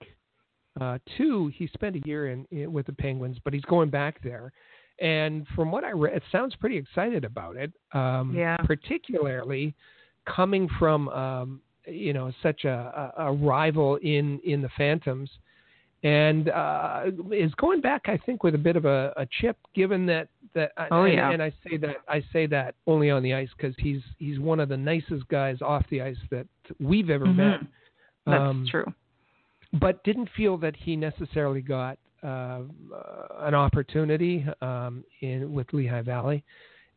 uh, 0.81 0.99
to 1.17 1.51
he 1.55 1.67
spent 1.73 1.97
a 1.97 2.01
year 2.05 2.31
in, 2.31 2.47
in, 2.51 2.73
with 2.73 2.87
the 2.87 2.93
Penguins, 2.93 3.39
but 3.43 3.55
he's 3.55 3.65
going 3.65 3.89
back 3.89 4.23
there, 4.23 4.53
and 5.01 5.47
from 5.57 5.73
what 5.73 5.83
I 5.83 5.91
read, 5.91 6.15
it 6.15 6.23
sounds 6.31 6.55
pretty 6.57 6.77
excited 6.77 7.25
about 7.25 7.57
it. 7.57 7.73
Um, 7.93 8.33
yeah. 8.35 8.57
Particularly 8.59 9.75
coming 10.27 10.69
from 10.79 11.09
um, 11.09 11.61
you 11.87 12.13
know 12.13 12.33
such 12.43 12.65
a, 12.65 13.13
a, 13.19 13.33
rival 13.33 13.97
in 13.97 14.41
in 14.45 14.63
the 14.63 14.69
Phantoms, 14.77 15.31
and 16.03 16.49
uh, 16.49 17.05
is 17.31 17.53
going 17.55 17.81
back 17.81 18.03
I 18.07 18.19
think 18.19 18.43
with 18.43 18.55
a 18.55 18.59
bit 18.59 18.77
of 18.77 18.85
a, 18.85 19.13
a 19.17 19.27
chip, 19.41 19.57
given 19.75 20.07
that 20.07 20.29
that. 20.55 20.73
Oh 20.91 21.05
and, 21.05 21.15
yeah. 21.15 21.31
And 21.31 21.43
I 21.43 21.53
say 21.69 21.77
that 21.79 21.97
I 22.09 22.23
say 22.33 22.47
that 22.47 22.75
only 22.87 23.11
on 23.11 23.23
the 23.23 23.35
ice 23.35 23.49
because 23.57 23.75
he's 23.79 24.03
he's 24.19 24.39
one 24.39 24.61
of 24.61 24.69
the 24.69 24.77
nicest 24.77 25.27
guys 25.29 25.59
off 25.63 25.85
the 25.91 26.03
ice 26.03 26.17
that 26.31 26.47
we've 26.81 27.11
ever 27.11 27.27
mm-hmm. 27.27 27.37
met. 27.37 27.61
That's 28.27 28.41
um, 28.41 28.67
true. 28.71 28.87
But 29.81 30.03
didn't 30.05 30.29
feel 30.37 30.57
that 30.59 30.77
he 30.77 30.95
necessarily 30.97 31.61
got 31.61 31.99
uh, 32.23 32.61
an 33.41 33.55
opportunity 33.55 34.47
um, 34.63 35.05
in 35.21 35.53
with 35.53 35.67
Lehigh 35.73 36.03
Valley, 36.03 36.45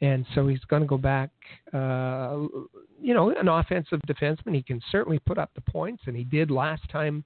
and 0.01 0.25
so 0.35 0.47
he's 0.47 0.63
going 0.65 0.81
to 0.81 0.87
go 0.87 0.97
back. 0.97 1.29
Uh, 1.73 2.45
you 3.01 3.13
know, 3.13 3.31
an 3.31 3.47
offensive 3.47 3.99
defenseman. 4.07 4.55
He 4.55 4.61
can 4.61 4.81
certainly 4.91 5.19
put 5.19 5.37
up 5.37 5.51
the 5.55 5.61
points, 5.61 6.03
and 6.05 6.15
he 6.15 6.23
did 6.23 6.51
last 6.51 6.87
time 6.91 7.23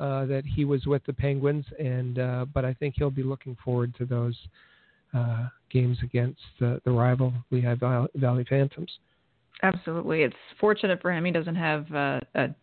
uh, 0.00 0.26
that 0.26 0.44
he 0.44 0.64
was 0.64 0.86
with 0.86 1.04
the 1.04 1.12
Penguins. 1.12 1.64
And 1.78 2.18
uh, 2.18 2.46
but 2.52 2.64
I 2.64 2.74
think 2.74 2.94
he'll 2.96 3.10
be 3.10 3.22
looking 3.22 3.56
forward 3.64 3.94
to 3.98 4.04
those 4.04 4.36
uh, 5.14 5.48
games 5.70 5.98
against 6.02 6.40
the, 6.60 6.80
the 6.84 6.90
rival 6.90 7.32
Lehigh 7.50 7.76
Valley 8.14 8.46
Phantoms. 8.48 8.90
Absolutely, 9.62 10.22
it's 10.22 10.34
fortunate 10.60 11.00
for 11.00 11.12
him. 11.12 11.24
He 11.24 11.30
doesn't 11.30 11.56
have 11.56 11.92
uh, 11.94 12.20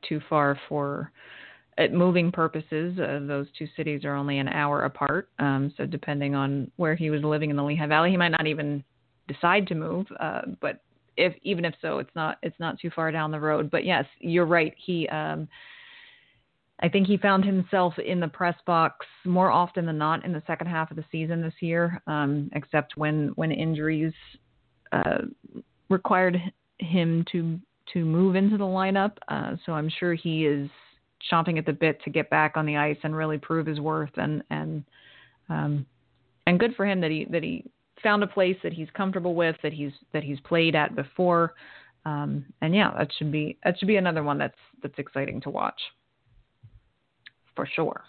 too 0.08 0.22
far 0.30 0.60
for 0.68 1.12
at 1.80 1.94
moving 1.94 2.30
purposes, 2.30 3.00
uh, 3.00 3.22
those 3.26 3.48
two 3.58 3.66
cities 3.78 4.04
are 4.04 4.14
only 4.14 4.38
an 4.38 4.50
hour 4.50 4.84
apart. 4.84 5.30
Um, 5.40 5.74
so 5.78 5.86
depending 5.86 6.36
on 6.36 6.70
where 6.76 6.94
he 6.94 7.10
was 7.10 7.24
living 7.24 7.50
in 7.50 7.56
the 7.56 7.64
Lehigh 7.64 7.88
Valley, 7.88 8.12
he 8.12 8.18
might 8.18 8.30
not 8.30 8.48
even 8.48 8.84
decide 9.32 9.68
to 9.68 9.76
move. 9.76 10.08
Uh, 10.20 10.42
but 10.60 10.82
if 11.16 11.34
even 11.44 11.66
if 11.66 11.74
so, 11.82 12.00
it's 12.00 12.16
not 12.16 12.38
it's 12.42 12.60
not 12.60 12.80
too 12.80 12.90
far 12.96 13.12
down 13.12 13.32
the 13.32 13.40
road. 13.40 13.70
But 13.70 13.86
yes, 13.86 14.06
you're 14.20 14.46
right. 14.46 14.74
He 14.78 15.08
um, 15.10 15.48
I 16.82 16.90
think 16.90 17.08
he 17.08 17.18
found 17.18 17.44
himself 17.44 17.94
in 18.00 18.20
the 18.20 18.28
press 18.28 18.56
box 18.66 19.06
more 19.26 19.52
often 19.52 19.86
than 19.86 19.98
not 19.98 20.24
in 20.24 20.32
the 20.32 20.44
second 20.48 20.68
half 20.68 20.92
of 20.92 20.98
the 20.98 21.06
season 21.12 21.42
this 21.42 21.54
year, 21.60 22.02
um, 22.08 22.50
except 22.54 22.96
when 22.96 23.30
when 23.36 23.52
injuries 23.52 24.14
uh, 24.92 25.20
required 25.90 26.38
him 26.80 27.26
to 27.32 27.60
to 27.94 28.06
move 28.06 28.36
into 28.36 28.58
the 28.58 28.64
lineup. 28.64 29.14
Uh, 29.28 29.56
so 29.66 29.74
I'm 29.74 29.90
sure 29.90 30.14
he 30.14 30.46
is 30.46 30.70
chomping 31.32 31.58
at 31.58 31.66
the 31.66 31.74
bit 31.74 32.02
to 32.04 32.10
get 32.10 32.30
back 32.30 32.56
on 32.56 32.66
the 32.66 32.78
ice 32.78 32.98
and 33.04 33.16
really 33.16 33.38
prove 33.38 33.66
his 33.66 33.80
worth. 33.80 34.16
And 34.18 34.44
and 34.50 34.84
um, 35.50 35.86
and 36.48 36.60
good 36.60 36.76
for 36.76 36.86
him 36.86 37.02
that 37.02 37.12
he 37.12 37.26
that 37.30 37.44
he 37.44 37.66
found 38.04 38.24
a 38.24 38.28
place 38.28 38.58
that 38.64 38.74
he's 38.74 38.90
comfortable 38.94 39.36
with, 39.36 39.56
that 39.64 39.74
he's 39.74 39.92
that 40.14 40.24
he's 40.24 40.40
played 40.42 40.76
at 40.76 40.96
before. 40.96 41.54
Um, 42.06 42.46
and 42.62 42.74
yeah, 42.74 42.92
that 42.98 43.10
should 43.18 43.32
be 43.32 43.58
that 43.64 43.78
should 43.78 43.88
be 43.88 43.98
another 43.98 44.24
one 44.24 44.38
that's 44.38 44.58
that's 44.82 44.98
exciting 44.98 45.42
to 45.42 45.50
watch 45.50 45.80
for 47.56 47.68
sure. 47.76 48.04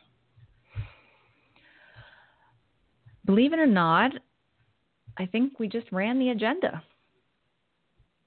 Believe 3.26 3.52
it 3.52 3.58
or 3.58 3.66
not, 3.66 4.12
I 5.18 5.26
think 5.26 5.58
we 5.58 5.68
just 5.68 5.90
ran 5.92 6.18
the 6.18 6.30
agenda. 6.30 6.82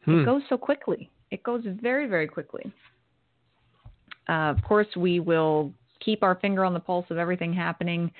Hmm. 0.06 0.20
It 0.20 0.26
goes 0.26 0.42
so 0.50 0.58
quickly. 0.58 1.10
It 1.32 1.44
goes 1.44 1.64
very, 1.82 2.08
very 2.08 2.28
quickly. 2.28 2.72
Uh, 4.28 4.52
of 4.52 4.62
course, 4.64 4.88
we 4.96 5.20
will 5.20 5.74
keep 6.00 6.24
our 6.24 6.36
finger 6.36 6.64
on 6.66 6.74
the 6.74 6.80
pulse 6.80 7.06
of 7.10 7.18
everything 7.18 7.54
happening 7.54 8.12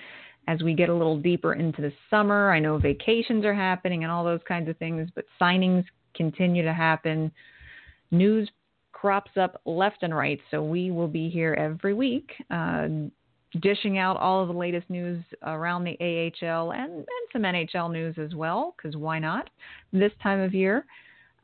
as 0.48 0.62
we 0.62 0.74
get 0.74 0.90
a 0.90 0.94
little 0.94 1.18
deeper 1.18 1.54
into 1.54 1.82
the 1.82 1.94
summer. 2.10 2.52
I 2.52 2.60
know 2.60 2.78
vacations 2.78 3.46
are 3.46 3.54
happening 3.54 4.04
and 4.04 4.12
all 4.12 4.24
those 4.24 4.42
kinds 4.48 4.70
of 4.70 4.78
things, 4.78 5.10
but 5.16 5.26
signings 5.40 5.86
continue 6.16 6.64
to 6.64 6.74
happen. 6.74 7.32
News 8.12 8.50
crops 8.92 9.32
up 9.40 9.62
left 9.66 10.04
and 10.04 10.16
right, 10.16 10.40
so 10.52 10.64
we 10.64 10.92
will 10.92 11.08
be 11.08 11.30
here 11.30 11.54
every 11.54 11.94
week. 11.94 12.32
Uh, 12.50 12.88
dishing 13.62 13.98
out 13.98 14.18
all 14.18 14.42
of 14.42 14.48
the 14.48 14.54
latest 14.54 14.90
news 14.90 15.24
around 15.44 15.84
the 15.84 15.98
AHL 16.00 16.72
and, 16.72 16.92
and 16.92 17.08
some 17.32 17.44
NHL 17.44 17.92
news 17.92 18.16
as 18.18 18.34
well, 18.36 18.76
because 18.76 18.96
why 18.96 19.20
not 19.20 19.50
this 19.92 20.12
time 20.22 20.40
of 20.40 20.54
year? 20.54 20.86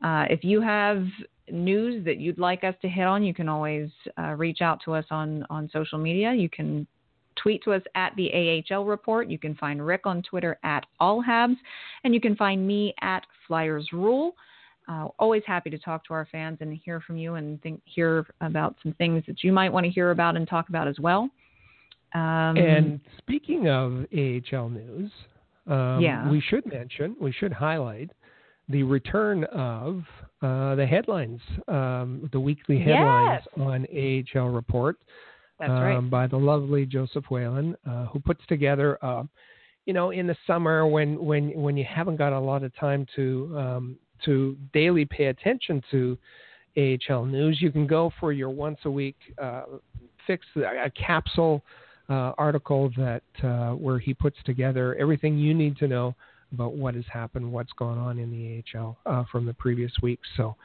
Uh, 0.02 0.24
if 0.28 0.42
you 0.42 0.60
have 0.60 1.04
news 1.50 2.04
that 2.04 2.18
you'd 2.18 2.38
like 2.38 2.64
us 2.64 2.74
to 2.82 2.88
hit 2.88 3.06
on, 3.06 3.22
you 3.22 3.34
can 3.34 3.48
always 3.48 3.90
uh, 4.18 4.34
reach 4.36 4.60
out 4.60 4.80
to 4.84 4.94
us 4.94 5.04
on, 5.10 5.44
on 5.50 5.68
social 5.72 5.98
media. 5.98 6.32
You 6.32 6.48
can 6.48 6.86
tweet 7.42 7.62
to 7.64 7.72
us 7.72 7.82
at 7.94 8.14
the 8.16 8.30
AHL 8.70 8.84
Report. 8.84 9.28
You 9.28 9.38
can 9.38 9.54
find 9.54 9.84
Rick 9.84 10.02
on 10.04 10.22
Twitter 10.22 10.58
at 10.62 10.84
AllHabs, 11.00 11.56
and 12.04 12.14
you 12.14 12.20
can 12.20 12.36
find 12.36 12.66
me 12.66 12.94
at 13.00 13.24
Flyers 13.46 13.88
Rule. 13.92 14.34
Uh, 14.88 15.08
always 15.18 15.42
happy 15.46 15.70
to 15.70 15.78
talk 15.78 16.04
to 16.06 16.14
our 16.14 16.26
fans 16.32 16.58
and 16.60 16.76
hear 16.84 17.00
from 17.00 17.16
you 17.16 17.34
and 17.34 17.62
think, 17.62 17.80
hear 17.84 18.26
about 18.40 18.74
some 18.82 18.92
things 18.94 19.22
that 19.26 19.44
you 19.44 19.52
might 19.52 19.72
want 19.72 19.84
to 19.84 19.90
hear 19.90 20.10
about 20.10 20.36
and 20.36 20.48
talk 20.48 20.68
about 20.68 20.88
as 20.88 20.98
well. 20.98 21.28
Um, 22.12 22.56
and 22.56 23.00
speaking 23.18 23.68
of 23.68 24.04
AHL 24.12 24.68
news, 24.68 25.12
um, 25.68 26.00
Yeah. 26.00 26.28
we 26.28 26.40
should 26.40 26.66
mention, 26.66 27.14
we 27.20 27.30
should 27.30 27.52
highlight 27.52 28.10
the 28.68 28.82
return 28.82 29.44
of 29.44 30.04
uh, 30.42 30.74
the 30.74 30.86
headlines, 30.86 31.40
um, 31.68 32.28
the 32.32 32.40
weekly 32.40 32.78
headlines 32.78 33.42
Yes. 33.44 33.64
on 33.64 33.86
AHL 33.92 34.48
Report 34.48 34.96
that's 35.60 35.70
um, 35.70 35.82
right. 35.82 36.10
by 36.10 36.26
the 36.26 36.36
lovely 36.36 36.86
Joseph 36.86 37.24
Whalen, 37.30 37.76
uh, 37.88 38.06
who 38.06 38.18
puts 38.18 38.40
together, 38.48 38.98
uh, 39.04 39.24
you 39.86 39.92
know, 39.92 40.10
in 40.10 40.26
the 40.26 40.36
summer 40.46 40.86
when 40.86 41.22
when 41.24 41.50
when 41.60 41.76
you 41.76 41.84
haven't 41.84 42.16
got 42.16 42.32
a 42.32 42.40
lot 42.40 42.62
of 42.62 42.74
time 42.76 43.06
to 43.16 43.54
um, 43.56 43.96
to 44.24 44.56
daily 44.72 45.04
pay 45.04 45.26
attention 45.26 45.82
to 45.90 46.18
AHL 46.76 47.24
news, 47.24 47.60
you 47.60 47.70
can 47.70 47.86
go 47.86 48.12
for 48.18 48.32
your 48.32 48.50
once 48.50 48.78
a 48.84 48.90
week 48.90 49.16
uh, 49.40 49.62
fix 50.26 50.46
a 50.56 50.90
capsule 50.90 51.62
uh, 52.08 52.32
article 52.38 52.90
that 52.96 53.22
uh, 53.42 53.70
where 53.70 53.98
he 53.98 54.14
puts 54.14 54.36
together 54.44 54.94
everything 54.96 55.38
you 55.38 55.54
need 55.54 55.76
to 55.76 55.88
know 55.88 56.14
about 56.52 56.74
what 56.74 56.94
has 56.94 57.04
happened, 57.12 57.50
what's 57.50 57.72
gone 57.72 57.98
on 57.98 58.18
in 58.18 58.30
the 58.30 58.78
AHL 58.78 58.98
uh, 59.06 59.24
from 59.30 59.46
the 59.46 59.54
previous 59.54 59.92
week. 60.02 60.18
So 60.36 60.56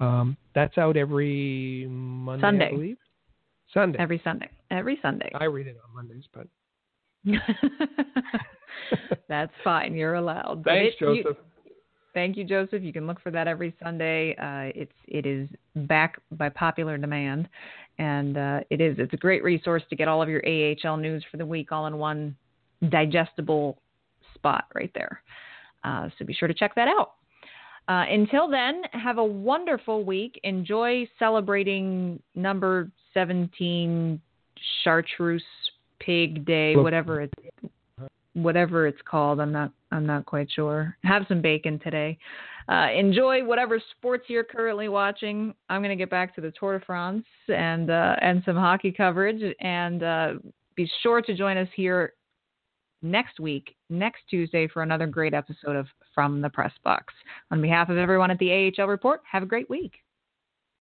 um, 0.00 0.36
that's 0.54 0.78
out 0.78 0.96
every 0.96 1.86
Monday, 1.88 2.42
Sunday. 2.42 2.66
I 2.66 2.70
believe. 2.70 2.98
Sunday. 3.74 3.98
Every 3.98 4.20
Sunday. 4.24 4.48
Every 4.70 4.98
Sunday. 5.02 5.30
I 5.34 5.44
read 5.44 5.66
it 5.66 5.76
on 5.88 5.94
Mondays, 5.94 6.24
but 6.32 6.46
That's 9.28 9.52
fine. 9.64 9.94
You're 9.94 10.14
allowed. 10.14 10.62
Thanks, 10.64 10.96
it- 11.00 11.04
you- 11.04 11.22
Joseph. 11.22 11.36
thank 12.14 12.36
you, 12.36 12.44
Joseph. 12.44 12.82
You 12.82 12.92
can 12.92 13.06
look 13.06 13.20
for 13.20 13.30
that 13.30 13.46
every 13.48 13.74
Sunday. 13.82 14.34
Uh, 14.36 14.72
it's 14.80 14.92
it 15.06 15.24
is 15.26 15.48
back 15.86 16.18
by 16.32 16.48
popular 16.48 16.98
demand, 16.98 17.48
and 17.98 18.36
uh, 18.36 18.60
it 18.70 18.80
is 18.80 18.96
it's 18.98 19.12
a 19.14 19.16
great 19.18 19.42
resource 19.42 19.82
to 19.90 19.96
get 19.96 20.08
all 20.08 20.20
of 20.22 20.28
your 20.28 20.42
AHL 20.46 20.96
news 20.96 21.24
for 21.30 21.36
the 21.36 21.46
week 21.46 21.72
all 21.72 21.86
in 21.86 21.96
one 21.98 22.36
digestible 22.88 23.78
spot 24.34 24.64
right 24.74 24.90
there. 24.94 25.22
Uh, 25.84 26.08
so 26.18 26.24
be 26.24 26.32
sure 26.34 26.48
to 26.48 26.54
check 26.54 26.74
that 26.74 26.88
out. 26.88 27.14
Uh, 27.88 28.04
until 28.08 28.48
then, 28.48 28.82
have 28.92 29.18
a 29.18 29.24
wonderful 29.24 30.04
week. 30.04 30.38
Enjoy 30.44 31.06
celebrating 31.18 32.20
number 32.34 32.90
17 33.12 34.20
Chartreuse 34.84 35.42
Pig 35.98 36.44
Day, 36.44 36.76
whatever 36.76 37.22
it's 37.22 37.34
whatever 38.34 38.86
it's 38.86 39.00
called. 39.04 39.40
I'm 39.40 39.52
not 39.52 39.72
I'm 39.90 40.06
not 40.06 40.26
quite 40.26 40.48
sure. 40.50 40.96
Have 41.04 41.24
some 41.28 41.42
bacon 41.42 41.78
today. 41.80 42.18
Uh, 42.68 42.88
enjoy 42.96 43.44
whatever 43.44 43.80
sports 43.96 44.24
you're 44.28 44.44
currently 44.44 44.88
watching. 44.88 45.52
I'm 45.68 45.80
going 45.80 45.90
to 45.90 46.00
get 46.00 46.10
back 46.10 46.34
to 46.36 46.40
the 46.40 46.52
Tour 46.58 46.78
de 46.78 46.84
France 46.84 47.24
and 47.48 47.90
uh, 47.90 48.16
and 48.20 48.42
some 48.46 48.56
hockey 48.56 48.92
coverage. 48.92 49.42
And 49.60 50.02
uh, 50.02 50.32
be 50.76 50.90
sure 51.02 51.20
to 51.22 51.34
join 51.36 51.56
us 51.56 51.68
here 51.74 52.14
next 53.02 53.40
week, 53.40 53.74
next 53.90 54.22
Tuesday, 54.30 54.68
for 54.68 54.82
another 54.82 55.06
great 55.06 55.34
episode 55.34 55.76
of 55.76 55.86
From 56.14 56.40
the 56.40 56.50
Press 56.50 56.72
Box. 56.84 57.12
On 57.50 57.60
behalf 57.60 57.88
of 57.88 57.98
everyone 57.98 58.30
at 58.30 58.38
the 58.38 58.72
AHL 58.78 58.86
Report, 58.86 59.20
have 59.30 59.42
a 59.42 59.46
great 59.46 59.68
week. 59.68 60.01